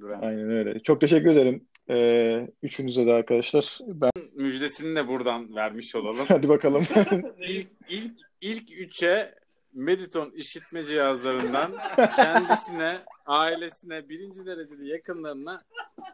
Durant. 0.00 0.24
aynen 0.24 0.50
öyle. 0.50 0.80
Çok 0.80 1.00
teşekkür 1.00 1.30
ederim 1.30 1.64
Ee, 1.90 2.48
üçünüze 2.62 3.06
de 3.06 3.12
arkadaşlar. 3.12 3.78
Ben 3.86 4.10
Müjdesini 4.34 4.96
de 4.96 5.08
buradan 5.08 5.54
vermiş 5.56 5.94
olalım. 5.94 6.24
hadi 6.28 6.48
bakalım. 6.48 6.84
İlk, 7.40 7.68
ilk, 7.88 8.12
ilk 8.40 8.80
üçe 8.80 9.34
Mediton 9.74 10.30
işitme 10.30 10.82
cihazlarından 10.82 11.72
kendisine, 12.16 12.92
ailesine, 13.26 14.08
birinci 14.08 14.46
dereceli 14.46 14.88
yakınlarına 14.88 15.62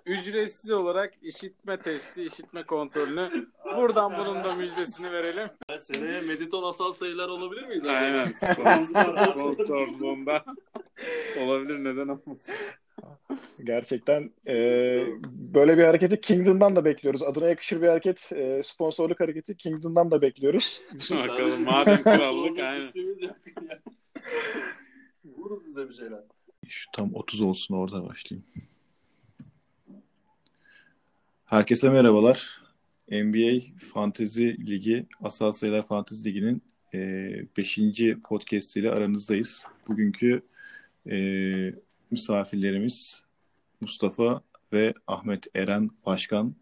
ücretsiz 0.06 0.70
olarak 0.70 1.14
işitme 1.22 1.76
testi, 1.76 2.22
işitme 2.22 2.62
kontrolünü 2.62 3.28
buradan 3.76 4.12
bunun 4.18 4.44
da 4.44 4.54
müjdesini 4.54 5.12
verelim. 5.12 5.48
Seneye 5.78 6.20
Mediton 6.20 6.62
asal 6.62 6.92
sayılar 6.92 7.28
olabilir 7.28 7.66
miyiz? 7.66 7.84
Aynen. 7.84 8.26
Sponsor, 8.26 9.32
sponsorluğunda 9.32 10.44
olabilir 11.40 11.84
neden 11.84 12.08
olmasın. 12.08 12.54
Gerçekten 13.64 14.30
e, 14.46 14.54
böyle 15.24 15.78
bir 15.78 15.84
hareketi 15.84 16.20
Kingdom'dan 16.20 16.76
da 16.76 16.84
bekliyoruz. 16.84 17.22
Adına 17.22 17.48
yakışır 17.48 17.82
bir 17.82 17.88
hareket, 17.88 18.32
e, 18.32 18.62
sponsorluk 18.62 19.20
hareketi 19.20 19.56
Kingdom'dan 19.56 20.10
da 20.10 20.22
bekliyoruz. 20.22 20.82
Bakalım 21.10 21.64
madem 21.64 22.02
krallık 22.02 22.58
aynen. 22.60 22.90
Vurur 25.24 25.64
bize 25.64 25.88
bir 25.88 25.94
şeyler. 25.94 26.20
Şu 26.72 26.90
tam 26.92 27.14
30 27.14 27.40
olsun 27.40 27.74
orada 27.74 28.04
başlayayım. 28.04 28.46
Herkese 31.44 31.90
merhabalar. 31.90 32.62
NBA 33.10 33.60
Fantezi 33.92 34.66
Ligi, 34.66 35.06
Asal 35.22 35.52
Sayılar 35.52 35.86
Fantezi 35.86 36.28
Ligi'nin 36.28 36.62
5. 37.56 37.78
podcast 38.24 38.76
ile 38.76 38.90
aranızdayız. 38.90 39.64
Bugünkü 39.88 40.42
e, 41.10 41.16
misafirlerimiz 42.10 43.22
Mustafa 43.80 44.42
ve 44.72 44.94
Ahmet 45.06 45.46
Eren 45.54 45.90
Başkan 46.06 46.54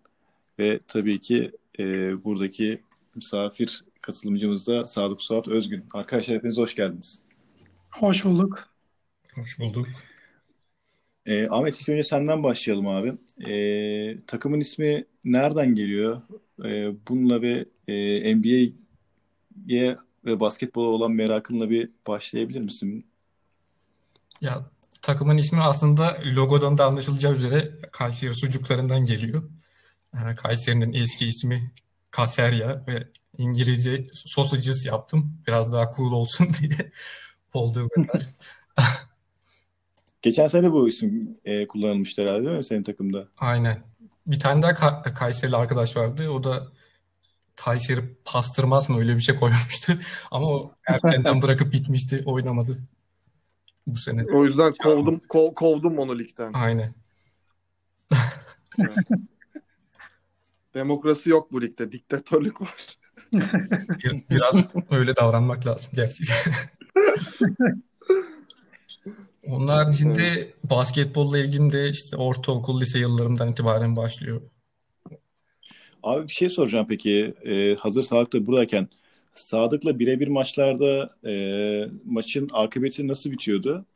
ve 0.58 0.80
tabii 0.88 1.20
ki 1.20 1.52
e, 1.78 1.84
buradaki 2.24 2.82
misafir 3.14 3.84
katılımcımız 4.00 4.66
da 4.66 4.86
Sadık 4.86 5.22
Suat 5.22 5.48
Özgün. 5.48 5.84
Arkadaşlar 5.92 6.36
hepiniz 6.36 6.58
hoş 6.58 6.74
geldiniz. 6.74 7.22
Hoş 7.90 8.24
bulduk. 8.24 8.69
Hoş 9.40 9.58
bulduk. 9.58 9.88
E, 11.26 11.48
Ahmet 11.48 11.80
ilk 11.80 11.88
önce 11.88 12.02
senden 12.02 12.42
başlayalım 12.42 12.86
abi. 12.86 13.12
E, 13.50 14.24
takımın 14.26 14.60
ismi 14.60 15.04
nereden 15.24 15.74
geliyor? 15.74 16.22
E, 16.64 16.92
bununla 17.08 17.42
ve 17.42 17.64
e, 17.88 18.36
NBA'ye 18.36 19.96
ve 20.24 20.40
basketbola 20.40 20.88
olan 20.88 21.12
merakınla 21.12 21.70
bir 21.70 21.90
başlayabilir 22.06 22.60
misin? 22.60 23.06
Ya 24.40 24.70
takımın 25.02 25.36
ismi 25.36 25.60
aslında 25.60 26.18
logodan 26.24 26.78
da 26.78 26.86
anlaşılacağı 26.86 27.34
üzere 27.34 27.64
Kayseri 27.92 28.34
sucuklarından 28.34 29.04
geliyor. 29.04 29.50
Yani 30.14 30.36
Kayseri'nin 30.36 30.92
eski 30.92 31.26
ismi 31.26 31.72
Kaserya 32.10 32.84
ve 32.86 33.08
İngilizce 33.38 34.06
sausages 34.12 34.86
yaptım. 34.86 35.42
Biraz 35.46 35.72
daha 35.72 35.92
cool 35.96 36.12
olsun 36.12 36.48
diye 36.60 36.92
olduğu 37.54 37.88
kadar. 37.88 38.26
Geçen 40.22 40.46
sene 40.46 40.72
bu 40.72 40.88
isim 40.88 41.38
e, 41.44 41.66
kullanılmıştı 41.66 42.22
herhalde 42.22 42.44
değil 42.46 42.56
mi 42.56 42.64
senin 42.64 42.82
takımda? 42.82 43.28
Aynen. 43.38 43.78
Bir 44.26 44.40
tane 44.40 44.62
daha 44.62 44.72
Ka- 44.72 45.14
Kayserili 45.14 45.56
arkadaş 45.56 45.96
vardı. 45.96 46.30
O 46.30 46.44
da 46.44 46.66
Kayseri 47.56 48.00
pastırmaz 48.24 48.90
mı 48.90 48.98
öyle 48.98 49.14
bir 49.16 49.20
şey 49.20 49.36
koymuştu. 49.36 49.92
Ama 50.30 50.46
o 50.46 50.72
erkenden 50.86 51.42
bırakıp 51.42 51.72
gitmişti. 51.72 52.22
Oynamadı 52.26 52.76
bu 53.86 53.96
sene. 53.96 54.24
O 54.24 54.44
yüzden 54.44 54.72
kovdum 54.82 55.20
ko- 55.28 55.54
kovdum 55.54 55.98
onu 55.98 56.18
ligden. 56.18 56.52
Aynen. 56.52 56.94
Demokrasi 60.74 61.30
yok 61.30 61.52
bu 61.52 61.62
ligde. 61.62 61.92
Diktatörlük 61.92 62.60
var. 62.60 62.74
Bir- 63.32 64.24
biraz 64.30 64.54
öyle 64.90 65.16
davranmak 65.16 65.66
lazım 65.66 65.90
gerçekten. 65.94 66.54
Onun 69.46 69.68
haricinde 69.68 70.52
basketbolla 70.64 71.38
ilgim 71.38 71.72
de 71.72 71.88
işte 71.88 72.16
ortaokul, 72.16 72.80
lise 72.80 72.98
yıllarımdan 72.98 73.48
itibaren 73.48 73.96
başlıyor. 73.96 74.40
Abi 76.02 76.28
bir 76.28 76.32
şey 76.32 76.48
soracağım 76.48 76.86
peki. 76.88 77.34
E, 77.44 77.74
hazır 77.74 78.02
Sadık 78.02 78.32
da 78.32 78.46
buradayken 78.46 78.88
Sadık'la 79.34 79.98
birebir 79.98 80.28
maçlarda 80.28 81.16
e, 81.28 81.34
maçın 82.04 82.50
akıbeti 82.52 83.08
nasıl 83.08 83.30
bitiyordu? 83.30 83.86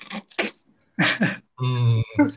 Hmm. 1.57 2.03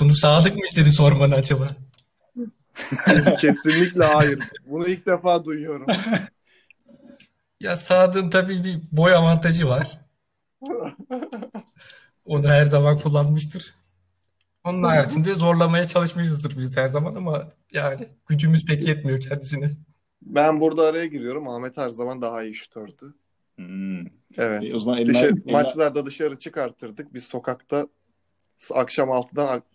Bunu 0.00 0.12
Sadık 0.12 0.56
mı 0.56 0.64
istedi 0.64 0.90
sormanı 0.90 1.34
acaba? 1.34 1.68
Kesinlikle 3.40 4.04
hayır. 4.04 4.38
Bunu 4.66 4.88
ilk 4.88 5.06
defa 5.06 5.44
duyuyorum. 5.44 5.86
Ya 7.60 7.76
Sadık'ın 7.76 8.30
tabii 8.30 8.64
bir 8.64 8.78
boy 8.92 9.14
avantajı 9.14 9.68
var. 9.68 9.99
Onu 12.24 12.48
her 12.48 12.64
zaman 12.64 12.98
kullanmıştır. 12.98 13.74
Onun 14.64 14.82
haricinde 14.82 15.34
zorlamaya 15.34 15.86
çalışmışızdır 15.86 16.56
biz 16.58 16.76
her 16.76 16.88
zaman 16.88 17.14
ama 17.14 17.52
yani 17.72 18.08
gücümüz 18.26 18.66
pek 18.66 18.86
yetmiyor 18.86 19.20
kendisine. 19.20 19.70
Ben 20.22 20.60
burada 20.60 20.82
araya 20.86 21.06
giriyorum. 21.06 21.48
Ahmet 21.48 21.76
her 21.76 21.90
zaman 21.90 22.22
daha 22.22 22.42
iyi 22.42 22.54
şutördü. 22.54 23.14
Hmm. 23.56 24.00
Evet. 24.38 24.62
E, 24.62 24.74
o 24.74 24.78
zaman 24.78 25.06
Dışarı, 25.06 25.26
eller, 25.26 25.42
eller- 25.46 25.52
maçlarda 25.52 26.06
dışarı 26.06 26.38
çıkartırdık. 26.38 27.14
Biz 27.14 27.24
sokakta 27.24 27.88
akşam 28.70 29.08
6'dan 29.08 29.46
ak- 29.46 29.66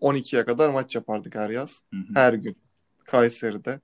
12'ye 0.00 0.44
kadar 0.44 0.70
maç 0.70 0.94
yapardık 0.94 1.34
her 1.34 1.50
yaz. 1.50 1.82
Hı 1.94 1.96
hı. 2.00 2.14
Her 2.14 2.32
gün. 2.34 2.56
Kayseri'de. 3.04 3.80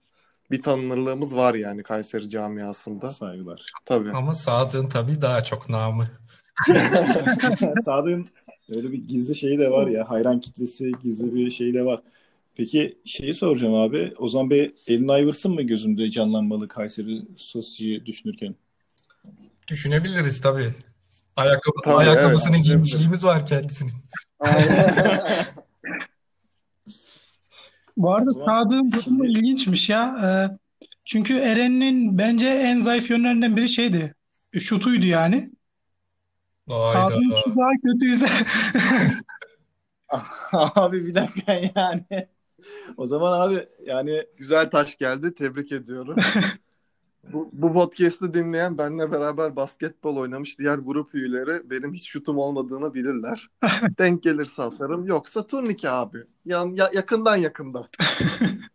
Bir 0.50 0.62
tanınırlığımız 0.62 1.36
var 1.36 1.54
yani 1.54 1.82
Kayseri 1.82 2.28
camiasında. 2.28 3.08
Saygılar. 3.08 3.72
Tabii. 3.84 4.10
Ama 4.10 4.34
Sadık'ın 4.34 4.86
tabii 4.86 5.20
daha 5.20 5.44
çok 5.44 5.68
namı. 5.68 6.08
Sadık'ın 7.84 8.28
öyle 8.70 8.92
bir 8.92 9.08
gizli 9.08 9.34
şeyi 9.34 9.58
de 9.58 9.70
var 9.70 9.86
ya 9.86 10.10
hayran 10.10 10.40
kitlesi 10.40 10.92
gizli 11.02 11.34
bir 11.34 11.50
şeyi 11.50 11.74
de 11.74 11.84
var. 11.84 12.02
Peki 12.54 12.98
şeyi 13.04 13.34
soracağım 13.34 13.74
abi. 13.74 14.14
O 14.18 14.28
zaman 14.28 14.50
bir 14.50 14.72
Allen 14.88 15.22
Iverson 15.22 15.52
mı 15.52 15.62
gözümde 15.62 16.10
canlanmalı 16.10 16.68
Kayseri 16.68 17.22
Sosyi'yi 17.36 18.06
düşünürken? 18.06 18.54
Düşünebiliriz 19.68 20.40
tabii. 20.40 20.74
Ayakkabı, 21.36 21.76
Tabii, 21.84 21.94
ayakkabısını 21.94 22.56
evet, 22.56 22.64
giymişliğimiz 22.64 23.24
var 23.24 23.46
kendisinin. 23.46 23.92
Bu 27.98 28.14
arada 28.14 28.32
Sadık'ın 28.32 28.92
durumu 28.92 29.26
ilginçmiş 29.26 29.88
ya. 29.88 30.16
Ee, 30.24 30.58
çünkü 31.04 31.38
Eren'in 31.38 32.18
bence 32.18 32.48
en 32.48 32.80
zayıf 32.80 33.10
yönlerinden 33.10 33.56
biri 33.56 33.68
şeydi. 33.68 34.14
Şutuydu 34.58 35.06
yani. 35.06 35.50
Hayda. 36.68 36.92
Sadık'ın 36.92 37.36
şutu 37.36 37.56
daha 37.56 37.70
kötüyse 37.84 38.28
abi 40.52 41.06
bir 41.06 41.14
dakika 41.14 41.52
yani. 41.76 42.28
O 42.96 43.06
zaman 43.06 43.40
abi 43.40 43.68
yani 43.86 44.24
Güzel 44.36 44.70
taş 44.70 44.96
geldi. 44.96 45.34
Tebrik 45.34 45.72
ediyorum. 45.72 46.16
Bu, 47.24 47.50
bu 47.52 47.72
podcast'ı 47.72 48.34
dinleyen 48.34 48.78
benle 48.78 49.12
beraber 49.12 49.56
basketbol 49.56 50.16
oynamış 50.16 50.58
diğer 50.58 50.78
grup 50.78 51.14
üyeleri 51.14 51.70
benim 51.70 51.94
hiç 51.94 52.08
şutum 52.08 52.38
olmadığını 52.38 52.94
bilirler. 52.94 53.48
Denk 53.98 54.22
gelirse 54.22 54.62
atarım. 54.62 55.04
Yoksa 55.06 55.46
turnike 55.46 55.90
abi. 55.90 56.18
Yan, 56.44 56.68
ya- 56.74 56.90
yakından 56.94 57.36
yakından. 57.36 57.86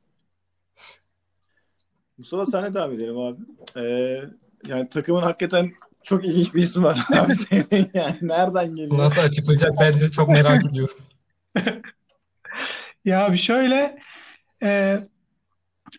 Mustafa 2.18 2.46
senle 2.46 2.74
devam 2.74 2.92
edelim 2.92 3.18
abi. 3.18 3.38
Ee, 3.78 4.22
yani 4.68 4.90
takımın 4.90 5.22
hakikaten 5.22 5.72
çok 6.04 6.26
ilginç 6.26 6.54
bir 6.56 6.62
ismi 6.62 6.84
var 6.84 7.00
abi 7.20 7.36
senin 7.50 7.90
yani. 7.94 8.18
Nereden 8.22 8.76
geliyor? 8.76 8.98
Nasıl 8.98 9.22
açıklayacak 9.22 9.72
ben 9.80 10.00
de 10.00 10.08
çok 10.08 10.30
merak 10.30 10.66
ediyorum. 10.66 10.96
ya 13.06 13.32
bir 13.32 13.38
şöyle 13.38 13.98
e, 14.64 15.00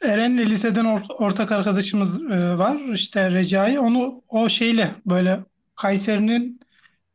Eren'le 0.05 0.47
liseden 0.47 0.85
or- 0.85 1.15
ortak 1.15 1.53
arkadaşımız 1.53 2.23
e, 2.23 2.59
var. 2.59 2.93
İşte 2.95 3.31
Recai. 3.31 3.79
Onu 3.79 4.23
o 4.29 4.49
şeyle 4.49 4.95
böyle 5.07 5.41
Kayseri'nin 5.77 6.61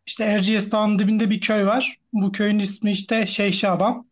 işte 0.05 0.23
Erciyes 0.23 0.71
Dağı'nın 0.71 0.99
dibinde 0.99 1.29
bir 1.29 1.41
köy 1.41 1.65
var. 1.65 1.97
Bu 2.13 2.31
köyün 2.31 2.59
ismi 2.59 2.91
işte 2.91 3.25
Şeyh 3.25 3.53
Şaban. 3.53 4.05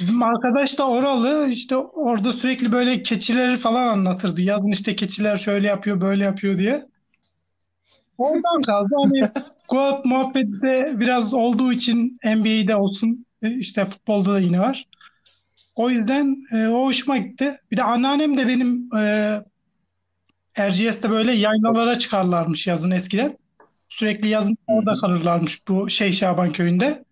Bizim 0.00 0.22
arkadaş 0.22 0.78
da 0.78 0.88
oralı 0.88 1.48
işte 1.48 1.76
orada 1.76 2.32
sürekli 2.32 2.72
böyle 2.72 3.02
keçileri 3.02 3.56
falan 3.56 3.86
anlatırdı. 3.88 4.42
Yazın 4.42 4.72
işte 4.72 4.96
keçiler 4.96 5.36
şöyle 5.36 5.66
yapıyor 5.66 6.00
böyle 6.00 6.24
yapıyor 6.24 6.58
diye. 6.58 6.86
Oradan 8.18 8.62
kaldı. 8.66 8.88
Hani 9.02 9.28
Goat 9.68 10.04
muhabbeti 10.04 10.62
de 10.62 10.92
biraz 11.00 11.34
olduğu 11.34 11.72
için 11.72 12.16
NBA'de 12.26 12.76
olsun 12.76 13.26
e, 13.42 13.50
işte 13.58 13.84
futbolda 13.84 14.32
da 14.32 14.38
yine 14.40 14.60
var. 14.60 14.86
O 15.74 15.90
yüzden 15.90 16.36
e, 16.52 16.68
o 16.68 16.84
hoşuma 16.84 17.16
gitti. 17.18 17.60
Bir 17.70 17.76
de 17.76 17.82
anneannem 17.82 18.36
de 18.36 18.48
benim 18.48 18.96
e, 18.96 19.44
Erciyes'te 20.56 21.10
böyle 21.10 21.32
yaylalara 21.32 21.98
çıkarlarmış 21.98 22.66
yazın 22.66 22.90
eskiden. 22.90 23.38
Sürekli 23.88 24.28
yazın 24.28 24.56
orada 24.66 24.94
kalırlarmış 25.00 25.68
bu 25.68 25.90
şey 25.90 26.12
Şaban 26.12 26.52
köyünde. 26.52 27.04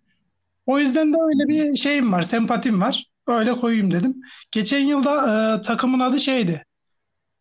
O 0.65 0.79
yüzden 0.79 1.13
de 1.13 1.17
öyle 1.21 1.47
bir 1.47 1.75
şeyim 1.75 2.11
var, 2.11 2.21
sempatim 2.21 2.81
var. 2.81 3.05
Öyle 3.27 3.53
koyayım 3.53 3.91
dedim. 3.91 4.21
Geçen 4.51 4.79
yılda 4.79 5.15
e, 5.57 5.61
takımın 5.61 5.99
adı 5.99 6.19
şeydi. 6.19 6.65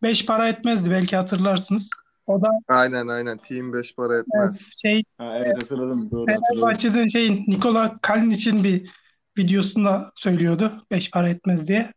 Beş 0.02 0.26
para 0.26 0.48
etmezdi 0.48 0.90
belki 0.90 1.16
hatırlarsınız. 1.16 1.90
O 2.26 2.42
da 2.42 2.48
Aynen 2.68 3.08
aynen. 3.08 3.38
Team 3.38 3.72
5 3.72 3.94
para 3.94 4.14
evet, 4.14 4.24
etmez. 4.34 4.70
şey 4.82 5.04
Ha, 5.18 5.38
evet 5.38 5.62
hatırladım. 5.62 6.10
Doğru 6.10 6.20
hatırladım. 6.20 6.42
Fenerbahçe'de 6.48 7.08
şeyin 7.08 7.44
Nikola 7.46 7.98
Kalinic'in 8.02 8.64
bir 8.64 8.90
videosunda 9.38 10.12
söylüyordu. 10.14 10.86
Beş 10.90 11.10
para 11.10 11.28
etmez 11.28 11.68
diye. 11.68 11.92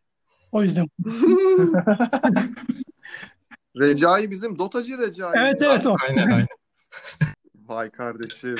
O 0.52 0.62
yüzden. 0.62 0.86
Recai 3.76 4.30
bizim 4.30 4.58
Dotacı 4.58 4.98
Recai. 4.98 5.32
Evet 5.36 5.62
evet 5.62 5.86
o. 5.86 5.96
Aynen 6.08 6.26
aynen. 6.26 6.46
Vay 7.54 7.90
kardeşim. 7.90 8.56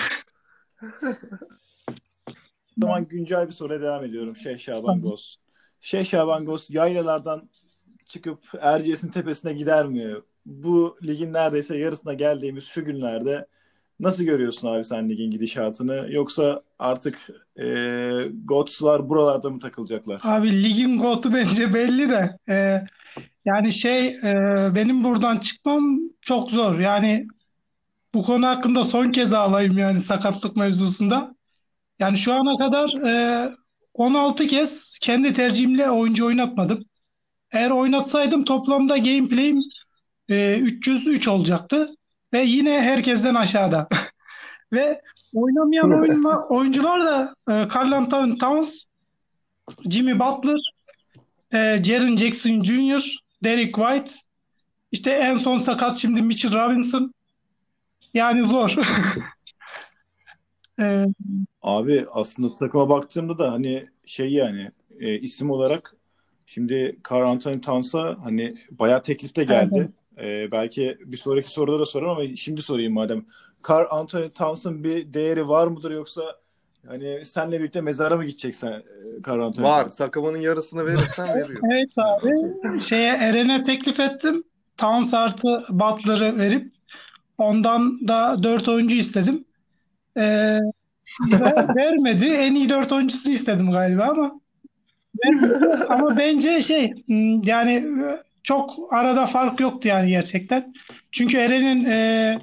O 2.76 2.80
zaman 2.80 3.08
güncel 3.08 3.46
bir 3.46 3.52
soruya 3.52 3.80
devam 3.80 4.04
ediyorum. 4.04 4.36
Şey 4.36 4.58
Şaban 4.58 5.00
Goz. 5.00 5.36
Şey 5.80 6.04
Şaban 6.04 6.44
Goz 6.44 6.70
yaylalardan 6.70 7.50
çıkıp 8.06 8.38
Erciyes'in 8.60 9.08
tepesine 9.08 9.52
gider 9.52 9.86
mi? 9.86 10.14
Bu 10.46 10.96
ligin 11.02 11.32
neredeyse 11.32 11.76
yarısına 11.76 12.14
geldiğimiz 12.14 12.64
şu 12.64 12.84
günlerde 12.84 13.46
nasıl 14.00 14.24
görüyorsun 14.24 14.68
abi 14.68 14.84
sen 14.84 15.08
ligin 15.08 15.30
gidişatını? 15.30 16.06
Yoksa 16.10 16.62
artık 16.78 17.28
e, 17.60 17.64
Gots'lar 18.44 19.08
buralarda 19.08 19.50
mı 19.50 19.60
takılacaklar? 19.60 20.20
Abi 20.24 20.62
ligin 20.62 20.98
gotu 20.98 21.34
bence 21.34 21.74
belli 21.74 22.10
de 22.10 22.38
e, 22.48 22.84
yani 23.44 23.72
şey 23.72 24.06
e, 24.06 24.70
benim 24.74 25.04
buradan 25.04 25.38
çıkmam 25.38 25.98
çok 26.20 26.50
zor. 26.50 26.78
Yani 26.78 27.26
bu 28.14 28.22
konu 28.22 28.46
hakkında 28.46 28.84
son 28.84 29.12
kez 29.12 29.32
ağlayayım 29.32 29.78
yani 29.78 30.00
sakatlık 30.00 30.56
mevzusunda. 30.56 31.30
Yani 31.98 32.18
şu 32.18 32.32
ana 32.32 32.56
kadar 32.56 32.88
e, 33.08 33.52
16 33.94 34.46
kez 34.46 34.98
kendi 35.00 35.34
tercihimle 35.34 35.90
oyuncu 35.90 36.26
oynatmadım. 36.26 36.84
Eğer 37.52 37.70
oynatsaydım 37.70 38.44
toplamda 38.44 38.98
gameplay'im 38.98 39.60
e, 40.28 40.58
303 40.58 41.28
olacaktı 41.28 41.86
ve 42.36 42.44
yine 42.44 42.82
herkesten 42.82 43.34
aşağıda. 43.34 43.88
Ve 44.72 45.00
oynamayan 45.34 46.00
oyunla, 46.00 46.48
oyuncular 46.48 47.04
da 47.04 47.34
e, 47.48 47.52
Anthony 47.78 48.38
Towns, 48.38 48.84
Jimmy 49.90 50.18
Butler, 50.18 50.60
e, 51.52 51.84
Jaren 51.84 52.16
Jackson 52.16 52.62
Jr., 52.62 53.16
Derek 53.44 53.74
White, 53.74 54.12
işte 54.92 55.10
en 55.10 55.36
son 55.36 55.58
sakat 55.58 55.98
şimdi 55.98 56.22
Mitchell 56.22 56.52
Robinson. 56.52 57.14
Yani 58.14 58.48
zor. 58.48 58.74
E, 60.80 61.06
Abi 61.62 62.06
aslında 62.12 62.54
takıma 62.54 62.88
baktığımda 62.88 63.38
da 63.38 63.52
hani 63.52 63.86
şey 64.06 64.32
yani 64.32 64.68
e, 65.00 65.18
isim 65.18 65.50
olarak 65.50 65.96
şimdi 66.46 66.98
Carl 67.10 67.26
Anthony 67.26 67.60
Towns'a 67.60 68.16
hani 68.22 68.56
bayağı 68.70 69.02
teklif 69.02 69.36
de 69.36 69.44
geldi. 69.44 69.92
E, 70.20 70.52
belki 70.52 70.98
bir 71.04 71.16
sonraki 71.16 71.50
soruda 71.50 71.80
da 71.80 71.86
sorarım 71.86 72.10
ama 72.10 72.36
şimdi 72.36 72.62
sorayım 72.62 72.92
madem. 72.92 73.24
Carl 73.68 73.86
Anthony 73.90 74.30
Towns'ın 74.30 74.84
bir 74.84 75.14
değeri 75.14 75.48
var 75.48 75.66
mıdır 75.66 75.90
yoksa 75.90 76.22
hani 76.86 77.24
senle 77.24 77.60
birlikte 77.60 77.80
mezara 77.80 78.16
mı 78.16 78.24
gideceksen 78.24 78.72
e, 78.72 78.82
Carl 79.26 79.40
Anthony 79.40 79.66
Var. 79.66 79.80
Towns? 79.80 79.96
Takımının 79.96 80.38
yarısını 80.38 80.86
verirsen 80.86 81.28
veriyor. 81.28 81.60
evet 81.72 81.88
abi. 81.96 82.80
Şeye 82.80 83.12
Eren'e 83.12 83.62
teklif 83.62 84.00
ettim. 84.00 84.44
Towns 84.76 85.14
artı 85.14 85.64
Butler'ı 85.68 86.38
verip 86.38 86.72
ondan 87.38 88.08
da 88.08 88.42
4 88.42 88.68
oyuncu 88.68 88.96
istedim. 88.96 89.44
E, 90.16 90.22
ver- 90.22 91.76
vermedi. 91.76 92.26
En 92.26 92.54
iyi 92.54 92.68
4 92.68 92.92
oyuncusunu 92.92 93.34
istedim 93.34 93.70
galiba 93.70 94.04
ama. 94.04 94.40
Ama 95.88 96.16
bence 96.16 96.62
şey 96.62 96.92
hmm, 97.06 97.42
yani 97.42 97.72
e, 97.72 98.22
çok 98.46 98.92
arada 98.92 99.26
fark 99.26 99.60
yoktu 99.60 99.88
yani 99.88 100.10
gerçekten. 100.10 100.74
Çünkü 101.12 101.36
Eren'in 101.36 101.84
e, 101.84 102.38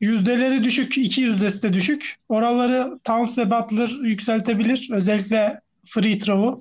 yüzdeleri 0.00 0.64
düşük, 0.64 0.98
iki 0.98 1.20
yüzdesi 1.20 1.62
de 1.62 1.72
düşük. 1.72 2.16
Oraları 2.28 2.98
Towns 3.04 3.38
ve 3.38 3.50
Butler 3.50 3.88
yükseltebilir. 3.88 4.88
Özellikle 4.92 5.60
free 5.86 6.18
throw'u. 6.18 6.60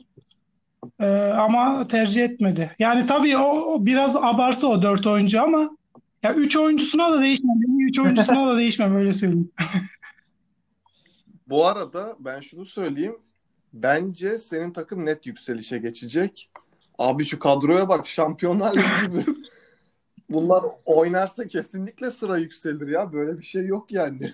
E, 1.00 1.08
ama 1.16 1.88
tercih 1.88 2.24
etmedi. 2.24 2.76
Yani 2.80 3.06
tabii 3.06 3.38
o, 3.38 3.86
biraz 3.86 4.16
abartı 4.16 4.68
o 4.68 4.82
dört 4.82 5.08
oyuncu 5.08 5.42
ama 5.42 5.78
ya 6.24 6.34
üç 6.34 6.58
oyuncusuna 6.58 7.12
da 7.12 7.22
değişmem. 7.22 7.58
Üç 7.80 8.00
oyuncusuna 8.00 8.48
da 8.48 8.58
değişmem 8.58 8.96
öyle 8.96 9.14
söyleyeyim. 9.14 9.52
Bu 11.48 11.66
arada 11.66 12.16
ben 12.20 12.42
şunu 12.42 12.66
söyleyeyim. 12.66 13.16
Bence 13.74 14.38
senin 14.38 14.72
takım 14.72 15.06
net 15.06 15.26
yükselişe 15.26 15.78
geçecek. 15.78 16.50
Abi 17.02 17.26
şu 17.26 17.40
kadroya 17.40 17.90
bak 17.90 18.08
Şampiyonlar 18.08 18.76
Ligi 18.76 19.08
gibi. 19.08 19.26
Bunlar 20.30 20.64
oynarsa 20.86 21.48
kesinlikle 21.48 22.12
sıra 22.12 22.38
yükselir 22.38 22.88
ya. 22.88 23.14
Böyle 23.14 23.40
bir 23.40 23.46
şey 23.46 23.66
yok 23.66 23.92
yani. 23.92 24.34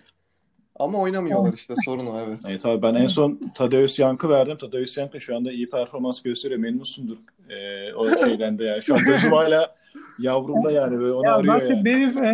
Ama 0.79 0.97
oynamıyorlar 0.97 1.53
işte 1.53 1.73
sorun 1.85 2.05
o 2.05 2.19
evet. 2.19 2.39
Evet 2.47 2.65
abi 2.65 2.81
ben 2.81 2.95
en 2.95 3.07
son 3.07 3.39
Tadeusz 3.55 3.99
Yankı 3.99 4.29
verdim. 4.29 4.57
Tadeusz 4.57 4.97
Yankı 4.97 5.21
şu 5.21 5.35
anda 5.35 5.51
iyi 5.51 5.69
performans 5.69 6.21
gösteriyor. 6.21 6.59
Memnunsundur 6.59 7.17
e, 7.49 7.93
o 7.93 8.17
şeyden 8.17 8.59
de 8.59 8.63
yani. 8.63 8.81
Şu 8.81 8.95
an 8.95 9.01
gözüm 9.01 9.31
hala 9.31 9.75
yavrumda 10.19 10.71
yani 10.71 10.99
böyle 10.99 11.13
onu 11.13 11.25
Ya 11.25 11.35
arıyor 11.35 11.61
yani. 11.61 11.85
benim 11.85 12.23
e, 12.23 12.33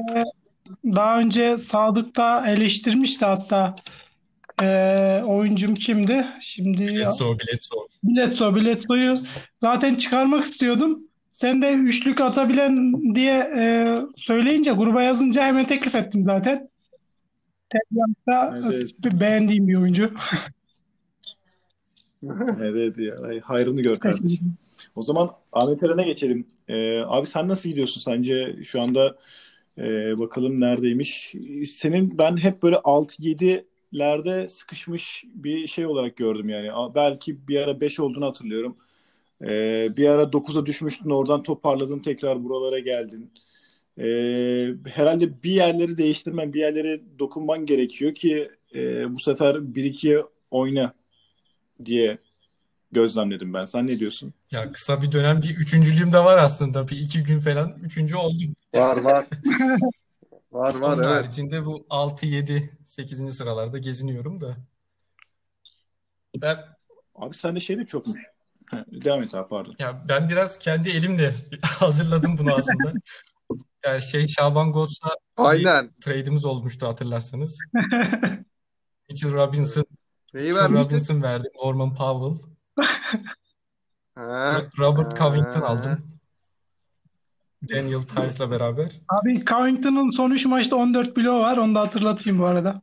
daha 0.86 1.20
önce 1.20 1.58
Sadık'ta 1.58 2.48
eleştirmişti 2.48 3.26
hatta 3.26 3.76
e, 4.64 5.24
oyuncum 5.24 5.76
kimdi? 5.76 6.26
Şimdi 6.41 6.88
Bledsoe, 6.88 7.38
Bledsoe. 7.39 7.88
Bledsoe, 8.03 8.55
Bledsoe'yu 8.55 9.20
zaten 9.61 9.95
çıkarmak 9.95 10.43
istiyordum. 10.43 10.99
Sen 11.32 11.61
de 11.61 11.74
üçlük 11.74 12.22
atabilen 12.22 12.93
diye 13.16 13.51
e, 13.57 13.97
söyleyince 14.16 14.72
gruba 14.72 15.01
yazınca 15.03 15.43
hemen 15.43 15.68
teklif 15.68 15.95
ettim 15.95 16.24
zaten. 16.24 16.70
Telegraf'ta 17.70 18.68
Evet. 18.68 19.20
beğendiğim 19.20 19.68
bir 19.68 19.76
oyuncu. 19.76 20.11
Evet 22.61 22.97
ya. 22.97 23.16
Hay- 23.22 23.39
Hayrını 23.39 23.82
gör 23.82 23.95
kardeşim. 23.95 24.49
O 24.95 25.01
zaman 25.01 25.32
Ahmet 25.51 25.84
Eren'e 25.84 26.03
geçelim. 26.03 26.47
Ee, 26.68 26.99
abi 26.99 27.28
sen 27.28 27.47
nasıl 27.47 27.70
gidiyorsun 27.70 28.01
sence 28.01 28.55
şu 28.64 28.82
anda 28.82 29.18
e, 29.78 29.84
bakalım 30.20 30.59
neredeymiş? 30.59 31.36
Senin 31.74 32.18
ben 32.18 32.38
hep 32.38 32.64
böyle 32.64 32.78
6-7'lerde 33.94 34.50
sıkışmış 34.50 35.24
bir 35.34 35.68
şey 35.68 35.86
olarak 35.86 36.18
gördüm 36.18 36.50
yani. 36.50 36.70
Belki 36.96 37.48
bir 37.48 37.62
ara 37.62 37.82
5 37.82 38.00
olduğunu 38.00 38.26
hatırlıyorum. 38.26 38.78
Ee, 39.41 39.98
bir 39.98 40.10
ara 40.10 40.24
9'a 40.24 40.66
düşmüştün 40.66 41.10
oradan 41.10 41.44
toparladın 41.44 42.00
tekrar 42.00 42.44
buralara 42.44 42.80
geldin. 42.80 43.32
Ee, 43.98 44.74
herhalde 44.86 45.44
bir 45.44 45.52
yerleri 45.52 45.98
değiştirmen, 45.98 46.54
bir 46.54 46.60
yerlere 46.60 47.02
dokunman 47.20 47.66
gerekiyor 47.66 48.16
ki 48.16 48.50
e, 48.76 49.14
bu 49.16 49.20
sefer 49.20 49.56
1-2'ye 49.56 50.24
oyna 50.52 50.94
diye 51.86 52.18
gözlemledim 52.91 53.54
ben. 53.54 53.66
Sen 53.66 53.88
ne 53.88 54.00
diyorsun? 54.00 54.34
Ya 54.52 54.72
kısa 54.72 55.02
bir 55.02 55.12
dönem 55.12 55.41
bir 55.41 55.56
üçüncülüğüm 55.58 56.12
de 56.12 56.20
var 56.20 56.38
aslında. 56.38 56.88
Bir 56.88 56.98
iki 56.98 57.24
gün 57.24 57.39
falan 57.39 57.76
üçüncü 57.84 58.16
oldum. 58.16 58.56
Var 58.76 59.02
var. 59.02 59.26
var 60.54 60.76
var 60.76 60.93
Onun 60.93 61.04
evet. 61.04 61.16
haricinde 61.16 61.66
bu 61.66 61.86
6, 61.89 62.26
7, 62.26 62.78
8. 62.86 63.36
sıralarda 63.38 63.78
geziniyorum 63.78 64.41
da. 64.41 64.58
Ben 66.41 66.58
Abi 67.16 67.36
sende 67.36 67.60
şey 67.60 67.78
de 67.78 67.86
çokmuş. 67.86 68.20
Ha, 68.66 68.86
devam 68.88 69.24
et 69.24 69.36
abi 69.36 69.49
pardon. 69.49 69.76
ya 69.80 70.04
ben 70.10 70.30
biraz 70.30 70.60
kendi 70.60 70.89
elimle 70.89 71.34
hazırladım 71.64 72.38
bunu 72.38 72.54
aslında. 72.54 72.93
Yani 73.86 74.01
şey 74.01 74.28
Şaban 74.28 74.72
Gots'a 74.72 75.10
Aynen. 75.38 75.91
trade'imiz 76.01 76.45
olmuştu 76.45 76.88
hatırlarsanız. 76.88 77.60
Mitchell 79.10 79.34
Robinson, 79.34 79.86
Neyi 80.34 80.45
Mitchell 80.47 80.64
vermiştin? 80.64 80.86
Robinson 80.86 81.22
verdim. 81.22 81.51
Norman 81.64 81.95
Powell. 81.95 82.47
Ha, 84.16 84.62
Robert 84.80 85.18
Covington 85.18 85.62
ha. 85.62 85.68
aldım. 85.68 86.12
Daniel 87.70 88.01
Tice'la 88.01 88.51
beraber. 88.51 88.91
Abi 89.09 89.45
Covington'ın 89.45 90.09
son 90.09 90.32
3 90.32 90.45
maçta 90.45 90.76
14 90.76 91.18
bloğu 91.18 91.39
var. 91.39 91.57
Onu 91.57 91.76
da 91.76 91.82
hatırlatayım 91.82 92.39
bu 92.39 92.45
arada. 92.45 92.82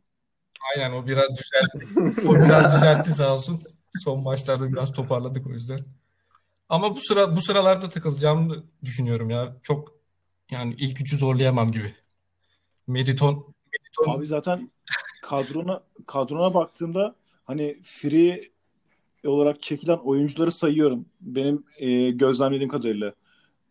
Aynen 0.76 0.92
o 0.92 1.06
biraz 1.06 1.28
düzeltti. 1.30 2.00
O 2.28 2.34
biraz 2.34 2.76
düzeltti 2.76 3.10
sağ 3.10 3.34
olsun. 3.34 3.60
Son 4.04 4.22
maçlarda 4.22 4.72
biraz 4.72 4.92
toparladık 4.92 5.46
o 5.46 5.50
yüzden. 5.50 5.78
Ama 6.68 6.96
bu 6.96 7.00
sıra 7.00 7.36
bu 7.36 7.40
sıralarda 7.40 7.88
takılacağımı 7.88 8.64
düşünüyorum 8.84 9.30
ya. 9.30 9.56
Çok 9.62 9.92
yani 10.50 10.74
ilk 10.78 11.00
üçü 11.00 11.18
zorlayamam 11.18 11.70
gibi. 11.72 11.94
Meriton 12.86 13.54
Meriton 13.72 14.18
Abi 14.18 14.26
zaten 14.26 14.70
kadrona 15.22 15.82
kadrona 16.06 16.54
baktığımda 16.54 17.14
hani 17.44 17.78
free 17.82 18.50
olarak 19.24 19.62
çekilen 19.62 19.96
oyuncuları 19.96 20.52
sayıyorum. 20.52 21.06
Benim 21.20 21.64
e, 21.76 22.10
gözlemlediğim 22.10 22.70
kadarıyla. 22.70 23.12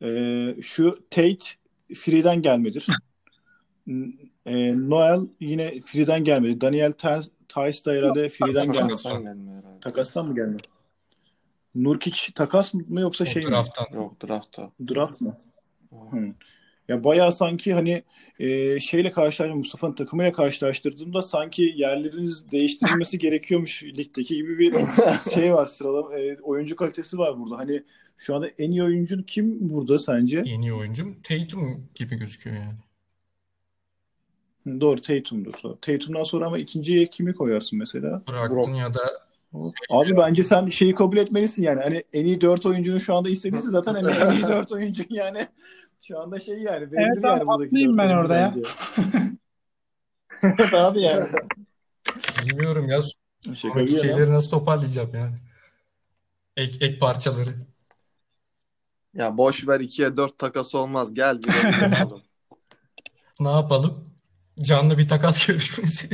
E, 0.01 0.55
şu 0.61 0.99
Tate 1.09 1.45
free'den 1.95 2.41
gelmedir. 2.41 2.87
E, 4.45 4.79
Noel 4.89 5.19
yine 5.39 5.81
free'den 5.81 6.23
gelmedi. 6.23 6.61
Daniel 6.61 6.91
Ter- 6.91 7.29
Tice 7.49 7.85
da 7.85 7.91
herhalde 7.91 8.29
Free'den 8.29 8.71
geldi. 8.71 8.93
Takastan 9.81 10.27
mı 10.27 10.35
geldi? 10.35 10.57
Nurkic 11.75 12.33
takas 12.35 12.73
mı 12.73 13.01
yoksa 13.01 13.23
O 13.23 13.27
şey 13.27 13.43
mi? 13.43 13.49
drafttan. 13.51 13.87
Yok 13.93 14.27
draftta. 14.27 14.71
Draft 14.89 15.21
mı? 15.21 15.37
Hı. 16.11 16.29
Ya 16.87 17.03
bayağı 17.03 17.31
sanki 17.31 17.73
hani 17.73 18.03
e, 18.39 18.79
şeyle 18.79 19.11
karşılaştırdım 19.11 19.57
Mustafa'nın 19.57 19.93
takımıyla 19.93 20.31
karşılaştırdığımda 20.31 21.21
sanki 21.21 21.73
yerleriniz 21.75 22.51
değiştirilmesi 22.51 23.17
gerekiyormuş 23.19 23.83
ligdeki 23.83 24.35
gibi 24.35 24.59
bir 24.59 24.75
şey 25.33 25.53
var 25.53 25.65
sıralama 25.65 26.19
e, 26.19 26.37
oyuncu 26.41 26.75
kalitesi 26.75 27.17
var 27.17 27.39
burada. 27.39 27.57
Hani 27.57 27.83
şu 28.19 28.35
anda 28.35 28.47
en 28.47 28.71
iyi 28.71 28.83
oyuncun 28.83 29.23
kim 29.23 29.69
burada 29.69 29.99
sence? 29.99 30.39
En 30.39 30.61
iyi 30.61 30.73
oyuncum 30.73 31.21
Tatum 31.23 31.89
gibi 31.95 32.15
gözüküyor 32.15 32.55
yani. 32.55 32.77
Doğru 34.81 35.01
Tatum'dur. 35.01 35.53
Tatum'dan 35.81 36.23
sonra 36.23 36.45
ama 36.45 36.57
ikinciye 36.57 37.07
kimi 37.07 37.33
koyarsın 37.33 37.79
mesela? 37.79 38.23
Brogdon 38.27 38.73
ya 38.73 38.93
da 38.93 39.01
Abi 39.89 40.17
bence 40.17 40.43
sen 40.43 40.67
şeyi 40.67 40.95
kabul 40.95 41.17
etmelisin 41.17 41.63
yani. 41.63 41.81
Hani 41.81 42.03
en 42.13 42.25
iyi 42.25 42.41
dört 42.41 42.65
oyuncunun 42.65 42.97
şu 42.97 43.15
anda 43.15 43.29
istediyse 43.29 43.69
zaten 43.69 43.95
en, 43.95 44.05
en 44.05 44.31
iyi 44.31 44.47
dört 44.47 44.71
oyuncun 44.71 45.07
yani. 45.09 45.47
Şu 46.01 46.19
anda 46.19 46.39
şey 46.39 46.55
yani. 46.55 46.91
belli 46.91 47.01
Evet 47.01 47.23
yani 47.23 47.41
abi, 47.41 47.45
buradaki 47.45 47.75
ben 47.75 47.81
oyuncu 47.81 48.15
orada 48.19 48.35
ya. 48.35 48.55
abi 50.87 51.01
yani. 51.01 51.27
bilmiyorum 52.45 52.89
ya 52.89 52.99
Şaka 53.01 53.55
sonraki 53.55 53.91
şeyleri 53.91 54.33
nasıl 54.33 54.49
toparlayacağım 54.49 55.13
yani. 55.13 55.35
Ek, 56.57 56.85
ek 56.85 56.99
parçaları. 56.99 57.69
Ya 59.19 59.37
boş 59.37 59.67
ver 59.67 59.79
2'ye 59.79 60.17
4 60.17 60.39
takas 60.39 60.75
olmaz. 60.75 61.13
Gel 61.13 61.41
bir 61.41 61.81
yapalım. 61.81 62.21
Ne 63.39 63.49
yapalım? 63.49 64.09
Canlı 64.59 64.97
bir 64.97 65.07
takas 65.07 65.47
görüşmesi. 65.47 66.09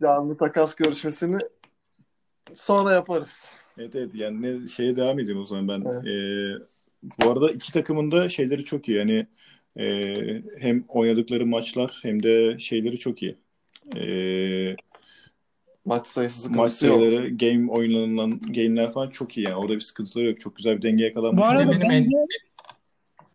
Canlı 0.00 0.36
takas 0.36 0.74
görüşmesini 0.74 1.38
sonra 2.54 2.92
yaparız. 2.92 3.44
Evet 3.78 3.96
evet 3.96 4.14
yani 4.14 4.42
ne, 4.42 4.68
şeye 4.68 4.96
devam 4.96 5.18
edeyim 5.18 5.40
o 5.40 5.46
zaman 5.46 5.68
ben. 5.68 5.90
Evet. 5.90 6.06
Ee, 6.06 6.66
bu 7.02 7.30
arada 7.30 7.50
iki 7.50 7.72
takımın 7.72 8.10
da 8.10 8.28
şeyleri 8.28 8.64
çok 8.64 8.88
iyi. 8.88 8.98
Yani 8.98 9.26
e, 9.76 10.14
hem 10.58 10.84
oynadıkları 10.88 11.46
maçlar 11.46 11.98
hem 12.02 12.22
de 12.22 12.58
şeyleri 12.58 12.98
çok 12.98 13.22
iyi. 13.22 13.38
Ee, 13.96 14.76
Maç 15.86 16.06
sayısı 16.06 16.50
maç 16.50 16.72
sıkıntısı 16.72 16.86
yok. 16.86 16.96
sayıları, 16.96 17.28
game 17.28 17.70
oynanan 17.72 18.30
game'ler 18.30 18.92
falan 18.92 19.10
çok 19.10 19.36
iyi 19.38 19.44
yani. 19.46 19.56
Orada 19.56 19.74
bir 19.74 19.80
sıkıntıları 19.80 20.26
yok. 20.26 20.40
Çok 20.40 20.56
güzel 20.56 20.76
bir 20.76 20.82
denge 20.82 21.02
Bu 21.02 21.06
yakalanmış. 21.06 21.48
arada 21.48 21.70
benim 21.72 21.90
en- 21.90 22.04
bence 22.04 22.16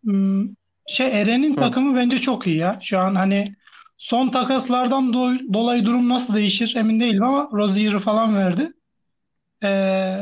hmm, 0.04 0.48
şey 0.88 1.22
Eren'in 1.22 1.52
Hı. 1.52 1.56
takımı 1.56 1.96
bence 1.98 2.18
çok 2.18 2.48
iyi 2.48 2.58
ya. 2.58 2.80
Şu 2.84 3.00
an 3.00 3.16
hani 3.16 3.46
son 3.98 4.30
takaslardan 4.30 5.04
do- 5.14 5.54
dolayı 5.54 5.86
durum 5.86 6.10
nasıl 6.10 6.36
değişir 6.36 6.76
emin 6.76 7.00
değilim 7.00 7.24
ama 7.24 7.50
Rozier'i 7.54 8.00
falan 8.00 8.36
verdi. 8.36 8.72
Ee, 9.62 9.68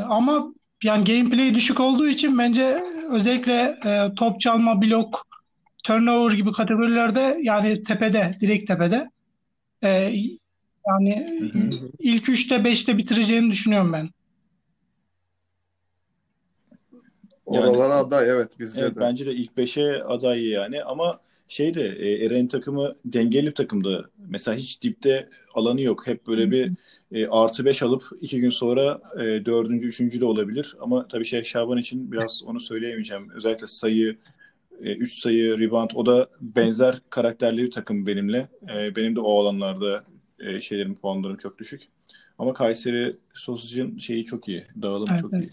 ama 0.08 0.54
yani 0.84 1.04
gameplay 1.04 1.54
düşük 1.54 1.80
olduğu 1.80 2.08
için 2.08 2.38
bence 2.38 2.84
özellikle 3.10 3.76
e, 3.86 4.14
top 4.16 4.40
çalma, 4.40 4.82
blok, 4.82 5.26
turnover 5.84 6.32
gibi 6.34 6.52
kategorilerde 6.52 7.38
yani 7.42 7.82
tepede, 7.82 8.36
direkt 8.40 8.68
tepede. 8.68 9.10
Ee, 9.82 10.12
yani 10.88 11.40
ilk 11.98 12.28
3'te 12.28 12.54
5'te 12.64 12.98
bitireceğini 12.98 13.50
düşünüyorum 13.50 13.92
ben. 13.92 14.10
Yani- 17.50 17.66
Oralara 17.70 17.94
aday 17.94 18.30
evet 18.30 18.58
bizce 18.58 18.80
Evet 18.80 18.96
de. 18.96 19.00
bence 19.00 19.26
de 19.26 19.34
ilk 19.34 19.56
5'e 19.56 20.02
aday 20.02 20.46
yani 20.46 20.84
ama 20.84 21.20
şey 21.48 21.74
de 21.74 21.88
e, 21.98 22.24
Eren'in 22.24 22.48
takımı 22.48 22.96
dengeli 23.04 23.46
bir 23.46 23.54
takımdı. 23.54 24.10
Mesela 24.28 24.56
hiç 24.56 24.82
dipte 24.82 25.28
alanı 25.54 25.80
yok. 25.82 26.06
Hep 26.06 26.26
böyle 26.26 26.50
bir 26.50 26.72
e, 27.12 27.26
artı 27.28 27.64
5 27.64 27.82
alıp 27.82 28.02
iki 28.20 28.40
gün 28.40 28.50
sonra 28.50 29.00
e, 29.14 29.44
dördüncü, 29.44 29.88
üçüncü 29.88 30.20
de 30.20 30.24
olabilir. 30.24 30.76
Ama 30.80 31.08
tabii 31.08 31.24
şey 31.24 31.44
Şaban 31.44 31.78
için 31.78 32.12
biraz 32.12 32.42
onu 32.46 32.60
söyleyemeyeceğim. 32.60 33.30
Özellikle 33.30 33.66
sayı, 33.66 34.16
3 34.80 35.12
sayı, 35.18 35.58
rebound 35.58 35.90
o 35.94 36.06
da 36.06 36.28
benzer 36.40 37.00
karakterli 37.10 37.62
bir 37.62 37.70
takım 37.70 38.06
benimle. 38.06 38.48
E, 38.74 38.96
benim 38.96 39.16
de 39.16 39.20
o 39.20 39.40
alanlarda 39.40 40.04
e, 40.40 40.60
şeylerim, 40.60 40.94
puanlarım 40.94 41.36
çok 41.36 41.58
düşük. 41.58 41.88
Ama 42.38 42.54
Kayseri 42.54 43.16
Sosic'in 43.34 43.98
şeyi 43.98 44.24
çok 44.24 44.48
iyi. 44.48 44.66
Dağılımı 44.82 45.10
Evet, 45.10 45.20
çok 45.20 45.34
evet. 45.34 45.44
iyi. 45.44 45.50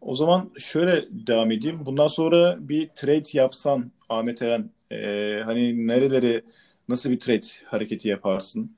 O 0.00 0.14
zaman 0.14 0.50
şöyle 0.58 1.04
devam 1.10 1.50
edeyim. 1.50 1.86
Bundan 1.86 2.08
sonra 2.08 2.56
bir 2.68 2.88
trade 2.88 3.28
yapsan 3.32 3.92
Ahmet 4.08 4.42
Eren, 4.42 4.70
e, 4.90 4.96
hani 5.44 5.86
nereleri 5.86 6.44
nasıl 6.88 7.10
bir 7.10 7.20
trade 7.20 7.46
hareketi 7.64 8.08
yaparsın? 8.08 8.72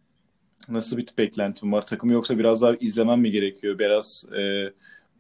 Nasıl 0.68 0.97
bir 0.97 1.07
beklentin 1.18 1.72
var? 1.72 1.87
Takımı 1.87 2.12
yoksa 2.12 2.39
biraz 2.39 2.62
daha 2.62 2.74
izlemem 2.74 3.20
mi 3.20 3.31
gerekiyor? 3.31 3.78
Biraz 3.78 4.24
e, 4.39 4.72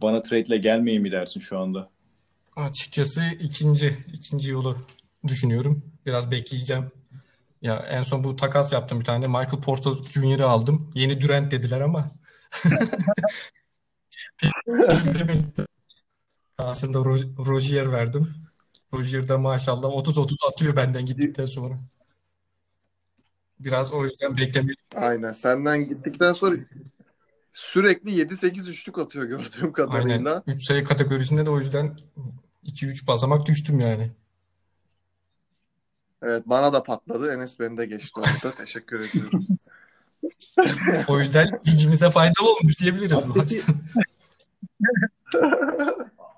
bana 0.02 0.20
trade'le 0.22 0.56
gelmeyin 0.56 1.02
mi 1.02 1.12
dersin 1.12 1.40
şu 1.40 1.58
anda? 1.58 1.90
Açıkçası 2.56 3.22
ikinci 3.40 3.96
ikinci 4.12 4.50
yolu 4.50 4.76
düşünüyorum. 5.28 5.84
Biraz 6.06 6.30
bekleyeceğim. 6.30 6.92
Ya 7.62 7.76
en 7.76 8.02
son 8.02 8.24
bu 8.24 8.36
takas 8.36 8.72
yaptım 8.72 9.00
bir 9.00 9.04
tane. 9.04 9.26
Michael 9.26 9.60
Porter 9.60 9.92
Jr.'ı 10.10 10.46
aldım. 10.46 10.90
Yeni 10.94 11.20
Durant 11.20 11.52
dediler 11.52 11.80
ama. 11.80 12.10
Karşımda 16.56 16.98
Ro- 16.98 17.46
Rozier 17.46 17.92
verdim. 17.92 18.34
Rozier 18.92 19.28
de 19.28 19.36
maşallah 19.36 19.88
30-30 19.88 20.48
atıyor 20.48 20.76
benden 20.76 21.06
gittikten 21.06 21.44
sonra. 21.44 21.78
Biraz 23.60 23.92
o 23.92 24.04
yüzden 24.04 24.36
beklemeyi 24.36 24.76
Aynen. 24.96 25.32
Senden 25.32 25.84
gittikten 25.84 26.32
sonra 26.32 26.56
sürekli 27.52 28.10
7-8 28.10 28.68
üçlük 28.68 28.98
atıyor 28.98 29.24
gördüğüm 29.24 29.62
Aynen. 29.62 29.72
kadarıyla. 29.72 30.42
3 30.46 30.64
sayı 30.64 30.84
kategorisinde 30.84 31.46
de 31.46 31.50
o 31.50 31.58
yüzden 31.58 31.98
2-3 32.64 33.06
basamak 33.06 33.46
düştüm 33.46 33.80
yani. 33.80 34.10
Evet 36.22 36.42
bana 36.46 36.72
da 36.72 36.82
patladı. 36.82 37.32
Enes 37.32 37.60
beni 37.60 37.78
de 37.78 37.86
geçti 37.86 38.20
orada. 38.20 38.54
Teşekkür 38.58 39.00
ediyorum. 39.00 39.46
O 41.08 41.20
yüzden 41.20 41.60
ligimize 41.68 42.10
faydalı 42.10 42.52
olmuş 42.52 42.80
diyebiliriz 42.80 43.12
Abi 43.12 43.32
peki-. 43.34 43.60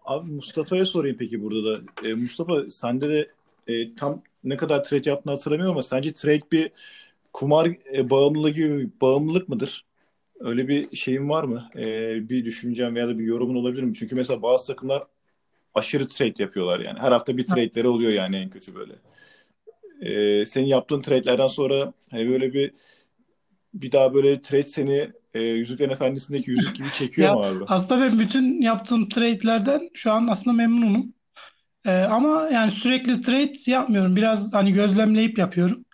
Abi 0.04 0.30
Mustafa'ya 0.30 0.86
sorayım 0.86 1.16
peki 1.18 1.42
burada 1.42 1.64
da. 1.64 2.08
E, 2.08 2.14
Mustafa 2.14 2.70
sende 2.70 3.08
de 3.08 3.30
e, 3.66 3.94
tam 3.94 4.22
ne 4.44 4.56
kadar 4.56 4.84
trade 4.84 5.10
yaptığını 5.10 5.34
hatırlamıyorum 5.34 5.72
ama 5.72 5.82
sence 5.82 6.12
trade 6.12 6.42
bir 6.52 6.70
kumar 7.32 7.70
e, 7.94 8.10
bağımlılığı 8.10 8.50
gibi 8.50 8.78
bir 8.78 8.90
bağımlılık 9.00 9.48
mıdır? 9.48 9.84
Öyle 10.40 10.68
bir 10.68 10.96
şeyin 10.96 11.28
var 11.28 11.44
mı? 11.44 11.68
E, 11.76 11.84
bir 12.28 12.44
düşüncen 12.44 12.94
veya 12.94 13.08
da 13.08 13.18
bir 13.18 13.24
yorumun 13.24 13.54
olabilir 13.54 13.82
mi? 13.82 13.94
Çünkü 13.94 14.14
mesela 14.14 14.42
bazı 14.42 14.66
takımlar 14.66 15.02
aşırı 15.74 16.08
trade 16.08 16.42
yapıyorlar 16.42 16.80
yani. 16.80 16.98
Her 16.98 17.12
hafta 17.12 17.36
bir 17.36 17.46
trade'leri 17.46 17.88
oluyor 17.88 18.12
yani 18.12 18.36
en 18.36 18.50
kötü 18.50 18.74
böyle. 18.74 18.92
E, 20.02 20.46
senin 20.46 20.66
yaptığın 20.66 21.00
trade'lerden 21.00 21.48
sonra 21.48 21.94
hani 22.12 22.30
böyle 22.30 22.54
bir 22.54 22.72
bir 23.74 23.92
daha 23.92 24.14
böyle 24.14 24.42
trade 24.42 24.62
seni 24.62 25.12
e, 25.34 25.42
Yüzüklerin 25.42 25.90
Efendisi'ndeki 25.90 26.50
yüzük 26.50 26.74
gibi 26.76 26.92
çekiyor 26.92 27.28
Ya 27.28 27.30
mu 27.30 27.42
abi? 27.44 27.64
aslında 27.66 28.00
ben 28.00 28.18
bütün 28.18 28.60
yaptığım 28.60 29.08
trade'lerden 29.08 29.90
şu 29.94 30.12
an 30.12 30.26
aslında 30.28 30.56
memnunum. 30.56 31.14
Ee, 31.86 31.92
ama 32.02 32.50
yani 32.52 32.70
sürekli 32.70 33.22
trade 33.22 33.52
yapmıyorum. 33.72 34.16
Biraz 34.16 34.54
hani 34.54 34.72
gözlemleyip 34.72 35.38
yapıyorum. 35.38 35.84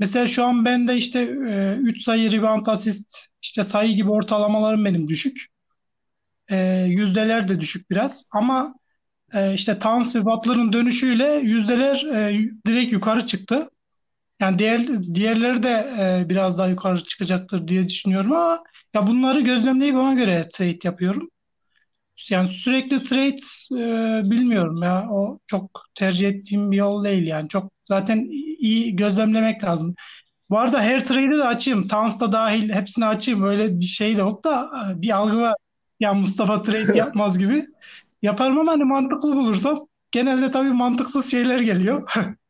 Mesela 0.00 0.26
şu 0.26 0.44
an 0.44 0.64
bende 0.64 0.96
işte 0.96 1.24
3 1.82 2.02
sayı 2.04 2.32
rebound 2.32 2.66
asist 2.66 3.16
işte 3.42 3.64
sayı 3.64 3.94
gibi 3.96 4.10
ortalamalarım 4.10 4.84
benim 4.84 5.08
düşük. 5.08 5.46
Ee, 6.50 6.84
yüzdeler 6.88 7.48
de 7.48 7.60
düşük 7.60 7.90
biraz. 7.90 8.24
Ama 8.30 8.74
e, 9.34 9.54
işte 9.54 9.78
Towns 9.78 10.16
ve 10.16 10.24
Butler'ın 10.24 10.72
dönüşüyle 10.72 11.40
yüzdeler 11.42 12.04
e, 12.14 12.50
direkt 12.66 12.92
yukarı 12.92 13.26
çıktı. 13.26 13.70
Yani 14.40 14.58
diğer 14.58 15.04
diğerleri 15.14 15.62
de 15.62 15.94
e, 15.98 16.28
biraz 16.28 16.58
daha 16.58 16.68
yukarı 16.68 17.04
çıkacaktır 17.04 17.68
diye 17.68 17.88
düşünüyorum 17.88 18.32
ama 18.32 18.62
ya 18.94 19.06
bunları 19.06 19.40
gözlemleyip 19.40 19.96
ona 19.96 20.14
göre 20.14 20.48
trade 20.52 20.78
yapıyorum. 20.84 21.28
Yani 22.30 22.48
sürekli 22.48 23.02
trade 23.02 23.36
e, 23.72 24.30
bilmiyorum 24.30 24.82
ya 24.82 25.08
o 25.10 25.38
çok 25.46 25.84
tercih 25.94 26.28
ettiğim 26.28 26.70
bir 26.72 26.76
yol 26.76 27.04
değil 27.04 27.26
yani 27.26 27.48
çok 27.48 27.72
zaten 27.88 28.28
iyi 28.58 28.96
gözlemlemek 28.96 29.64
lazım. 29.64 29.94
Bu 30.50 30.58
arada 30.58 30.82
her 30.82 31.04
trade'i 31.04 31.38
de 31.38 31.44
açayım. 31.44 31.88
Towns 31.88 32.20
da 32.20 32.32
dahil 32.32 32.70
hepsini 32.70 33.06
açayım. 33.06 33.42
Öyle 33.42 33.80
bir 33.80 33.84
şey 33.84 34.16
de 34.16 34.20
yok 34.20 34.44
da 34.44 34.70
e, 34.90 35.02
bir 35.02 35.16
algı 35.16 35.40
var. 35.40 35.54
Ya 36.00 36.14
Mustafa 36.14 36.62
trade 36.62 36.98
yapmaz 36.98 37.38
gibi. 37.38 37.66
Yaparım 38.22 38.58
ama 38.58 38.72
hani 38.72 38.84
mantıklı 38.84 39.36
bulursam 39.36 39.86
genelde 40.10 40.50
tabii 40.50 40.72
mantıksız 40.72 41.30
şeyler 41.30 41.60
geliyor. 41.60 42.12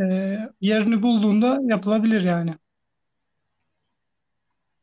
E, 0.00 0.38
yerini 0.60 1.02
bulduğunda 1.02 1.58
yapılabilir 1.62 2.22
yani. 2.22 2.54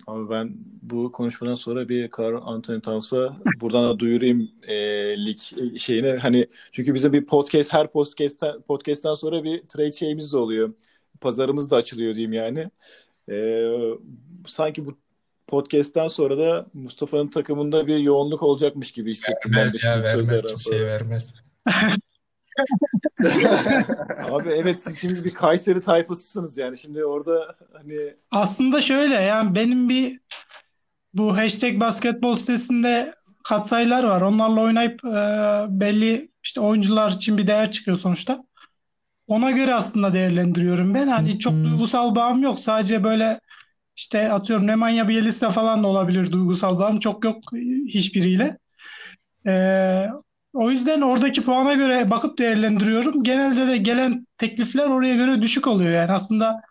Abi 0.07 0.29
ben 0.29 0.53
bu 0.81 1.11
konuşmadan 1.11 1.55
sonra 1.55 1.89
bir 1.89 2.09
Carl 2.17 2.41
Anthony 2.41 2.81
Towns'a 2.81 3.37
buradan 3.61 3.89
da 3.89 3.99
duyurayım 3.99 4.51
e, 4.63 4.75
lig 5.25 5.37
şeyine. 5.79 6.17
Hani 6.17 6.47
çünkü 6.71 6.93
bizim 6.93 7.13
bir 7.13 7.25
podcast 7.25 7.73
her 7.73 7.91
podcast'ten, 7.91 8.61
podcast'ten 8.61 9.13
sonra 9.13 9.43
bir 9.43 9.61
trade 9.61 9.91
şeyimiz 9.91 10.33
de 10.33 10.37
oluyor. 10.37 10.73
Pazarımız 11.21 11.71
da 11.71 11.75
açılıyor 11.75 12.15
diyeyim 12.15 12.33
yani. 12.33 12.69
E, 13.31 13.67
sanki 14.47 14.85
bu 14.85 14.97
podcast'ten 15.47 16.07
sonra 16.07 16.37
da 16.37 16.65
Mustafa'nın 16.73 17.27
takımında 17.27 17.87
bir 17.87 17.97
yoğunluk 17.97 18.43
olacakmış 18.43 18.91
gibi 18.91 19.11
hissettim 19.11 19.51
ben 19.57 19.69
de 19.69 19.77
Vermez 19.83 19.83
ya 19.83 20.03
vermez 20.03 20.43
kimseye 20.43 20.85
vermez. 20.85 21.33
Abi 24.31 24.49
evet 24.49 24.83
siz 24.83 24.99
şimdi 24.99 25.23
bir 25.23 25.33
Kayseri 25.33 25.81
tayfasısınız 25.81 26.57
yani. 26.57 26.77
Şimdi 26.77 27.05
orada 27.05 27.55
hani 27.73 28.13
Aslında 28.31 28.81
şöyle 28.81 29.13
yani 29.13 29.55
benim 29.55 29.89
bir 29.89 30.19
bu 31.13 31.37
hashtag 31.37 31.79
basketbol 31.79 32.35
sitesinde 32.35 33.15
katsayılar 33.43 34.03
var. 34.03 34.21
Onlarla 34.21 34.61
oynayıp 34.61 35.05
e, 35.05 35.09
belli 35.69 36.31
işte 36.43 36.61
oyuncular 36.61 37.11
için 37.11 37.37
bir 37.37 37.47
değer 37.47 37.71
çıkıyor 37.71 37.97
sonuçta. 37.97 38.43
Ona 39.27 39.51
göre 39.51 39.75
aslında 39.75 40.13
değerlendiriyorum 40.13 40.93
ben. 40.93 41.07
Hani 41.07 41.39
çok 41.39 41.53
duygusal 41.53 42.15
bağım 42.15 42.43
yok. 42.43 42.59
Sadece 42.59 43.03
böyle 43.03 43.39
işte 43.97 44.31
atıyorum 44.31 44.67
Nemanja 44.67 45.09
Bjelica 45.09 45.49
falan 45.49 45.83
da 45.83 45.87
olabilir 45.87 46.31
duygusal 46.31 46.79
bağım. 46.79 46.99
Çok 46.99 47.25
yok 47.25 47.43
hiçbiriyle. 47.87 48.57
Ee, 49.47 50.07
o 50.53 50.71
yüzden 50.71 51.01
oradaki 51.01 51.43
puana 51.43 51.73
göre 51.73 52.09
bakıp 52.09 52.37
değerlendiriyorum. 52.39 53.23
Genelde 53.23 53.67
de 53.67 53.77
gelen 53.77 54.27
teklifler 54.37 54.85
oraya 54.87 55.15
göre 55.15 55.41
düşük 55.41 55.67
oluyor. 55.67 55.91
Yani 55.91 56.11
aslında 56.11 56.61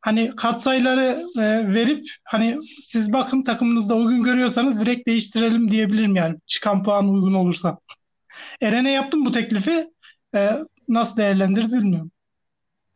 hani 0.00 0.36
katsayıları 0.36 1.26
e, 1.36 1.74
verip 1.74 2.06
hani 2.24 2.58
siz 2.80 3.12
bakın 3.12 3.42
takımınızda 3.42 3.94
uygun 3.94 4.22
görüyorsanız 4.22 4.80
direkt 4.80 5.08
değiştirelim 5.08 5.70
diyebilirim 5.70 6.16
yani. 6.16 6.36
Çıkan 6.46 6.84
puan 6.84 7.08
uygun 7.08 7.34
olursa. 7.34 7.78
Eren'e 8.60 8.90
yaptım 8.90 9.24
bu 9.24 9.32
teklifi. 9.32 9.90
Ee, 10.34 10.58
nasıl 10.88 11.16
değerlendirdi 11.16 11.72
bilmiyorum. 11.72 12.10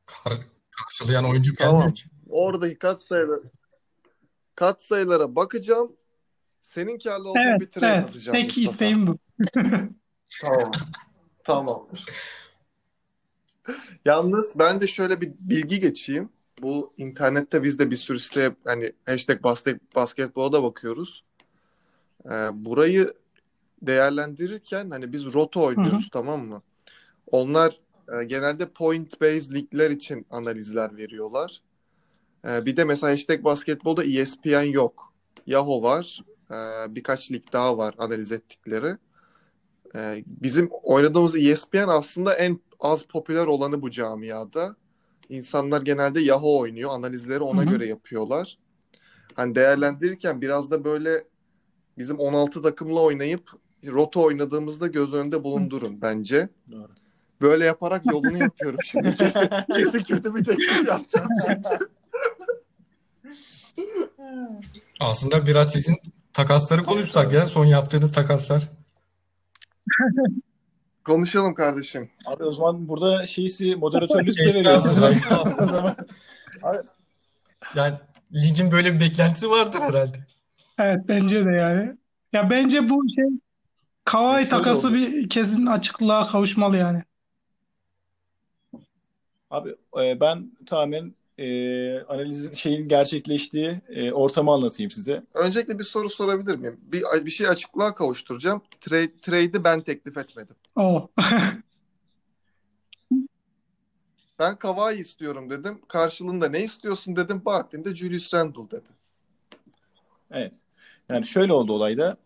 Kar- 0.07 0.47
karşılayan 0.71 1.25
oyuncu 1.25 1.57
Tamam. 1.57 1.75
gelmiyor 1.75 1.95
ki. 1.95 2.05
Oradaki 2.29 2.79
katsayılar 2.79 3.41
katsayılara 4.57 5.37
bakacağım. 5.37 5.93
Senin 6.63 6.99
karlı 6.99 7.31
olduğun 7.31 7.43
bir 7.45 7.51
Evet, 7.51 7.71
trade 7.71 7.93
evet. 7.95 8.05
atacağım 8.05 8.37
Tek 8.37 8.45
Mustafa. 8.47 8.61
isteğim 8.71 9.07
bu. 9.07 9.19
Tamam. 10.43 10.73
Tamamdır. 11.45 12.05
Yalnız 14.05 14.59
ben 14.59 14.81
de 14.81 14.87
şöyle 14.87 15.21
bir 15.21 15.33
bilgi 15.41 15.81
geçeyim. 15.81 16.29
Bu 16.63 16.93
internette 16.97 17.63
biz 17.63 17.79
de 17.79 17.91
bir 17.91 17.97
sürü 17.97 18.21
siteye 18.21 18.57
hani 18.65 18.93
hashtag 19.07 19.43
basket, 19.43 19.95
basketbola 19.95 20.53
da 20.53 20.63
bakıyoruz. 20.63 21.25
Ee, 22.25 22.31
burayı 22.53 23.13
değerlendirirken 23.83 24.91
hani 24.91 25.13
biz 25.13 25.25
roto 25.25 25.65
oynuyoruz 25.65 26.09
tamam 26.13 26.47
mı? 26.47 26.63
Onlar 27.27 27.81
e, 28.21 28.25
genelde 28.25 28.69
point 28.69 29.21
based 29.21 29.55
ligler 29.55 29.91
için 29.91 30.27
analizler 30.31 30.97
veriyorlar. 30.97 31.63
Ee, 32.47 32.67
bir 32.67 32.77
de 32.77 32.85
mesela 32.85 33.13
hashtag 33.13 33.45
basketbolda 33.45 34.05
ESPN 34.05 34.71
yok. 34.71 35.13
Yahoo 35.47 35.83
var. 35.83 36.21
Ee, 36.51 36.55
birkaç 36.95 37.31
lig 37.33 37.53
daha 37.53 37.79
var 37.79 37.95
analiz 37.99 38.33
ettikleri. 38.33 38.97
Ee, 39.95 40.25
bizim 40.27 40.71
oynadığımız 40.83 41.37
ESPN 41.37 41.89
aslında 41.89 42.35
en 42.35 42.61
az 42.81 43.03
popüler 43.03 43.47
olanı 43.47 43.83
bu 43.83 43.91
camiada. 43.91 44.77
İnsanlar 45.29 45.83
genelde 45.83 46.21
Yahoo 46.21 46.59
oynuyor. 46.59 46.91
Analizleri 46.91 47.41
ona 47.41 47.61
Hı 47.63 47.67
hı. 47.67 47.71
göre 47.71 47.87
yapıyorlar. 47.87 48.59
Hani 49.35 49.55
değerlendirirken 49.55 50.41
biraz 50.41 50.71
da 50.71 50.85
böyle 50.85 51.25
bizim 51.99 52.19
16 52.19 52.63
takımla 52.63 53.01
oynayıp 53.01 53.51
roto 53.87 54.23
oynadığımızda 54.23 54.87
göz 54.87 55.15
önünde 55.15 55.45
bulundurun 55.45 56.03
bence. 56.03 56.49
Doğru. 56.73 56.91
Böyle 57.41 57.65
yaparak 57.65 58.07
yolunu 58.07 58.39
yapıyorum 58.39 58.79
şimdi. 58.85 59.15
Kesin, 59.19 59.49
kesin 59.77 60.03
kötü 60.03 60.35
bir 60.35 60.45
teklif 60.45 60.89
yapacağım 60.89 61.29
çünkü. 61.47 61.89
Aslında 65.01 65.47
biraz 65.47 65.73
sizin 65.73 65.97
takasları 66.33 66.83
konuşsak 66.83 67.33
ya. 67.33 67.47
Son 67.47 67.65
yaptığınız 67.65 68.13
takaslar. 68.13 68.69
Konuşalım 71.05 71.55
kardeşim. 71.55 72.11
Abi 72.27 72.45
o 72.45 72.53
zaman 72.53 72.89
burada 72.89 73.27
şeysi 73.27 73.77
moderatörlüğü 73.77 74.33
size 74.33 74.59
veriyoruz. 74.59 75.03
Estağfurullah. 75.03 75.63
O 75.63 75.65
zaman 75.65 75.97
Yani 77.75 77.95
ligin 78.33 78.73
böyle 78.73 78.95
bir 78.95 79.01
beklentisi 79.01 79.51
vardır 79.51 79.81
herhalde. 79.81 80.19
Evet 80.79 81.01
bence 81.09 81.45
de 81.45 81.51
yani. 81.51 81.97
Ya 82.33 82.51
bence 82.51 82.89
bu 82.89 83.03
şey 83.15 83.25
Kawhi 84.05 84.35
Şöyle 84.35 84.49
takası 84.49 84.87
oldu. 84.87 84.95
bir 84.95 85.29
kesin 85.29 85.67
açıklığa 85.67 86.27
kavuşmalı 86.27 86.77
yani. 86.77 87.03
Abi 89.51 89.77
e, 90.01 90.21
ben 90.21 90.51
tamamen 90.67 91.15
e, 91.39 92.01
analizin 92.01 92.55
şeyin 92.55 92.89
gerçekleştiği 92.89 93.81
e, 93.89 94.13
ortamı 94.13 94.53
anlatayım 94.53 94.91
size. 94.91 95.23
Öncelikle 95.35 95.79
bir 95.79 95.85
soru 95.85 96.11
sorabilir 96.11 96.57
miyim? 96.57 96.81
Bir, 96.83 97.03
bir 97.25 97.31
şey 97.31 97.49
açıklığa 97.49 97.95
kavuşturacağım. 97.95 98.63
Trade, 98.81 99.19
trade'i 99.23 99.65
ben 99.65 99.81
teklif 99.81 100.17
etmedim. 100.17 100.57
O. 100.77 101.09
Ben 104.39 104.57
Kawhi 104.57 105.01
istiyorum 105.01 105.51
dedim. 105.51 105.81
Karşılığında 105.89 106.49
ne 106.49 106.65
istiyorsun 106.65 107.17
dedim. 107.17 107.43
Bahattin 107.45 107.85
de 107.85 107.95
Julius 107.95 108.35
Randle 108.35 108.71
dedi. 108.71 108.89
Evet. 110.31 110.55
Yani 111.09 111.27
şöyle 111.27 111.53
oldu 111.53 111.73
olayda. 111.73 112.17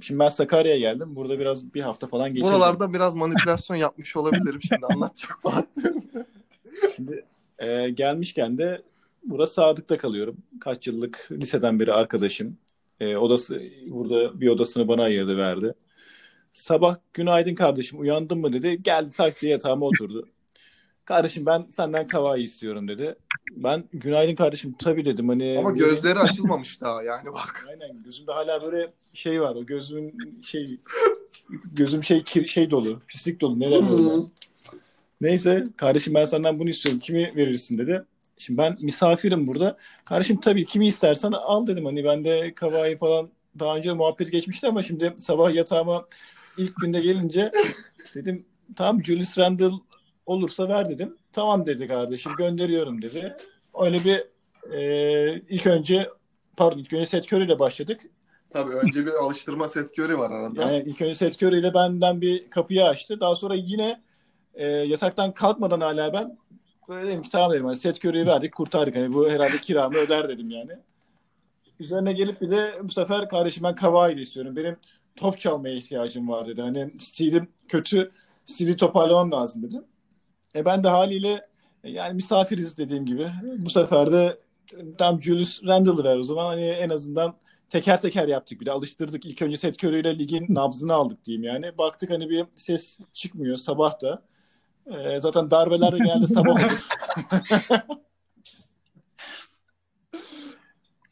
Şimdi 0.00 0.20
ben 0.20 0.28
Sakarya'ya 0.28 0.78
geldim. 0.78 1.16
Burada 1.16 1.38
biraz 1.38 1.74
bir 1.74 1.82
hafta 1.82 2.06
falan 2.06 2.28
geçirdim. 2.34 2.52
Buralarda 2.52 2.94
biraz 2.94 3.14
manipülasyon 3.14 3.76
yapmış 3.76 4.16
olabilirim. 4.16 4.62
Şimdi 4.62 4.86
anlatacak 4.86 5.44
Bahattin. 5.44 6.10
Şimdi 6.96 7.24
e, 7.62 7.90
gelmişken 7.90 8.58
de 8.58 8.82
burada 9.24 9.46
Sadık'ta 9.46 9.96
kalıyorum. 9.98 10.36
Kaç 10.60 10.86
yıllık 10.86 11.28
liseden 11.32 11.80
beri 11.80 11.92
arkadaşım. 11.92 12.56
E, 13.00 13.16
odası 13.16 13.62
burada 13.86 14.40
bir 14.40 14.48
odasını 14.48 14.88
bana 14.88 15.02
ayırdı 15.02 15.36
verdi. 15.36 15.74
Sabah 16.52 16.96
günaydın 17.14 17.54
kardeşim 17.54 18.00
uyandın 18.00 18.38
mı 18.38 18.52
dedi. 18.52 18.82
Geldi 18.82 19.10
tak 19.16 19.42
diye 19.42 19.52
yatağıma 19.52 19.86
oturdu. 19.86 20.28
Kardeşim 21.04 21.46
ben 21.46 21.66
senden 21.70 22.06
Kawhi 22.08 22.42
istiyorum 22.42 22.88
dedi. 22.88 23.14
Ben 23.56 23.84
günaydın 23.92 24.34
kardeşim 24.34 24.74
tabii 24.78 25.04
dedim. 25.04 25.28
Hani 25.28 25.56
Ama 25.58 25.68
böyle- 25.74 25.78
gözleri 25.84 26.18
açılmamış 26.18 26.80
daha 26.82 27.02
yani 27.02 27.26
bak. 27.32 27.66
Aynen 27.70 28.02
gözümde 28.02 28.32
hala 28.32 28.62
böyle 28.62 28.92
şey 29.14 29.40
var. 29.42 29.54
O 29.54 29.66
gözümün 29.66 30.40
şey 30.42 30.64
gözüm 31.72 32.04
şey 32.04 32.18
kir- 32.18 32.46
şey 32.46 32.70
dolu. 32.70 33.00
Pislik 33.08 33.40
dolu. 33.40 33.60
Ne 33.60 33.70
derler 33.70 33.88
Hı. 33.88 33.94
ona? 33.94 34.24
Neyse 35.22 35.64
kardeşim 35.76 36.14
ben 36.14 36.24
senden 36.24 36.58
bunu 36.58 36.70
istiyorum. 36.70 37.00
Kimi 37.00 37.36
verirsin 37.36 37.78
dedi. 37.78 38.04
Şimdi 38.38 38.58
ben 38.58 38.76
misafirim 38.80 39.46
burada. 39.46 39.76
Kardeşim 40.04 40.40
tabii 40.40 40.66
kimi 40.66 40.86
istersen 40.86 41.32
al 41.32 41.66
dedim. 41.66 41.84
Hani 41.84 42.04
ben 42.04 42.24
de 42.24 42.54
Kawhi 42.54 42.96
falan 42.96 43.30
daha 43.58 43.76
önce 43.76 43.92
muhabbet 43.92 44.32
geçmişti 44.32 44.66
ama 44.66 44.82
şimdi 44.82 45.14
sabah 45.18 45.54
yatağıma 45.54 46.06
ilk 46.58 46.76
günde 46.76 47.00
gelince 47.00 47.50
dedim 48.14 48.46
tamam 48.76 49.04
Julius 49.04 49.38
Randle 49.38 49.70
olursa 50.26 50.68
ver 50.68 50.88
dedim. 50.88 51.16
Tamam 51.32 51.66
dedi 51.66 51.88
kardeşim 51.88 52.32
gönderiyorum 52.38 53.02
dedi. 53.02 53.36
Öyle 53.80 53.98
bir 54.04 54.24
e, 54.72 55.42
ilk 55.48 55.66
önce 55.66 56.08
pardon 56.56 56.78
ilk 56.78 56.92
önce 56.92 57.06
Seth 57.06 57.32
Curry 57.32 57.44
ile 57.44 57.58
başladık. 57.58 58.00
Tabii 58.50 58.72
önce 58.72 59.06
bir 59.06 59.12
alıştırma 59.12 59.68
set 59.68 59.98
Curry 59.98 60.18
var 60.18 60.30
arada. 60.30 60.62
Yani 60.62 60.84
ilk 60.86 61.02
önce 61.02 61.14
Seth 61.14 61.42
Curry 61.42 61.58
ile 61.58 61.74
benden 61.74 62.20
bir 62.20 62.50
kapıyı 62.50 62.84
açtı. 62.84 63.20
Daha 63.20 63.34
sonra 63.34 63.54
yine 63.54 64.02
e, 64.54 64.66
yataktan 64.66 65.34
kalkmadan 65.34 65.80
hala 65.80 66.12
ben 66.12 66.38
böyle 66.88 67.08
dedim 67.08 67.22
ki 67.22 67.30
tamam 67.30 67.52
dedim. 67.52 67.64
Hani 67.64 67.76
Seth 67.76 68.04
Curry'yi 68.04 68.26
verdik 68.26 68.54
kurtardık. 68.54 68.96
Hani 68.96 69.12
bu 69.12 69.30
herhalde 69.30 69.58
kiramı 69.58 69.96
öder 69.96 70.28
dedim 70.28 70.50
yani. 70.50 70.72
Üzerine 71.80 72.12
gelip 72.12 72.40
bir 72.40 72.50
de 72.50 72.72
bu 72.82 72.92
sefer 72.92 73.28
kardeşim 73.28 73.64
ben 73.64 73.74
Kawhi'yi 73.74 74.20
istiyorum. 74.20 74.56
Benim 74.56 74.76
top 75.16 75.38
çalmaya 75.38 75.74
ihtiyacım 75.74 76.28
var 76.28 76.48
dedi. 76.48 76.62
Hani 76.62 76.90
stilim 76.98 77.48
kötü. 77.68 78.10
Stili 78.44 78.76
toparlamam 78.76 79.32
lazım 79.32 79.62
dedim. 79.62 79.84
E 80.54 80.64
ben 80.64 80.84
de 80.84 80.88
haliyle 80.88 81.42
e, 81.84 81.90
yani 81.90 82.14
misafiriz 82.14 82.78
dediğim 82.78 83.06
gibi. 83.06 83.32
Bu 83.58 83.70
sefer 83.70 84.12
de 84.12 84.38
tam 84.98 85.22
Julius 85.22 85.64
Randle'ı 85.64 86.04
ver 86.04 86.16
o 86.16 86.24
zaman. 86.24 86.46
Hani 86.46 86.64
en 86.64 86.90
azından 86.90 87.34
teker 87.68 88.00
teker 88.00 88.28
yaptık 88.28 88.60
bir 88.60 88.66
de 88.66 88.72
alıştırdık. 88.72 89.26
İlk 89.26 89.42
önce 89.42 89.56
Seth 89.56 89.84
Curry 89.84 90.00
ile 90.00 90.18
ligin 90.18 90.46
nabzını 90.48 90.94
aldık 90.94 91.24
diyeyim 91.24 91.44
yani. 91.44 91.78
Baktık 91.78 92.10
hani 92.10 92.30
bir 92.30 92.46
ses 92.54 92.98
çıkmıyor 93.12 93.56
sabah 93.56 94.02
da. 94.02 94.22
Ee, 94.86 95.20
zaten 95.20 95.50
darbeler 95.50 95.92
de 95.92 95.98
genelde 95.98 96.26
sabah 96.26 96.52
olur. 96.52 96.86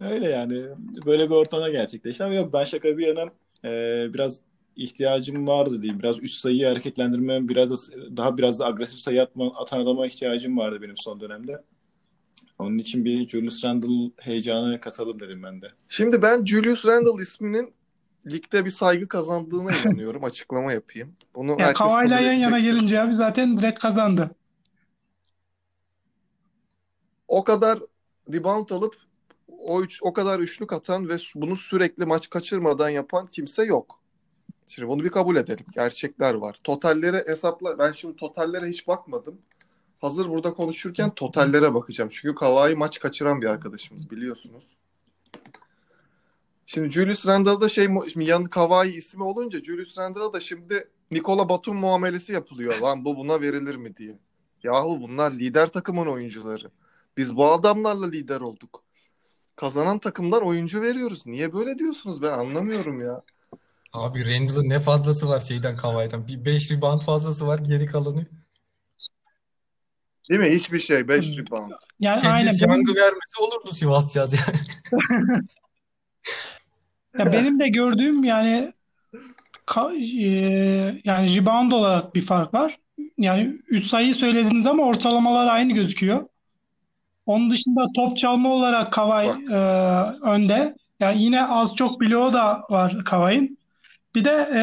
Öyle 0.00 0.28
yani. 0.30 0.64
Böyle 1.06 1.30
bir 1.30 1.34
ortama 1.34 1.70
gerçekleşti 1.70 2.24
ama 2.24 2.34
yok 2.34 2.52
ben 2.52 2.64
şaka 2.64 2.98
bir 2.98 3.06
yana 3.06 3.30
e, 3.64 4.06
biraz 4.14 4.40
ihtiyacım 4.76 5.46
vardı 5.46 5.82
diyeyim. 5.82 5.98
Biraz 6.02 6.18
üst 6.22 6.40
sayıyı 6.40 6.66
hareketlendirme, 6.66 7.48
biraz 7.48 7.70
da, 7.70 7.76
daha 8.16 8.38
biraz 8.38 8.58
da 8.58 8.66
agresif 8.66 9.00
sayı 9.00 9.22
atma, 9.22 9.52
atan 9.56 9.80
adama 9.80 10.06
ihtiyacım 10.06 10.58
vardı 10.58 10.82
benim 10.82 10.96
son 10.96 11.20
dönemde. 11.20 11.62
Onun 12.58 12.78
için 12.78 13.04
bir 13.04 13.28
Julius 13.28 13.64
Randle 13.64 14.10
heyecanı 14.16 14.80
katalım 14.80 15.20
dedim 15.20 15.42
ben 15.42 15.62
de. 15.62 15.72
Şimdi 15.88 16.22
ben 16.22 16.44
Julius 16.44 16.86
Randle 16.86 17.22
isminin 17.22 17.74
ligde 18.26 18.64
bir 18.64 18.70
saygı 18.70 19.08
kazandığına 19.08 19.76
inanıyorum. 19.76 20.24
Açıklama 20.24 20.72
yapayım. 20.72 21.16
Bunu 21.34 21.60
Ya 21.60 21.72
kabul 21.72 22.10
yan 22.10 22.32
yana 22.32 22.58
gelince 22.58 23.00
abi 23.00 23.14
zaten 23.14 23.58
direkt 23.58 23.78
kazandı. 23.78 24.30
O 27.28 27.44
kadar 27.44 27.78
rebound 28.32 28.70
alıp 28.70 28.96
o 29.48 29.82
üç, 29.82 30.02
o 30.02 30.12
kadar 30.12 30.40
üçlük 30.40 30.72
atan 30.72 31.08
ve 31.08 31.16
bunu 31.34 31.56
sürekli 31.56 32.06
maç 32.06 32.30
kaçırmadan 32.30 32.88
yapan 32.88 33.26
kimse 33.26 33.64
yok. 33.64 34.00
Şimdi 34.66 34.88
bunu 34.88 35.04
bir 35.04 35.08
kabul 35.08 35.36
edelim. 35.36 35.64
Gerçekler 35.74 36.34
var. 36.34 36.56
Totallere 36.64 37.24
hesapla. 37.26 37.78
Ben 37.78 37.92
şimdi 37.92 38.16
totallere 38.16 38.66
hiç 38.66 38.88
bakmadım. 38.88 39.38
Hazır 40.00 40.28
burada 40.28 40.54
konuşurken 40.54 41.10
totallere 41.10 41.74
bakacağım. 41.74 42.10
Çünkü 42.12 42.34
Kawhi 42.34 42.76
maç 42.76 43.00
kaçıran 43.00 43.42
bir 43.42 43.46
arkadaşımız 43.46 44.10
biliyorsunuz. 44.10 44.64
Şimdi 46.74 46.90
Julius 46.90 47.26
Randle'da 47.26 47.68
şey 47.68 47.88
şimdi 48.12 48.24
yan 48.24 48.44
Kawhi 48.44 48.90
ismi 48.90 49.22
olunca 49.22 49.62
Julius 49.62 49.98
Randle'a 49.98 50.32
da 50.32 50.40
şimdi 50.40 50.88
Nikola 51.10 51.48
Batum 51.48 51.76
muamelesi 51.76 52.32
yapılıyor. 52.32 52.78
Lan 52.78 53.04
bu 53.04 53.16
buna 53.16 53.40
verilir 53.40 53.74
mi 53.74 53.96
diye. 53.96 54.18
Yahu 54.62 55.00
bunlar 55.00 55.32
lider 55.32 55.68
takımın 55.68 56.06
oyuncuları. 56.06 56.70
Biz 57.16 57.36
bu 57.36 57.52
adamlarla 57.52 58.06
lider 58.06 58.40
olduk. 58.40 58.84
Kazanan 59.56 59.98
takımdan 59.98 60.42
oyuncu 60.42 60.82
veriyoruz. 60.82 61.26
Niye 61.26 61.52
böyle 61.52 61.78
diyorsunuz? 61.78 62.22
Ben 62.22 62.32
anlamıyorum 62.32 63.04
ya. 63.04 63.22
Abi 63.92 64.34
Randall'ın 64.34 64.68
ne 64.68 64.78
fazlası 64.78 65.28
var 65.28 65.40
şeyden 65.40 65.76
Kawhi'den. 65.76 66.28
Bir 66.28 66.44
5 66.44 66.70
rebound 66.70 67.00
fazlası 67.00 67.46
var 67.46 67.58
geri 67.58 67.86
kalanı. 67.86 68.26
Değil 70.30 70.40
mi? 70.40 70.50
Hiçbir 70.50 70.78
şey. 70.78 71.08
5 71.08 71.38
rebound. 71.38 71.72
Yani 72.00 72.28
aynen 72.28 72.44
Tedris 72.44 72.62
benim, 72.62 72.72
Young'ı 72.72 72.94
vermesi 72.94 73.40
olurdu 73.40 73.72
Sivas 73.72 74.14
Caz 74.14 74.32
yani. 74.32 74.58
ya 77.18 77.26
benim 77.32 77.58
de 77.58 77.68
gördüğüm 77.68 78.24
yani 78.24 78.72
ka- 79.66 80.24
e, 80.24 81.00
yani 81.04 81.36
rebound 81.36 81.72
olarak 81.72 82.14
bir 82.14 82.26
fark 82.26 82.54
var. 82.54 82.78
Yani 83.18 83.58
3 83.68 83.86
sayıyı 83.86 84.14
söylediniz 84.14 84.66
ama 84.66 84.82
ortalamalar 84.82 85.46
aynı 85.46 85.72
gözüküyor. 85.72 86.28
Onun 87.26 87.50
dışında 87.50 87.86
top 87.96 88.16
çalma 88.16 88.48
olarak 88.48 88.92
Kawhi 88.92 89.52
e, 89.52 89.56
önde. 90.30 90.74
Yani 91.00 91.22
yine 91.22 91.46
az 91.46 91.76
çok 91.76 92.00
bloğu 92.00 92.32
da 92.32 92.62
var 92.70 93.04
Kawhi'nin. 93.04 93.58
Bir 94.14 94.24
de 94.24 94.50
e, 94.54 94.60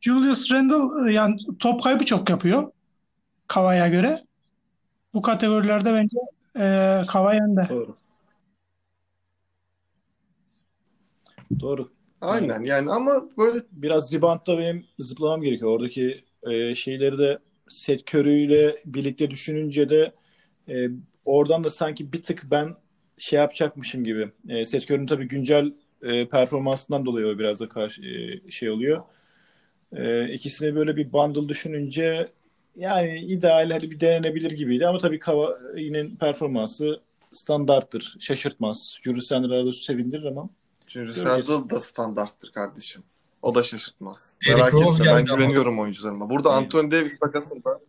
Julius 0.00 0.52
Randle 0.52 1.10
e, 1.10 1.14
yani 1.14 1.36
top 1.58 1.82
kaybı 1.82 2.04
çok 2.04 2.30
yapıyor 2.30 2.72
Kawhi'ye 3.48 3.88
göre. 3.88 4.20
Bu 5.14 5.22
kategorilerde 5.22 5.94
bence 5.94 6.16
e, 6.56 7.00
Kawhi 7.06 7.42
önde. 7.42 7.68
Doğru. 7.68 7.96
Doğru. 11.60 11.92
Aynen 12.20 12.62
yani 12.62 12.90
ama 12.90 13.28
böyle 13.38 13.62
Biraz 13.72 14.12
reboundda 14.12 14.58
benim 14.58 14.84
zıplamam 14.98 15.42
gerekiyor. 15.42 15.70
Oradaki 15.70 16.24
e, 16.42 16.74
şeyleri 16.74 17.18
de 17.18 17.38
Seth 17.68 18.14
Curry 18.14 18.44
ile 18.44 18.82
birlikte 18.86 19.30
düşününce 19.30 19.88
de 19.90 20.12
e, 20.68 20.88
oradan 21.24 21.64
da 21.64 21.70
sanki 21.70 22.12
bir 22.12 22.22
tık 22.22 22.42
ben 22.50 22.74
şey 23.18 23.38
yapacakmışım 23.38 24.04
gibi. 24.04 24.30
E, 24.48 24.66
Seth 24.66 24.90
Curry'nin 24.90 25.06
tabii 25.06 25.28
güncel 25.28 25.72
e, 26.02 26.28
performansından 26.28 27.06
dolayı 27.06 27.26
o 27.26 27.38
biraz 27.38 27.60
da 27.60 27.68
karşı 27.68 28.02
e, 28.02 28.50
şey 28.50 28.70
oluyor. 28.70 29.02
E, 29.92 30.28
ikisini 30.32 30.74
böyle 30.74 30.96
bir 30.96 31.12
bundle 31.12 31.48
düşününce 31.48 32.28
yani 32.76 33.18
ideal 33.18 33.70
hadi 33.70 33.90
bir 33.90 34.00
denenebilir 34.00 34.50
gibiydi 34.50 34.86
ama 34.86 34.98
tabii 34.98 35.18
Kawhi'nin 35.18 36.16
performansı 36.16 37.00
standarttır. 37.32 38.16
Şaşırtmaz. 38.20 38.98
Randle'ı 39.06 39.66
da 39.66 39.72
sevindirir 39.72 40.24
ama 40.24 40.48
Göreceğiz. 40.94 41.24
Randle 41.24 41.70
da 41.70 41.80
standarttır 41.80 42.52
kardeşim. 42.52 43.02
O 43.42 43.54
da 43.54 43.62
şaşırtmaz. 43.62 44.36
Derrick 44.46 44.62
Merak 44.62 44.72
Rose 44.72 45.02
etme 45.02 45.14
ben 45.14 45.26
ama. 45.26 45.36
güveniyorum 45.36 45.80
oyuncularıma. 45.80 46.30
Burada 46.30 46.50
Aynen. 46.50 46.64
Anthony 46.64 46.90
Davis 46.90 47.18
takasında 47.18 47.80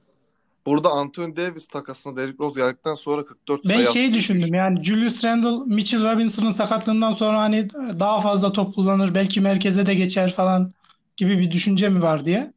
burada 0.65 0.89
Anthony 0.89 1.35
Davis 1.35 1.67
takasında 1.67 2.21
Derrick 2.21 2.43
Rose 2.43 2.59
geldikten 2.61 2.95
sonra 2.95 3.25
44 3.25 3.63
Ben 3.65 3.69
sayı 3.69 3.87
şey 3.87 4.05
attı. 4.05 4.13
düşündüm 4.13 4.53
yani 4.53 4.83
Julius 4.83 5.25
Randle, 5.25 5.75
Mitchell 5.75 6.11
Robinson'ın 6.11 6.51
sakatlığından 6.51 7.11
sonra 7.11 7.39
hani 7.39 7.69
daha 7.73 8.21
fazla 8.21 8.51
top 8.51 8.75
kullanır, 8.75 9.15
belki 9.15 9.41
merkeze 9.41 9.85
de 9.85 9.95
geçer 9.95 10.33
falan 10.35 10.73
gibi 11.17 11.39
bir 11.39 11.51
düşünce 11.51 11.89
mi 11.89 12.01
var 12.01 12.25
diye. 12.25 12.53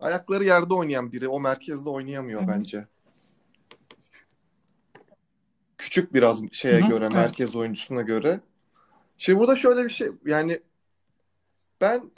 Ayakları 0.00 0.44
yerde 0.44 0.74
oynayan 0.74 1.12
biri 1.12 1.28
o 1.28 1.40
merkezde 1.40 1.88
oynayamıyor 1.88 2.40
Hı 2.40 2.44
hı. 2.44 2.48
bence. 2.48 2.86
Küçük 5.88 6.14
biraz 6.14 6.42
şeye 6.52 6.80
Hı 6.80 6.84
hı, 6.84 6.88
göre, 6.88 7.04
evet. 7.04 7.14
merkez 7.14 7.56
oyuncusuna 7.56 8.02
göre. 8.02 8.40
Şimdi 9.18 9.38
burada 9.38 9.56
şöyle 9.56 9.84
bir 9.84 9.88
şey 9.88 10.08
yani 10.26 10.60
ben 11.80 12.10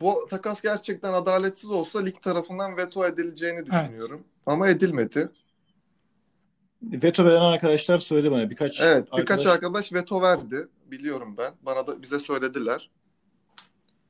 bu 0.00 0.26
takas 0.30 0.62
gerçekten 0.62 1.12
adaletsiz 1.12 1.70
olsa 1.70 2.00
lig 2.00 2.22
tarafından 2.22 2.76
veto 2.76 3.06
edileceğini 3.06 3.66
düşünüyorum. 3.66 4.24
Ama 4.46 4.68
edilmedi. 4.68 5.28
veto 6.82 7.24
veren 7.24 7.40
arkadaşlar 7.40 7.98
söyledi 7.98 8.30
bana. 8.30 8.50
Birkaç 8.50 8.80
Evet, 8.80 9.04
birkaç 9.04 9.46
arkadaş 9.46 9.46
arkadaş 9.46 9.92
veto 9.92 10.22
verdi. 10.22 10.68
Biliyorum 10.86 11.34
ben. 11.38 11.52
Bana 11.62 11.86
da 11.86 12.02
bize 12.02 12.18
söylediler. 12.18 12.90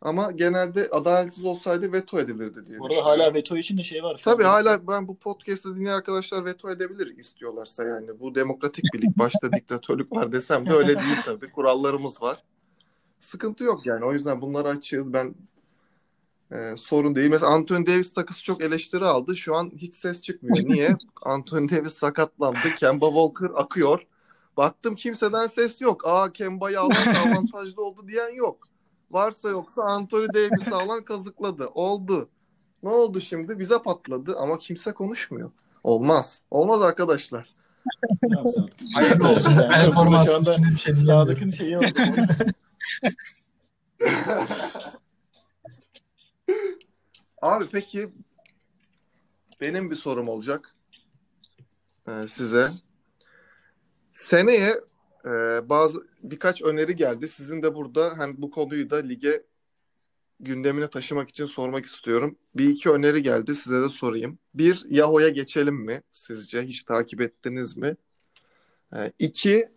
Ama 0.01 0.32
genelde 0.32 0.88
adaletsiz 0.90 1.44
olsaydı 1.44 1.92
veto 1.92 2.20
edilirdi 2.20 2.66
diye 2.66 2.78
Bu 2.78 2.86
arada 2.86 3.05
hala 3.05 3.34
veto 3.34 3.57
için 3.57 3.78
de 3.78 3.82
şey 3.82 4.03
var. 4.03 4.20
Tabii 4.24 4.44
hala 4.44 4.86
ben 4.88 5.09
bu 5.09 5.16
podcast'ı 5.16 5.76
dinleyen 5.76 5.94
arkadaşlar 5.94 6.44
veto 6.44 6.70
edebilir 6.70 7.18
istiyorlarsa 7.18 7.84
yani. 7.84 8.20
Bu 8.20 8.34
demokratik 8.34 8.84
bir 8.94 9.03
lig. 9.03 9.18
Başta 9.18 9.53
diktatörlük 9.57 10.12
var 10.12 10.32
desem 10.32 10.66
de 10.66 10.72
öyle 10.72 10.88
değil 10.94 11.16
tabii. 11.24 11.51
Kurallarımız 11.51 12.22
var. 12.22 12.42
Sıkıntı 13.20 13.64
yok 13.64 13.86
yani. 13.86 14.05
O 14.05 14.12
yüzden 14.12 14.40
bunları 14.40 14.68
açığız. 14.68 15.12
Ben 15.12 15.34
e, 16.53 16.74
sorun 16.76 17.14
değil. 17.14 17.30
Mesela 17.30 17.53
Anthony 17.53 17.86
Davis 17.86 18.12
takısı 18.12 18.44
çok 18.44 18.62
eleştiri 18.62 19.05
aldı. 19.05 19.36
Şu 19.36 19.57
an 19.57 19.72
hiç 19.76 19.94
ses 19.94 20.22
çıkmıyor. 20.22 20.68
Niye? 20.68 20.96
Anthony 21.22 21.70
Davis 21.70 21.94
sakatlandı. 21.94 22.74
Kemba 22.78 23.07
Walker 23.07 23.51
akıyor. 23.55 24.07
Baktım 24.57 24.94
kimseden 24.94 25.46
ses 25.46 25.80
yok. 25.80 26.07
Aa 26.07 26.32
Kemba'yı 26.32 26.76
da 26.76 27.20
avantajlı 27.26 27.84
oldu 27.84 28.09
diyen 28.09 28.34
yok. 28.34 28.68
Varsa 29.11 29.48
yoksa 29.48 29.82
Anthony 29.82 30.28
Davis'i 30.34 30.74
alan 30.74 31.04
kazıkladı. 31.04 31.66
Oldu. 31.66 32.28
Ne 32.82 32.88
oldu 32.88 33.20
şimdi? 33.20 33.59
Bize 33.59 33.82
patladı 33.82 34.36
ama 34.38 34.59
kimse 34.59 34.92
konuşmuyor. 34.92 35.50
Olmaz. 35.84 36.42
Olmaz 36.50 36.82
arkadaşlar. 36.82 37.48
Hayırlı 38.94 39.28
olsun. 39.28 39.52
Yani 39.52 39.68
Performans 39.68 40.48
üstüne 40.48 40.66
bir 40.70 40.78
şey 40.78 40.96
diyemiyorum. 40.96 41.52
Şeyi 41.52 41.78
oldu. 41.78 41.86
Abi 47.42 47.64
peki 47.72 48.12
benim 49.61 49.90
bir 49.90 49.96
sorum 49.96 50.28
olacak 50.28 50.74
e, 52.09 52.28
size. 52.28 52.70
Seneye 54.12 54.80
e, 55.24 55.30
bazı 55.68 56.07
birkaç 56.23 56.62
öneri 56.62 56.97
geldi. 56.97 57.29
Sizin 57.29 57.62
de 57.62 57.75
burada 57.75 58.19
hem 58.19 58.43
bu 58.43 58.51
konuyu 58.51 58.91
da 58.91 58.97
lige 58.97 59.43
gündemine 60.41 60.91
taşımak 60.91 61.29
için 61.29 61.47
sormak 61.47 61.87
istiyorum. 61.87 62.39
Bir 62.55 62.69
iki 62.69 62.91
öneri 62.91 63.23
geldi 63.23 63.55
size 63.55 63.83
de 63.83 63.89
sorayım. 63.89 64.39
Bir, 64.55 64.87
Yahoo'ya 64.89 65.29
geçelim 65.29 65.75
mi 65.75 66.03
sizce? 66.12 66.62
Hiç 66.62 66.83
takip 66.83 67.21
ettiniz 67.21 67.77
mi? 67.77 67.97
E, 68.97 69.12
iki, 69.19 69.69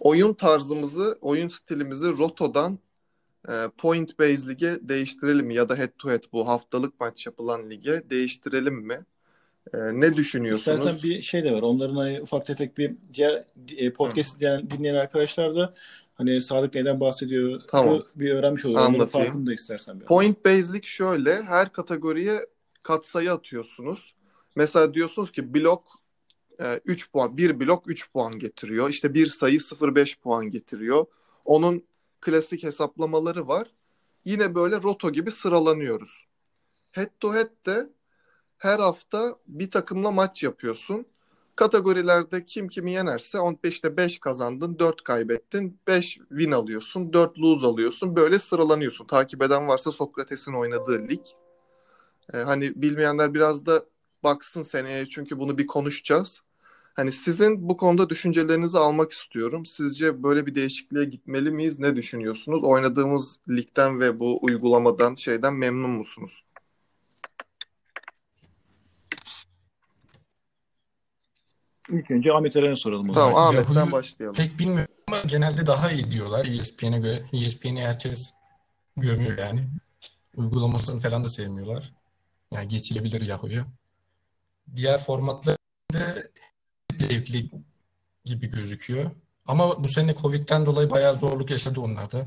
oyun 0.00 0.34
tarzımızı, 0.34 1.18
oyun 1.20 1.48
stilimizi 1.48 2.08
Roto'dan 2.08 2.78
e, 3.48 3.52
point 3.78 4.18
based 4.18 4.48
lige 4.48 4.78
değiştirelim 4.82 5.46
mi? 5.46 5.54
Ya 5.54 5.68
da 5.68 5.76
head 5.76 5.90
to 5.98 6.10
head 6.10 6.22
bu 6.32 6.48
haftalık 6.48 7.00
maç 7.00 7.26
yapılan 7.26 7.70
lige 7.70 8.10
değiştirelim 8.10 8.74
mi? 8.74 9.04
E, 9.74 9.78
ne 10.00 10.16
düşünüyorsunuz? 10.16 10.80
İstersen 10.80 11.10
bir 11.10 11.22
şey 11.22 11.44
de 11.44 11.52
var. 11.52 11.62
Onların 11.62 11.96
hani 11.96 12.20
ufak 12.22 12.46
tefek 12.46 12.78
bir 12.78 12.94
diğer 13.14 13.44
e, 13.76 13.92
podcast 13.92 14.40
dinleyen, 14.40 14.70
dinleyen 14.70 14.94
arkadaşlar 14.94 15.56
da 15.56 15.74
hani 16.14 16.42
Sadık 16.42 16.74
neden 16.74 17.00
bahsediyor 17.00 17.60
Tamam. 17.68 18.02
bir 18.14 18.34
öğrenmiş 18.34 18.64
olur. 18.64 18.74
Onların 18.74 18.94
Anlatayım. 18.94 19.26
farkını 19.26 19.46
da 19.46 19.52
istersen 19.52 20.00
bir. 20.00 20.04
Point 20.04 20.44
based 20.44 20.84
şöyle 20.84 21.42
her 21.42 21.72
kategoriye 21.72 22.46
katsayı 22.82 23.32
atıyorsunuz. 23.32 24.14
Mesela 24.56 24.94
diyorsunuz 24.94 25.32
ki 25.32 25.54
blok 25.54 25.98
3 26.84 27.12
puan, 27.12 27.36
bir 27.36 27.60
blok 27.60 27.90
3 27.90 28.12
puan 28.12 28.38
getiriyor. 28.38 28.90
İşte 28.90 29.14
bir 29.14 29.26
sayı 29.26 29.58
0.5 29.58 30.20
puan 30.20 30.50
getiriyor. 30.50 31.06
Onun 31.44 31.84
klasik 32.20 32.62
hesaplamaları 32.62 33.48
var. 33.48 33.68
Yine 34.24 34.54
böyle 34.54 34.82
roto 34.82 35.12
gibi 35.12 35.30
sıralanıyoruz. 35.30 36.24
Head 36.92 37.10
to 37.20 37.34
head 37.34 37.50
de 37.66 37.88
her 38.58 38.78
hafta 38.78 39.36
bir 39.46 39.70
takımla 39.70 40.10
maç 40.10 40.42
yapıyorsun. 40.42 41.06
Kategorilerde 41.56 42.46
kim 42.46 42.68
kimi 42.68 42.92
yenerse 42.92 43.38
15'te 43.38 43.96
5 43.96 44.18
kazandın, 44.18 44.78
4 44.78 45.04
kaybettin, 45.04 45.78
5 45.86 46.04
win 46.28 46.50
alıyorsun, 46.50 47.12
4 47.12 47.38
lose 47.38 47.66
alıyorsun. 47.66 48.16
Böyle 48.16 48.38
sıralanıyorsun. 48.38 49.06
Takip 49.06 49.42
eden 49.42 49.68
varsa 49.68 49.92
Sokrates'in 49.92 50.52
oynadığı 50.52 51.08
lig. 51.08 51.20
Ee, 52.34 52.38
hani 52.38 52.82
bilmeyenler 52.82 53.34
biraz 53.34 53.66
da 53.66 53.84
baksın 54.24 54.62
seneye 54.62 55.08
çünkü 55.08 55.38
bunu 55.38 55.58
bir 55.58 55.66
konuşacağız. 55.66 56.40
Hani 56.94 57.12
sizin 57.12 57.68
bu 57.68 57.76
konuda 57.76 58.10
düşüncelerinizi 58.10 58.78
almak 58.78 59.12
istiyorum. 59.12 59.66
Sizce 59.66 60.22
böyle 60.22 60.46
bir 60.46 60.54
değişikliğe 60.54 61.04
gitmeli 61.04 61.50
miyiz? 61.50 61.78
Ne 61.78 61.96
düşünüyorsunuz? 61.96 62.64
Oynadığımız 62.64 63.38
ligden 63.48 64.00
ve 64.00 64.20
bu 64.20 64.38
uygulamadan 64.42 65.14
şeyden 65.14 65.54
memnun 65.54 65.90
musunuz? 65.90 66.44
İlk 71.90 72.10
önce 72.10 72.32
Ahmet 72.32 72.56
Eren'e 72.56 72.76
soralım 72.76 73.10
o 73.10 73.12
Tamam 73.12 73.30
zaman. 73.30 73.48
Ahmet'ten 73.48 73.74
Yahoo'yu 73.74 73.92
başlayalım. 73.92 74.36
Pek 74.36 74.58
bilmiyorum 74.58 74.94
ama 75.08 75.20
genelde 75.20 75.66
daha 75.66 75.90
iyi 75.90 76.10
diyorlar 76.10 76.46
ESPN'e 76.46 76.98
göre. 76.98 77.24
ESPN'i 77.32 77.80
herkes 77.80 78.32
gömüyor 78.96 79.38
yani. 79.38 79.68
Uygulamasını 80.36 81.00
falan 81.00 81.24
da 81.24 81.28
sevmiyorlar. 81.28 81.92
Yani 82.52 82.68
geçilebilir 82.68 83.20
Yahoo'ya. 83.20 83.66
Diğer 84.76 84.98
formatlar 84.98 85.56
da 85.92 86.22
zevkli 86.98 87.50
gibi 88.24 88.46
gözüküyor. 88.46 89.10
Ama 89.46 89.84
bu 89.84 89.88
sene 89.88 90.14
Covid'den 90.14 90.66
dolayı 90.66 90.90
bayağı 90.90 91.14
zorluk 91.14 91.50
yaşadı 91.50 91.80
onlar 91.80 92.12
da. 92.12 92.26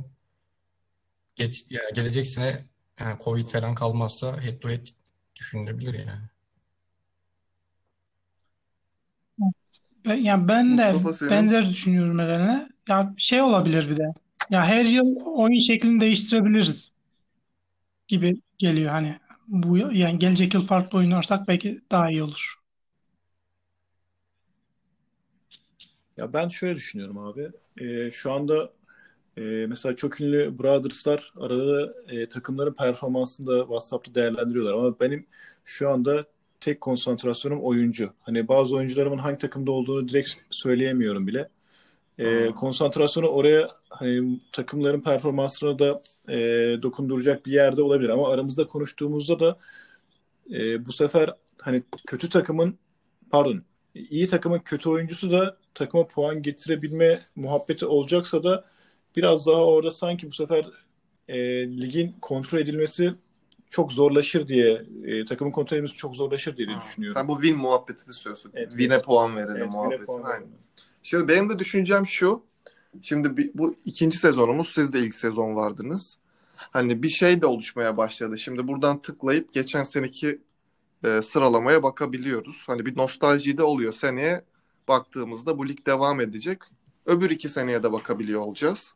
Geç, 1.35 1.65
yani 1.69 1.93
gelecek 1.93 2.27
sene 2.27 2.65
yani 2.99 3.19
Covid 3.23 3.47
falan 3.47 3.75
kalmazsa 3.75 4.41
head 4.41 4.59
to 4.59 4.69
head 4.69 4.87
düşünülebilir 5.35 5.93
yani. 5.93 6.30
Ben- 10.05 10.15
Ya 10.15 10.47
ben 10.47 10.77
de 10.77 10.91
Mustafa 10.93 11.13
senin? 11.13 11.31
benzer 11.31 11.69
düşünüyorum 11.69 12.19
Eren'e. 12.19 12.69
Ya 12.89 13.13
şey 13.17 13.41
olabilir 13.41 13.89
bir 13.89 13.97
de. 13.97 14.03
Ya 14.49 14.65
her 14.65 14.85
yıl 14.85 15.15
oyun 15.25 15.59
şeklini 15.59 16.01
değiştirebiliriz 16.01 16.91
gibi 18.07 18.41
geliyor 18.57 18.91
hani. 18.91 19.19
Bu 19.47 19.77
yani 19.77 20.19
gelecek 20.19 20.53
yıl 20.53 20.67
farklı 20.67 20.97
oynarsak 20.99 21.47
belki 21.47 21.81
daha 21.91 22.11
iyi 22.11 22.23
olur. 22.23 22.55
Ya 26.17 26.33
ben 26.33 26.49
şöyle 26.49 26.75
düşünüyorum 26.75 27.17
abi. 27.17 27.51
Ee, 27.81 28.11
şu 28.11 28.31
anda 28.31 28.73
e, 29.37 29.41
mesela 29.69 29.95
çok 29.95 30.21
ünlü 30.21 30.59
Brothers'lar 30.59 31.33
arada 31.39 31.93
e, 32.09 32.29
takımların 32.29 32.73
performansını 32.73 33.47
da 33.47 33.59
WhatsApp'ta 33.61 34.15
değerlendiriyorlar. 34.15 34.73
Ama 34.73 34.99
benim 34.99 35.27
şu 35.65 35.89
anda 35.89 36.25
tek 36.61 36.81
konsantrasyonum 36.81 37.63
oyuncu. 37.63 38.13
Hani 38.21 38.47
bazı 38.47 38.75
oyuncularımın 38.75 39.17
hangi 39.17 39.37
takımda 39.37 39.71
olduğunu 39.71 40.07
direkt 40.07 40.29
söyleyemiyorum 40.49 41.27
bile. 41.27 41.49
E, 42.19 42.47
konsantrasyonu 42.47 43.27
oraya 43.27 43.69
hani 43.89 44.39
takımların 44.51 45.01
performansına 45.01 45.79
da 45.79 46.01
e, 46.29 46.37
dokunduracak 46.81 47.45
bir 47.45 47.51
yerde 47.51 47.81
olabilir. 47.81 48.09
Ama 48.09 48.29
aramızda 48.29 48.67
konuştuğumuzda 48.67 49.39
da 49.39 49.57
e, 50.51 50.85
bu 50.85 50.91
sefer 50.91 51.33
hani 51.57 51.83
kötü 52.07 52.29
takımın 52.29 52.77
pardon 53.31 53.63
iyi 53.95 54.27
takımın 54.27 54.59
kötü 54.59 54.89
oyuncusu 54.89 55.31
da 55.31 55.57
takıma 55.73 56.07
puan 56.07 56.41
getirebilme 56.41 57.19
muhabbeti 57.35 57.85
olacaksa 57.85 58.43
da 58.43 58.65
biraz 59.15 59.47
daha 59.47 59.65
orada 59.65 59.91
sanki 59.91 60.27
bu 60.27 60.31
sefer 60.31 60.65
e, 61.27 61.37
ligin 61.67 62.15
kontrol 62.21 62.59
edilmesi 62.59 63.13
çok 63.71 63.91
zorlaşır 63.91 64.47
diye 64.47 64.85
e, 65.05 65.25
takımın 65.25 65.51
kontrol 65.51 65.77
edilmesi 65.77 65.95
çok 65.95 66.15
zorlaşır 66.15 66.57
diye 66.57 66.67
düşünüyorum. 66.81 67.19
Sen 67.19 67.27
bu 67.27 67.41
win 67.41 67.57
muhabbetini 67.57 68.13
söylüyorsun. 68.13 68.51
Evet, 68.55 68.69
Win'e 68.69 68.93
evet. 68.93 69.05
puan 69.05 69.35
verelim 69.35 69.55
Evet, 69.55 69.73
muhabbeti. 69.73 69.95
yine 69.95 70.05
puan 70.05 70.23
Aynen. 70.23 70.33
verdim. 70.33 70.49
Şimdi 71.03 71.27
benim 71.27 71.49
de 71.49 71.59
düşüncem 71.59 72.07
şu. 72.07 72.43
Şimdi 73.01 73.51
bu 73.53 73.75
ikinci 73.85 74.17
sezonumuz. 74.17 74.73
Siz 74.73 74.93
de 74.93 74.99
ilk 74.99 75.15
sezon 75.15 75.55
vardınız. 75.55 76.17
Hani 76.55 77.03
bir 77.03 77.09
şey 77.09 77.41
de 77.41 77.45
oluşmaya 77.45 77.97
başladı. 77.97 78.37
Şimdi 78.37 78.67
buradan 78.67 79.01
tıklayıp 79.01 79.53
geçen 79.53 79.83
seneki 79.83 80.41
e, 81.03 81.21
sıralamaya 81.21 81.83
bakabiliyoruz. 81.83 82.63
Hani 82.67 82.85
bir 82.85 82.97
nostalji 82.97 83.57
de 83.57 83.63
oluyor. 83.63 83.93
Seneye 83.93 84.45
baktığımızda 84.87 85.57
bu 85.57 85.67
lig 85.67 85.85
devam 85.87 86.21
edecek. 86.21 86.59
Öbür 87.05 87.29
iki 87.29 87.49
seneye 87.49 87.83
de 87.83 87.91
bakabiliyor 87.91 88.41
olacağız. 88.41 88.93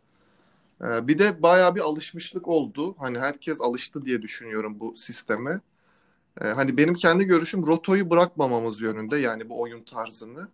E, 0.82 1.08
bir 1.08 1.20
de 1.20 1.42
bayağı 1.44 1.76
bir 1.76 1.82
alışmışlık 1.82 2.48
oldu. 2.48 2.96
Hani 3.00 3.20
herkes 3.20 3.62
alıştı 3.62 4.06
diye 4.06 4.22
düşünüyorum 4.22 4.80
bu 4.80 4.98
sisteme. 4.98 5.62
E, 6.42 6.46
hani 6.48 6.78
benim 6.78 6.94
kendi 6.96 7.26
görüşüm 7.26 7.66
rotoyu 7.68 8.10
bırakmamamız 8.10 8.82
yönünde 8.82 9.18
yani 9.18 9.50
bu 9.50 9.62
oyun 9.62 9.84
tarzını. 9.84 10.48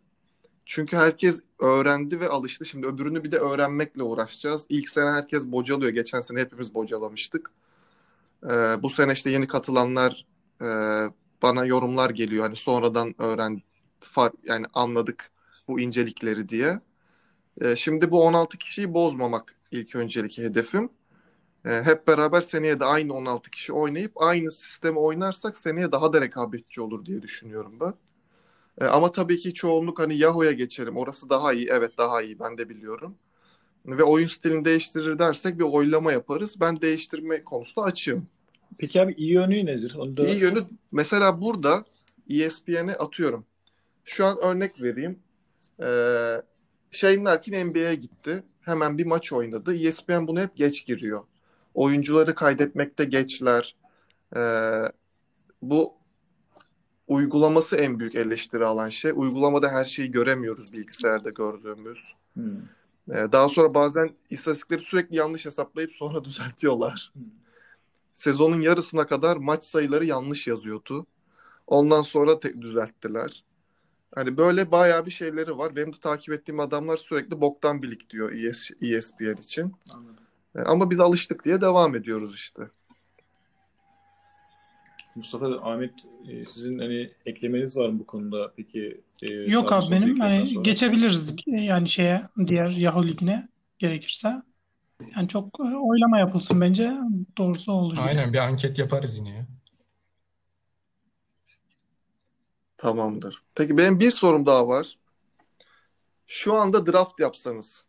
Çünkü 0.65 0.97
herkes 0.97 1.41
öğrendi 1.59 2.19
ve 2.19 2.29
alıştı. 2.29 2.65
Şimdi 2.65 2.87
öbürünü 2.87 3.23
bir 3.23 3.31
de 3.31 3.37
öğrenmekle 3.37 4.03
uğraşacağız. 4.03 4.65
İlk 4.69 4.89
sene 4.89 5.09
herkes 5.09 5.47
bocalıyor. 5.47 5.91
Geçen 5.91 6.19
sene 6.19 6.39
hepimiz 6.41 6.75
bocalamıştık. 6.75 7.51
Ee, 8.45 8.49
bu 8.83 8.89
sene 8.89 9.13
işte 9.13 9.29
yeni 9.29 9.47
katılanlar 9.47 10.25
e, 10.61 10.65
bana 11.41 11.65
yorumlar 11.65 12.09
geliyor. 12.09 12.43
Hani 12.43 12.55
sonradan 12.55 13.15
öğren 13.21 13.61
yani 14.45 14.65
anladık 14.73 15.31
bu 15.67 15.79
incelikleri 15.79 16.49
diye. 16.49 16.81
Ee, 17.61 17.75
şimdi 17.75 18.11
bu 18.11 18.23
16 18.23 18.57
kişiyi 18.57 18.93
bozmamak 18.93 19.55
ilk 19.71 19.95
öncelik 19.95 20.37
hedefim. 20.37 20.89
Ee, 21.65 21.81
hep 21.83 22.07
beraber 22.07 22.41
seneye 22.41 22.79
de 22.79 22.85
aynı 22.85 23.13
16 23.13 23.51
kişi 23.51 23.73
oynayıp 23.73 24.11
aynı 24.15 24.51
sistemi 24.51 24.99
oynarsak 24.99 25.57
seneye 25.57 25.91
daha 25.91 26.13
da 26.13 26.21
rekabetçi 26.21 26.81
olur 26.81 27.05
diye 27.05 27.21
düşünüyorum 27.21 27.73
ben. 27.79 27.93
E, 28.81 28.85
ama 28.85 29.11
tabii 29.11 29.37
ki 29.37 29.53
çoğunluk 29.53 29.99
hani 29.99 30.17
Yahoo'ya 30.17 30.51
geçelim. 30.51 30.97
Orası 30.97 31.29
daha 31.29 31.53
iyi. 31.53 31.67
Evet 31.71 31.97
daha 31.97 32.21
iyi. 32.21 32.39
Ben 32.39 32.57
de 32.57 32.69
biliyorum. 32.69 33.15
Ve 33.85 34.03
oyun 34.03 34.27
stilini 34.27 34.65
değiştirir 34.65 35.19
dersek 35.19 35.59
bir 35.59 35.63
oylama 35.63 36.11
yaparız. 36.11 36.59
Ben 36.59 36.81
değiştirme 36.81 37.43
konusunda 37.43 37.85
açığım. 37.85 38.27
Peki 38.77 39.01
abi 39.01 39.13
iyi 39.13 39.33
yönü 39.33 39.65
nedir? 39.65 39.95
Onu 39.97 40.17
da 40.17 40.27
İyi 40.27 40.39
yönü 40.39 40.63
mesela 40.91 41.41
burada 41.41 41.83
E 42.29 42.43
ESPN'e 42.43 42.95
atıyorum. 42.95 43.45
Şu 44.05 44.25
an 44.25 44.37
örnek 44.37 44.81
vereyim. 44.81 45.19
Ee, 45.83 46.41
Shane 46.91 47.23
Larkin 47.23 47.65
NBA'ye 47.67 47.95
gitti. 47.95 48.43
Hemen 48.61 48.97
bir 48.97 49.05
maç 49.05 49.33
oynadı. 49.33 49.75
ESPN 49.75 50.27
bunu 50.27 50.39
hep 50.39 50.55
geç 50.55 50.85
giriyor. 50.85 51.21
Oyuncuları 51.73 52.35
kaydetmekte 52.35 53.05
geçler. 53.05 53.75
Ee, 54.35 54.83
bu 55.61 55.93
uygulaması 57.07 57.75
en 57.75 57.99
büyük 57.99 58.15
eleştiri 58.15 58.65
alan 58.65 58.89
şey. 58.89 59.11
Uygulamada 59.15 59.69
her 59.69 59.85
şeyi 59.85 60.11
göremiyoruz 60.11 60.73
bilgisayarda 60.73 61.29
gördüğümüz. 61.29 62.13
Hmm. 62.33 62.57
Ee, 63.09 63.31
daha 63.31 63.49
sonra 63.49 63.73
bazen 63.73 64.09
istatistikleri 64.29 64.81
sürekli 64.81 65.15
yanlış 65.15 65.45
hesaplayıp 65.45 65.91
sonra 65.93 66.23
düzeltiyorlar. 66.25 67.13
Sezonun 68.13 68.61
yarısına 68.61 69.07
kadar 69.07 69.37
maç 69.37 69.63
sayıları 69.63 70.05
yanlış 70.05 70.47
yazıyordu. 70.47 71.05
Ondan 71.67 72.01
sonra 72.01 72.39
te- 72.39 72.61
düzelttiler. 72.61 73.43
Hani 74.15 74.37
böyle 74.37 74.71
bayağı 74.71 75.05
bir 75.05 75.11
şeyleri 75.11 75.57
var. 75.57 75.75
Benim 75.75 75.93
de 75.93 75.97
takip 75.97 76.33
ettiğim 76.33 76.59
adamlar 76.59 76.97
sürekli 76.97 77.41
boktan 77.41 77.81
bilik 77.81 78.09
diyor 78.09 78.31
ES, 78.31 78.71
ESPN 78.81 79.41
için. 79.41 79.73
Anladım. 79.93 80.15
Ee, 80.55 80.59
Ama 80.59 80.89
biz 80.89 80.99
alıştık 80.99 81.45
diye 81.45 81.61
devam 81.61 81.95
ediyoruz 81.95 82.35
işte. 82.35 82.61
Mustafa, 85.15 85.45
Ahmet 85.45 85.93
e, 86.29 86.45
sizin 86.45 86.79
hani 86.79 87.11
eklemeniz 87.25 87.77
var 87.77 87.89
mı 87.89 87.99
bu 87.99 88.05
konuda? 88.05 88.51
Peki 88.57 89.01
e, 89.21 89.27
Yok 89.27 89.71
abi 89.71 89.91
benim 89.91 90.19
hani 90.19 90.47
sonra? 90.47 90.63
geçebiliriz 90.63 91.35
yani 91.47 91.89
şeye 91.89 92.27
diğer 92.47 92.69
Yahoo 92.69 93.07
ligine 93.07 93.47
gerekirse. 93.79 94.41
Yani 95.15 95.27
çok 95.27 95.59
e, 95.59 95.63
oylama 95.63 96.19
yapılsın 96.19 96.61
bence 96.61 96.91
doğrusu 97.37 97.71
olur. 97.71 97.97
Aynen 97.99 98.33
bir 98.33 98.37
anket 98.37 98.79
yaparız 98.79 99.17
yine 99.17 99.29
ya. 99.29 99.45
Tamamdır. 102.81 103.43
Peki 103.55 103.77
benim 103.77 103.99
bir 103.99 104.11
sorum 104.11 104.45
daha 104.45 104.67
var. 104.67 104.97
Şu 106.27 106.53
anda 106.53 106.85
draft 106.85 107.19
yapsanız 107.19 107.85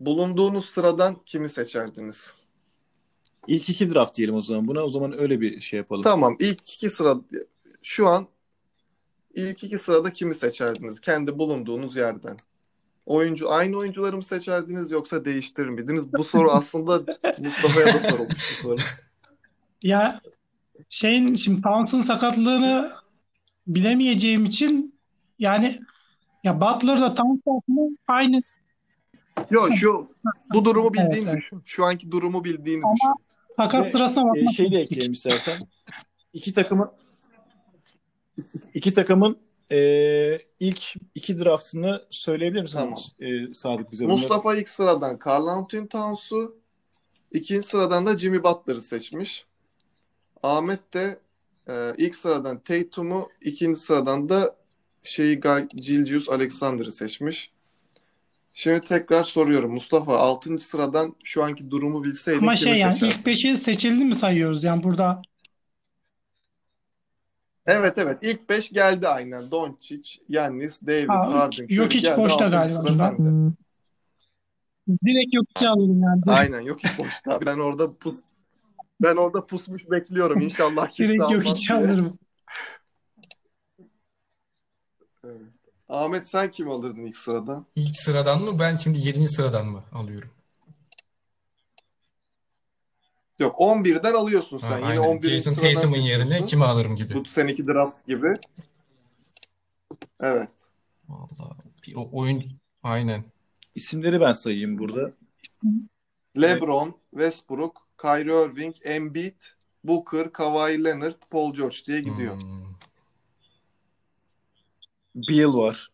bulunduğunuz 0.00 0.64
sıradan 0.64 1.16
kimi 1.26 1.48
seçerdiniz? 1.48 2.32
İlk 3.46 3.68
iki 3.68 3.94
draft 3.94 4.16
diyelim 4.16 4.34
o 4.34 4.42
zaman 4.42 4.68
buna. 4.68 4.80
O 4.80 4.88
zaman 4.88 5.18
öyle 5.18 5.40
bir 5.40 5.60
şey 5.60 5.76
yapalım. 5.76 6.02
Tamam 6.02 6.36
ilk 6.38 6.74
iki 6.74 6.90
sıra 6.90 7.16
şu 7.82 8.08
an 8.08 8.28
ilk 9.34 9.64
iki 9.64 9.78
sırada 9.78 10.12
kimi 10.12 10.34
seçerdiniz? 10.34 11.00
Kendi 11.00 11.38
bulunduğunuz 11.38 11.96
yerden. 11.96 12.36
Oyuncu 13.06 13.50
aynı 13.50 13.76
oyuncuları 13.76 14.16
mı 14.16 14.22
seçerdiniz 14.22 14.90
yoksa 14.90 15.24
değiştirir 15.24 15.68
miydiniz? 15.68 16.12
Bu 16.12 16.24
soru 16.24 16.50
aslında 16.50 17.18
Mustafa'ya 17.38 17.86
da 17.86 17.98
sorulmuş 17.98 18.34
bir 18.34 18.62
soru. 18.62 18.76
Ya 19.82 20.20
şeyin 20.88 21.34
şimdi 21.34 21.62
Towns'ın 21.62 22.02
sakatlığını 22.02 22.98
bilemeyeceğim 23.68 24.44
için 24.44 24.98
yani 25.38 25.80
ya 26.44 26.60
Butler'da 26.60 27.14
Towns 27.14 27.40
aslında 27.46 27.96
aynı 28.08 28.42
Yok 29.50 29.68
şu 29.74 30.08
bu 30.54 30.64
durumu 30.64 30.90
Evet, 30.96 31.06
bildiğini 31.08 31.28
evet. 31.28 31.38
düşün. 31.38 31.62
Şu 31.64 31.84
anki 31.84 32.10
durumu 32.10 32.44
bildiğini 32.44 32.82
Ama- 32.84 32.94
düşün. 32.94 33.24
takas 33.56 33.86
Ve, 33.86 33.90
sırasına 33.90 34.22
E, 34.22 34.26
bakmak 34.26 34.54
şey 34.54 34.72
de 34.72 34.78
ekleyelim 34.80 35.12
istersen. 35.12 35.60
İki 36.32 36.52
takımın 36.52 36.90
iki 38.74 38.92
takımın 38.92 39.38
e, 39.72 39.78
ilk 40.60 40.94
iki 41.14 41.38
draftını 41.38 42.02
söyleyebilir 42.10 42.62
misin? 42.62 42.78
Tamam. 42.78 42.94
E, 43.20 43.54
Sadık 43.54 43.92
bize 43.92 44.04
bunları? 44.04 44.16
Mustafa 44.18 44.56
ilk 44.56 44.68
sıradan 44.68 45.18
Karl 45.18 45.46
Anthony 45.46 45.88
Towns'u, 45.88 46.56
ikinci 47.32 47.66
sıradan 47.68 48.06
da 48.06 48.18
Jimmy 48.18 48.42
Butler'ı 48.42 48.80
seçmiş. 48.80 49.46
Ahmet 50.42 50.94
de 50.94 51.18
Ee, 51.68 51.94
ilk 51.98 52.16
sıradan 52.16 52.58
Tatum'u, 52.58 53.28
ikinci 53.40 53.80
sıradan 53.80 54.28
da 54.28 54.56
şeyi 55.02 55.40
Gilgius 55.76 56.28
Alexander'ı 56.28 56.92
seçmiş. 56.92 57.52
Şimdi 58.54 58.80
tekrar 58.80 59.24
soruyorum. 59.24 59.72
Mustafa 59.72 60.18
6. 60.18 60.58
sıradan 60.58 61.14
şu 61.24 61.44
anki 61.44 61.70
durumu 61.70 62.04
bilseydin 62.04 62.40
Ama 62.40 62.56
şey 62.56 62.74
yani 62.74 62.94
seçerdin? 62.94 63.18
ilk 63.18 63.26
beşi 63.26 63.56
seçildi 63.56 64.04
mi 64.04 64.14
sayıyoruz? 64.14 64.64
Yani 64.64 64.82
burada 64.82 65.22
Evet 67.66 67.98
evet 67.98 68.18
ilk 68.22 68.48
5 68.48 68.70
geldi 68.70 69.08
aynen. 69.08 69.50
Doncic, 69.50 70.18
Giannis, 70.28 70.82
Davis, 70.82 71.08
Ha, 71.08 71.32
Harden, 71.32 71.66
Jokic 71.68 72.00
geldi. 72.00 72.20
boşta 72.22 72.44
6. 72.44 72.50
galiba 72.50 72.92
sende. 72.92 73.54
direkt 75.04 75.34
yok 75.34 75.46
alırım 75.66 76.02
yani. 76.02 76.22
Aynen 76.26 76.66
Jokic 76.66 76.88
boşta. 76.98 77.40
Ben 77.46 77.58
orada 77.58 77.94
pus 77.96 78.20
ben 79.00 79.16
orada 79.16 79.46
pusmuş 79.46 79.90
bekliyorum. 79.90 80.40
İnşallah 80.40 80.88
kimse 80.90 81.14
Direkt 81.14 81.30
yok 81.32 81.44
hiç 81.44 81.70
alırım. 81.70 82.18
Evet. 85.24 85.40
Ahmet 85.88 86.28
sen 86.28 86.50
kim 86.50 86.70
alırdın 86.70 87.04
ilk 87.04 87.16
sırada? 87.16 87.64
İlk 87.76 87.96
sıradan 87.96 88.42
mı? 88.42 88.58
Ben 88.58 88.76
şimdi 88.76 88.98
7. 88.98 89.26
sıradan 89.26 89.66
mı 89.66 89.84
alıyorum? 89.92 90.30
Yok 93.38 93.56
11'den 93.60 94.14
alıyorsun 94.14 94.58
Ha, 94.58 94.68
sen. 94.68 94.76
Yine 94.76 94.86
aynen. 94.86 95.02
11. 95.02 95.30
Jason 95.30 95.52
sıradan 95.52 95.74
Tatum'un 95.74 95.96
yerine 95.96 96.44
kimi 96.44 96.64
alırım 96.64 96.96
gibi. 96.96 97.14
Bu 97.14 97.24
seneki 97.24 97.66
draft 97.66 98.06
gibi. 98.06 98.34
Evet. 100.20 100.50
Vallahi 101.08 101.58
bir 101.86 101.94
o 101.96 102.08
oyun 102.12 102.44
aynen. 102.82 103.24
İsimleri 103.74 104.20
ben 104.20 104.32
sayayım 104.32 104.78
burada. 104.78 105.12
LeBron, 106.36 106.94
Westbrook, 107.10 107.87
Kyrie 108.02 108.44
Irving, 108.44 108.74
Embiid, 108.84 109.40
Booker, 109.84 110.32
Kawhi 110.32 110.84
Leonard, 110.84 111.22
Paul 111.30 111.54
George 111.54 111.76
diye 111.86 112.00
gidiyor. 112.00 112.40
Hmm. 112.42 112.58
Beal 115.14 115.54
var. 115.54 115.90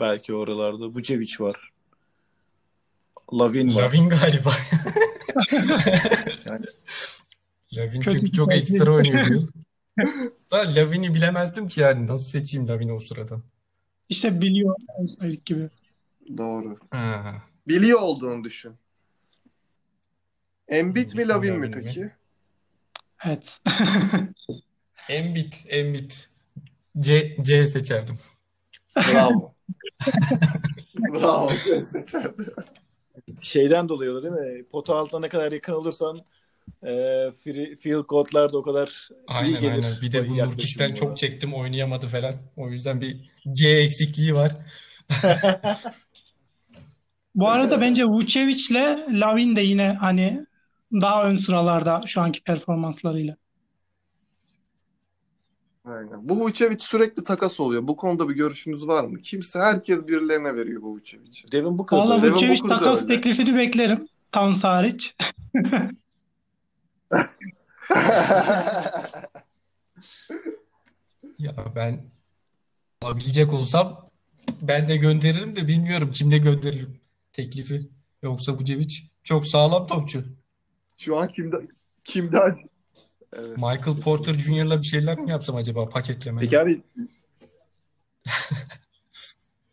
Belki 0.00 0.34
oralarda. 0.34 0.86
Vucevic 0.88 1.34
var. 1.40 1.72
Lavin 3.32 3.74
var. 3.74 3.82
Lavin 3.82 4.08
galiba. 4.08 4.50
Yani- 6.50 6.66
Lavin 7.76 8.00
çünkü 8.00 8.32
çok 8.32 8.52
ekstra 8.52 8.90
oynuyor 8.94 9.26
bu 9.28 9.32
yıl. 9.32 9.48
Da 10.50 10.74
Lavin'i 10.76 11.14
bilemezdim 11.14 11.68
ki 11.68 11.80
yani. 11.80 12.06
Nasıl 12.06 12.24
seçeyim 12.24 12.68
Lavin'i 12.68 12.92
o 12.92 13.00
sıradan? 13.00 13.42
İşte 14.08 14.40
biliyor 14.40 14.74
ilk 15.22 15.46
gibi. 15.46 15.68
Doğru. 16.38 16.76
Ha. 16.90 17.42
Biliyor 17.68 18.00
olduğunu 18.00 18.44
düşün. 18.44 18.72
Embiid 20.68 21.14
mi 21.14 21.28
Lavin 21.28 21.58
mi 21.58 21.70
peki? 21.70 22.10
Evet. 23.24 23.60
Embiid, 25.08 25.52
Embiid. 25.68 26.10
C, 27.00 27.36
C 27.42 27.66
seçerdim. 27.66 28.18
Bravo. 28.96 29.54
Bravo. 30.94 31.48
Sen 31.48 31.82
seçerdi. 31.82 32.52
Şeyden 33.42 33.88
dolayı 33.88 34.10
o 34.10 34.14
da 34.14 34.22
değil 34.22 34.34
mi? 34.34 34.64
Pota 34.68 34.94
altına 34.96 35.20
ne 35.20 35.28
kadar 35.28 35.52
yakın 35.52 35.72
olursan 35.72 36.18
e, 36.82 36.88
free- 37.44 37.76
field 37.76 38.04
goal'lar 38.04 38.52
da 38.52 38.58
o 38.58 38.62
kadar 38.62 39.08
iyi 39.08 39.16
Aynen 39.26 39.60
gelir. 39.60 39.72
aynen. 39.72 40.00
Bir 40.02 40.12
de 40.12 40.28
bu 40.28 40.36
bu. 40.36 40.94
çok 40.94 41.18
çektim 41.18 41.54
oynayamadı 41.54 42.06
falan. 42.06 42.34
O 42.56 42.70
yüzden 42.70 43.00
bir 43.00 43.30
C 43.52 43.68
eksikliği 43.68 44.34
var. 44.34 44.52
Bu 47.34 47.48
arada 47.48 47.80
bence 47.80 48.04
Vucevic'le 48.04 48.98
Lavin 49.10 49.56
de 49.56 49.60
yine 49.60 49.92
hani 50.00 50.46
daha 50.92 51.24
ön 51.24 51.36
sıralarda 51.36 52.02
şu 52.06 52.20
anki 52.20 52.42
performanslarıyla. 52.42 53.36
Aynen. 55.84 56.28
Bu 56.28 56.40
Vucevic 56.40 56.78
sürekli 56.80 57.24
takas 57.24 57.60
oluyor. 57.60 57.88
Bu 57.88 57.96
konuda 57.96 58.28
bir 58.28 58.34
görüşünüz 58.34 58.86
var 58.86 59.04
mı? 59.04 59.20
Kimse, 59.20 59.58
herkes 59.58 60.06
birilerine 60.06 60.56
veriyor 60.56 60.82
bu 60.82 60.92
Vucevic'i. 60.92 61.52
Devin 61.52 61.78
Booker 61.78 61.96
Valla 61.96 62.22
Vucevic 62.22 62.60
takas 62.68 63.02
öyle. 63.02 63.14
teklifini 63.14 63.56
beklerim. 63.56 64.08
Towns 64.32 64.64
hariç. 64.64 65.16
Ya 71.38 71.54
ben 71.76 72.10
alabilecek 73.02 73.52
olsam 73.52 74.10
ben 74.62 74.88
de 74.88 74.96
gönderirim 74.96 75.56
de 75.56 75.68
bilmiyorum 75.68 76.10
kimle 76.10 76.38
gönderirim 76.38 77.00
teklifi. 77.32 77.90
Yoksa 78.22 78.52
Vucevic 78.52 78.94
çok 79.24 79.46
sağlam 79.46 79.86
topçu. 79.86 80.24
Şu 80.96 81.16
an 81.16 81.28
kimde 81.28 81.56
kimde 82.04 82.40
acı? 82.40 82.62
Evet. 83.32 83.56
Michael 83.56 84.00
Porter 84.04 84.34
Jr.'la 84.34 84.78
bir 84.78 84.86
şeyler 84.86 85.18
mi 85.18 85.30
yapsam 85.30 85.56
acaba 85.56 85.88
paketleme? 85.88 86.40
Peki 86.40 86.60
abi 86.60 86.82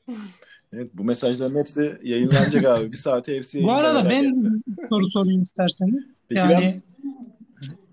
Evet 0.74 0.90
bu 0.94 1.04
mesajların 1.04 1.60
hepsi 1.60 1.98
yayınlanacak 2.04 2.66
abi. 2.66 2.92
Bir 2.92 2.98
saate 2.98 3.36
hepsi 3.36 3.64
Bu 3.64 3.72
arada 3.72 4.10
ben 4.10 4.44
bir 4.44 4.88
soru 4.90 5.10
sorayım 5.10 5.44
isterseniz. 5.44 6.24
Peki 6.30 6.40
Yani 6.40 6.82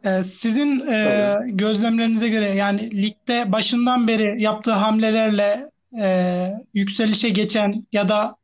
e, 0.05 0.23
sizin 0.23 0.87
e, 0.87 1.39
gözlemlerinize 1.47 2.29
göre 2.29 2.55
yani 2.55 3.03
ligde 3.03 3.53
başından 3.53 4.09
beri 4.09 4.43
yaptığı 4.43 4.73
hamlelerle 4.73 5.71
e, 6.01 6.53
yükselişe 6.75 7.29
geçen 7.29 7.85
ya 7.93 8.09
da 8.09 8.37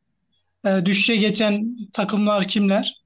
e, 0.65 0.85
düşüşe 0.85 1.15
geçen 1.15 1.77
takımlar 1.93 2.47
kimler? 2.47 2.96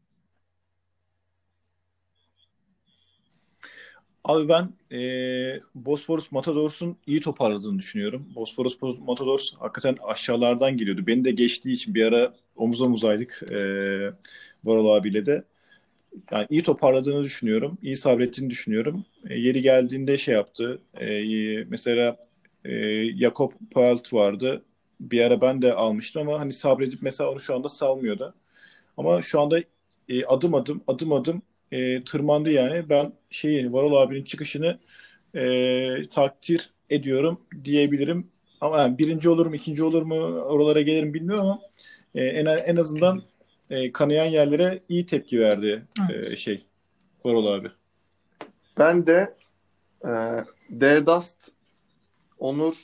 Abi 4.24 4.50
ben 4.50 4.70
eee 4.92 5.62
Bosporus 5.76 6.32
Matadors'un 6.32 6.98
iyi 7.08 7.22
toparladığını 7.22 7.80
düşünüyorum. 7.80 8.28
Bosporus 8.36 8.78
Matadors 9.00 9.54
hakikaten 9.60 9.98
aşağılardan 10.04 10.78
geliyordu. 10.78 11.08
Beni 11.08 11.26
de 11.26 11.32
geçtiği 11.32 11.72
için 11.72 11.96
bir 11.96 12.06
ara 12.06 12.34
omuz 12.56 12.82
omuzaydık 12.82 13.42
eee 13.52 14.14
Varol 14.64 14.90
abiyle 14.96 15.26
de. 15.26 15.44
Yani 16.32 16.48
iyi 16.52 16.64
toparladığını 16.64 17.24
düşünüyorum. 17.24 17.80
İyi 17.84 17.98
sabrettiğini 17.98 18.52
düşünüyorum. 18.52 19.06
E, 19.30 19.40
yeri 19.40 19.62
geldiğinde 19.64 20.18
şey 20.20 20.36
yaptı. 20.36 20.82
E, 21.02 21.66
mesela 21.70 22.18
e, 22.66 23.06
Jakob 23.18 23.52
Poelt 23.72 24.14
vardı. 24.14 24.64
Bir 25.02 25.22
ara 25.22 25.42
ben 25.42 25.62
de 25.62 25.74
almıştım 25.74 26.22
ama 26.30 26.40
hani 26.42 26.54
sabredip 26.54 27.02
mesela 27.04 27.32
onu 27.32 27.40
şu 27.40 27.56
anda 27.56 27.70
salmıyor 27.70 28.20
da. 28.20 28.36
Ama 28.98 29.22
şu 29.22 29.42
anda 29.42 29.60
e, 30.10 30.26
adım 30.26 30.56
adım 30.56 30.84
adım 30.88 31.14
adım 31.14 31.42
e, 31.72 32.04
tırmandı 32.04 32.52
yani. 32.52 32.90
Ben 32.90 33.14
şeyi 33.30 33.74
Varol 33.74 33.96
abinin 33.96 34.24
çıkışını 34.24 34.80
e, 35.36 36.10
takdir 36.10 36.70
ediyorum 36.90 37.42
diyebilirim. 37.64 38.28
Ama 38.62 38.78
yani 38.78 38.98
birinci 38.98 39.30
olur 39.30 39.46
mu, 39.46 39.56
ikinci 39.56 39.84
olur 39.84 40.02
mu, 40.02 40.16
oralara 40.26 40.82
gelirim 40.82 41.14
bilmiyorum 41.14 41.46
ama 41.46 41.62
e, 42.16 42.24
en 42.24 42.46
en 42.46 42.76
azından 42.76 43.24
e, 43.70 43.92
kanayan 43.92 44.26
yerlere 44.26 44.80
iyi 44.90 45.06
tepki 45.06 45.40
verdi 45.40 45.84
e, 46.10 46.36
şey 46.36 46.66
Varol 47.26 47.46
abi. 47.46 47.72
Ben 48.78 49.08
de 49.08 49.36
e, 50.06 50.12
D-Dust 50.70 51.38
Onur 52.40 52.76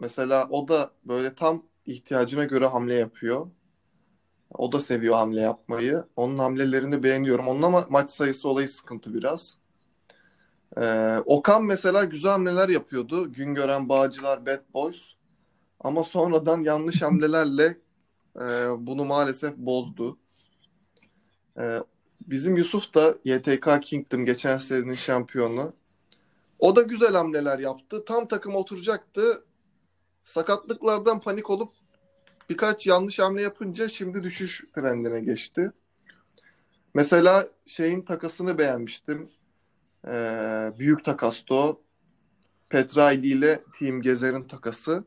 mesela 0.00 0.48
o 0.50 0.68
da 0.68 0.90
böyle 1.04 1.34
tam 1.34 1.62
ihtiyacına 1.86 2.44
göre 2.44 2.66
hamle 2.66 2.94
yapıyor. 2.94 3.46
O 4.54 4.72
da 4.72 4.80
seviyor 4.80 5.14
hamle 5.14 5.40
yapmayı. 5.40 6.04
Onun 6.16 6.38
hamlelerini 6.38 7.02
beğeniyorum. 7.02 7.48
Onun 7.48 7.62
ama 7.62 7.86
maç 7.90 8.10
sayısı 8.10 8.48
olayı 8.48 8.68
sıkıntı 8.68 9.14
biraz. 9.14 9.54
E, 10.76 11.16
Okan 11.26 11.64
mesela 11.64 12.04
güzel 12.04 12.30
hamleler 12.30 12.68
yapıyordu. 12.68 13.32
Güngören 13.32 13.88
Bağcılar, 13.88 14.46
Bad 14.46 14.62
Boys. 14.74 15.14
Ama 15.80 16.04
sonradan 16.04 16.62
yanlış 16.62 17.02
hamlelerle 17.02 17.78
e, 18.36 18.44
bunu 18.78 19.04
maalesef 19.04 19.56
bozdu. 19.56 20.18
E, 21.60 21.80
Bizim 22.30 22.56
Yusuf 22.56 22.94
da 22.94 23.14
YTK 23.24 23.82
Kingdom 23.82 24.24
geçen 24.24 24.58
senenin 24.58 24.94
şampiyonu. 24.94 25.72
O 26.58 26.76
da 26.76 26.82
güzel 26.82 27.12
hamleler 27.12 27.58
yaptı. 27.58 28.04
Tam 28.04 28.28
takım 28.28 28.54
oturacaktı. 28.54 29.44
Sakatlıklardan 30.24 31.20
panik 31.20 31.50
olup 31.50 31.72
birkaç 32.50 32.86
yanlış 32.86 33.18
hamle 33.18 33.42
yapınca 33.42 33.88
şimdi 33.88 34.22
düşüş 34.22 34.64
trendine 34.74 35.20
geçti. 35.20 35.72
Mesela 36.94 37.48
şeyin 37.66 38.02
takasını 38.02 38.58
beğenmiştim. 38.58 39.30
Ee, 40.06 40.72
büyük 40.78 41.04
takastı 41.04 41.54
o. 41.54 41.82
Petraili 42.70 43.26
ile 43.26 43.60
Team 43.78 44.00
Gezer'in 44.00 44.42
takası. 44.42 45.04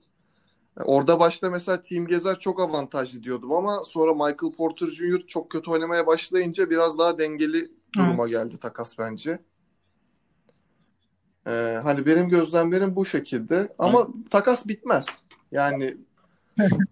Orada 0.78 1.20
başta 1.20 1.50
mesela 1.50 1.84
Team 1.84 2.08
Gezer 2.08 2.40
çok 2.40 2.60
avantajlı 2.60 3.24
diyordum 3.24 3.52
ama 3.52 3.84
sonra 3.86 4.14
Michael 4.14 4.54
Porter 4.58 4.88
Jr. 4.88 5.28
çok 5.28 5.50
kötü 5.50 5.72
oynamaya 5.72 6.08
başlayınca 6.08 6.70
biraz 6.70 6.98
daha 6.98 7.20
dengeli 7.20 7.72
duruma 7.96 8.28
geldi 8.28 8.58
takas 8.58 9.00
bence. 9.00 9.40
Ee, 11.48 11.80
hani 11.84 12.06
benim 12.06 12.30
gözlemlerim 12.30 12.96
bu 12.96 13.06
şekilde 13.06 13.74
ama 13.80 14.08
takas 14.30 14.68
bitmez. 14.68 15.24
Yani 15.52 15.98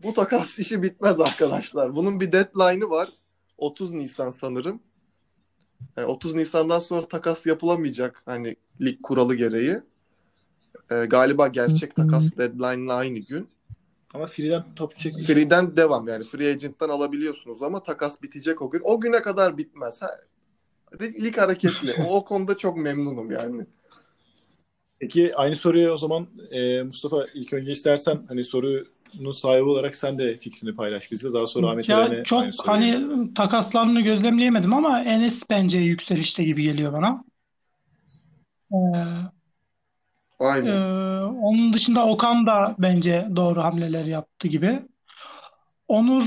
bu 0.03 0.13
takas 0.13 0.59
işi 0.59 0.83
bitmez 0.83 1.19
arkadaşlar. 1.19 1.95
Bunun 1.95 2.19
bir 2.19 2.31
deadline'ı 2.31 2.89
var. 2.89 3.09
30 3.57 3.93
Nisan 3.93 4.29
sanırım. 4.29 4.81
Ee, 5.97 6.03
30 6.03 6.35
Nisan'dan 6.35 6.79
sonra 6.79 7.07
takas 7.07 7.45
yapılamayacak 7.45 8.21
hani 8.25 8.55
lig 8.81 9.01
kuralı 9.03 9.35
gereği. 9.35 9.81
Ee, 10.91 11.05
galiba 11.05 11.47
gerçek 11.47 11.95
takas 11.95 12.37
deadline'la 12.37 12.93
aynı 12.93 13.19
gün. 13.19 13.49
Ama 14.13 14.27
Free'den 14.27 14.63
topçu 14.75 14.99
çekmiş. 14.99 15.27
Free'den 15.27 15.77
devam 15.77 16.07
yani 16.07 16.23
free 16.23 16.51
agent'tan 16.51 16.89
alabiliyorsunuz 16.89 17.63
ama 17.63 17.83
takas 17.83 18.21
bitecek 18.21 18.61
o 18.61 18.69
gün. 18.69 18.81
O 18.83 19.01
güne 19.01 19.21
kadar 19.21 19.57
bitmez. 19.57 20.01
Ha, 20.01 20.11
lig 21.01 21.37
hareketli. 21.37 21.95
O, 22.03 22.15
o 22.15 22.25
konuda 22.25 22.57
çok 22.57 22.77
memnunum 22.77 23.31
yani. 23.31 23.65
Peki 24.99 25.35
aynı 25.35 25.55
soruyu 25.55 25.91
o 25.91 25.97
zaman 25.97 26.27
e, 26.51 26.83
Mustafa 26.83 27.25
ilk 27.33 27.53
önce 27.53 27.71
istersen 27.71 28.25
hani 28.27 28.43
sorunun 29.11 29.31
sahibi 29.31 29.63
olarak 29.63 29.95
sen 29.95 30.17
de 30.17 30.37
fikrini 30.37 30.75
paylaş 30.75 31.11
bizle. 31.11 31.33
Daha 31.33 31.47
sonra 31.47 31.69
Ahmet 31.69 31.89
Ya 31.89 32.05
Eren'e 32.05 32.23
çok 32.23 32.45
hani 32.65 33.07
takaslarını 33.33 34.01
gözlemleyemedim 34.01 34.73
ama 34.73 35.01
Enes 35.01 35.49
bence 35.49 35.79
yükselişte 35.79 36.43
gibi 36.43 36.63
geliyor 36.63 36.93
bana. 36.93 37.23
Ee, 38.73 38.77
Aynen. 40.39 40.71
Ee, 40.71 41.23
onun 41.23 41.73
dışında 41.73 42.05
Okan 42.05 42.45
da 42.45 42.75
bence 42.79 43.27
doğru 43.35 43.63
hamleler 43.63 44.05
yaptı 44.05 44.47
gibi. 44.47 44.81
Onur 45.87 46.23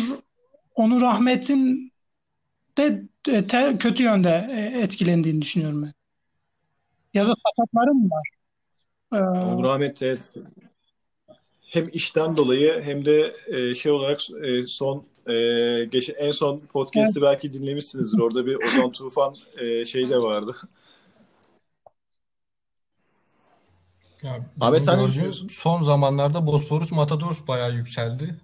Onur 0.74 1.02
Ahmet'in 1.02 1.92
de 2.78 3.02
e, 3.28 3.46
te- 3.46 3.76
kötü 3.78 4.02
yönde 4.02 4.48
e, 4.50 4.80
etkilendiğini 4.82 5.42
düşünüyorum 5.42 5.82
ben. 5.82 5.92
Ya 7.14 7.26
da 7.26 7.32
sakatları 7.34 7.94
mı 7.94 8.09
var? 8.10 8.28
Ee, 9.14 9.16
Onur 9.18 9.64
Ahmet 9.64 10.02
evet, 10.02 10.20
hem 11.72 11.88
işten 11.92 12.36
dolayı 12.36 12.82
hem 12.82 13.04
de 13.04 13.36
e, 13.46 13.74
şey 13.74 13.92
olarak 13.92 14.20
e, 14.42 14.66
son 14.66 15.04
e, 15.28 15.34
geç, 15.92 16.10
en 16.16 16.30
son 16.30 16.60
podcast'i 16.60 17.22
belki 17.22 17.52
dinlemişsinizdir. 17.52 18.18
Orada 18.18 18.46
bir 18.46 18.56
Ozan 18.56 18.92
Tufan 18.92 19.34
e, 19.58 19.86
şey 19.86 20.10
de 20.10 20.18
vardı. 20.18 20.56
Ya 24.22 24.50
Ahmet 24.60 24.82
sen 24.82 24.98
ne 24.98 25.06
düşünüyorsun? 25.08 25.48
son 25.48 25.82
zamanlarda 25.82 26.46
Bosporus 26.46 26.92
Matadors 26.92 27.48
bayağı 27.48 27.74
yükseldi. 27.74 28.40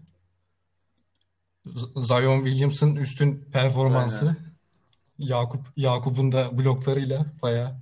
Zion 1.97 2.45
Williamson 2.45 2.97
üstün 2.97 3.45
performansı. 3.53 4.37
Yakup 5.19 5.67
Yakup'un 5.77 6.33
da 6.33 6.59
bloklarıyla 6.59 7.27
bayağı 7.43 7.77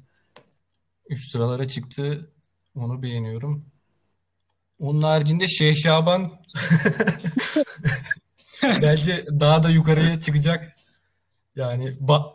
üst 1.09 1.32
sıralara 1.32 1.68
çıktı. 1.68 2.31
Onu 2.74 3.02
beğeniyorum. 3.02 3.76
Onun 4.81 5.03
haricinde 5.03 5.48
Şeyh 5.48 5.77
Şaban 5.77 6.31
bence 8.82 9.27
daha 9.40 9.62
da 9.62 9.70
yukarıya 9.70 10.20
çıkacak. 10.20 10.73
Yani 11.57 11.89
ba- 11.89 12.32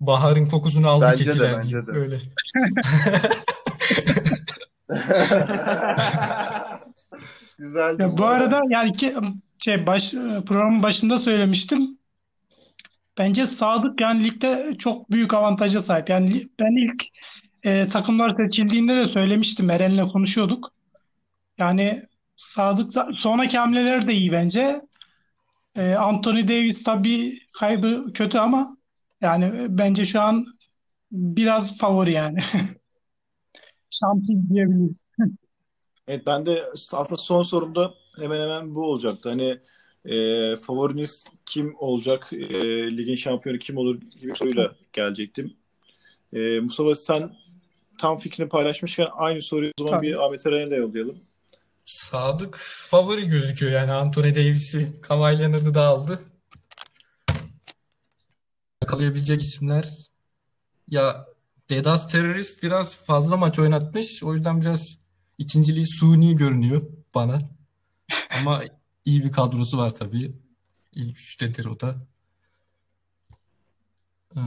baharın 0.00 0.46
kokusunu 0.46 0.88
aldı 0.88 1.06
Bence 1.10 1.24
de, 1.24 1.28
keçiler 1.28 1.56
bence 1.56 1.68
diyeyim. 1.68 1.86
de. 1.86 1.90
Öyle. 1.92 2.20
Güzeldi 7.58 8.02
Ya 8.02 8.18
bu 8.18 8.24
arada 8.24 8.60
yani 8.70 8.92
ki, 8.92 9.16
şey 9.64 9.86
baş 9.86 10.10
programın 10.46 10.82
başında 10.82 11.18
söylemiştim. 11.18 11.98
Bence 13.18 13.46
Sadık 13.46 14.00
yani 14.00 14.24
ligde 14.24 14.74
çok 14.78 15.10
büyük 15.10 15.34
avantaja 15.34 15.80
sahip. 15.80 16.08
Yani 16.08 16.48
ben 16.60 16.84
ilk 16.84 17.02
e, 17.62 17.88
takımlar 17.88 18.30
seçildiğinde 18.30 18.96
de 18.96 19.06
söylemiştim. 19.06 19.70
Eren'le 19.70 20.08
konuşuyorduk. 20.08 20.72
Yani 21.62 22.02
Sadık 22.36 22.94
da- 22.94 23.08
sonraki 23.14 23.58
hamleler 23.58 24.06
de 24.06 24.14
iyi 24.14 24.32
bence. 24.32 24.80
E, 25.76 25.94
Anthony 25.94 26.48
Davis 26.48 26.84
tabii 26.84 27.38
kaybı 27.52 28.12
kötü 28.12 28.38
ama 28.38 28.76
yani 29.20 29.66
bence 29.68 30.04
şu 30.04 30.20
an 30.20 30.46
biraz 31.12 31.78
favori 31.78 32.12
yani. 32.12 32.38
Şampiyon 33.90 34.48
diyebiliriz. 34.54 35.02
Evet 36.08 36.26
ben 36.26 36.46
de 36.46 36.64
aslında 36.92 37.16
son 37.16 37.42
sorumda 37.42 37.94
hemen 38.16 38.40
hemen 38.40 38.74
bu 38.74 38.84
olacaktı. 38.84 39.28
Hani 39.28 39.58
e, 40.04 40.16
favoriniz 40.56 41.24
kim 41.46 41.74
olacak? 41.78 42.32
E, 42.32 42.46
ligin 42.96 43.14
şampiyonu 43.14 43.58
kim 43.58 43.76
olur 43.76 44.00
gibi 44.20 44.36
soruyla 44.36 44.74
gelecektim. 44.92 45.56
E, 46.32 46.60
Mustafa 46.60 46.94
sen 46.94 47.32
tam 47.98 48.18
fikrini 48.18 48.48
paylaşmışken 48.48 49.08
aynı 49.12 49.42
soruyu 49.42 49.72
o 49.80 49.82
zaman 49.82 49.98
Tabii. 49.98 50.06
bir 50.06 50.26
Ahmet 50.26 50.46
Eren'e 50.46 50.70
de 50.70 50.76
yollayalım. 50.76 51.18
Sadık 51.84 52.56
favori 52.58 53.26
gözüküyor 53.26 53.72
yani 53.72 53.92
Anthony 53.92 54.34
Davis'i 54.34 55.00
Kawhi 55.00 55.38
Leonard'ı 55.38 55.74
da 55.74 55.86
aldı. 55.86 56.20
Yakalayabilecek 58.82 59.42
isimler 59.42 59.88
ya 60.88 61.26
Dedas 61.70 62.08
Terörist 62.08 62.62
biraz 62.62 63.04
fazla 63.06 63.36
maç 63.36 63.58
oynatmış. 63.58 64.22
O 64.22 64.34
yüzden 64.34 64.60
biraz 64.60 64.98
ikinciliği 65.38 65.86
suni 65.86 66.36
görünüyor 66.36 66.82
bana. 67.14 67.50
Ama 68.30 68.62
iyi 69.04 69.24
bir 69.24 69.32
kadrosu 69.32 69.78
var 69.78 69.94
tabii. 69.94 70.36
İlk 70.94 71.18
üçtedir 71.18 71.64
o 71.64 71.80
da. 71.80 71.98
Ee, 74.36 74.40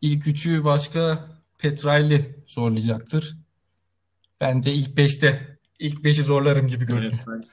ilk 0.00 0.26
üçü 0.26 0.64
başka 0.64 1.28
Petrayli 1.58 2.44
zorlayacaktır. 2.46 3.36
Ben 4.40 4.62
de 4.62 4.72
ilk 4.74 4.96
beşte 4.96 5.53
ilk 5.84 6.04
beşi 6.04 6.22
zorlarım 6.22 6.68
gibi 6.68 6.86
görünüyor. 6.86 7.12
Evet, 7.28 7.44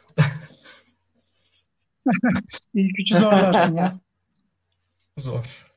İlk 2.74 3.00
üçü 3.00 3.18
zorlarsın 3.18 3.76
ya. 3.76 3.94
Zor. 5.18 5.71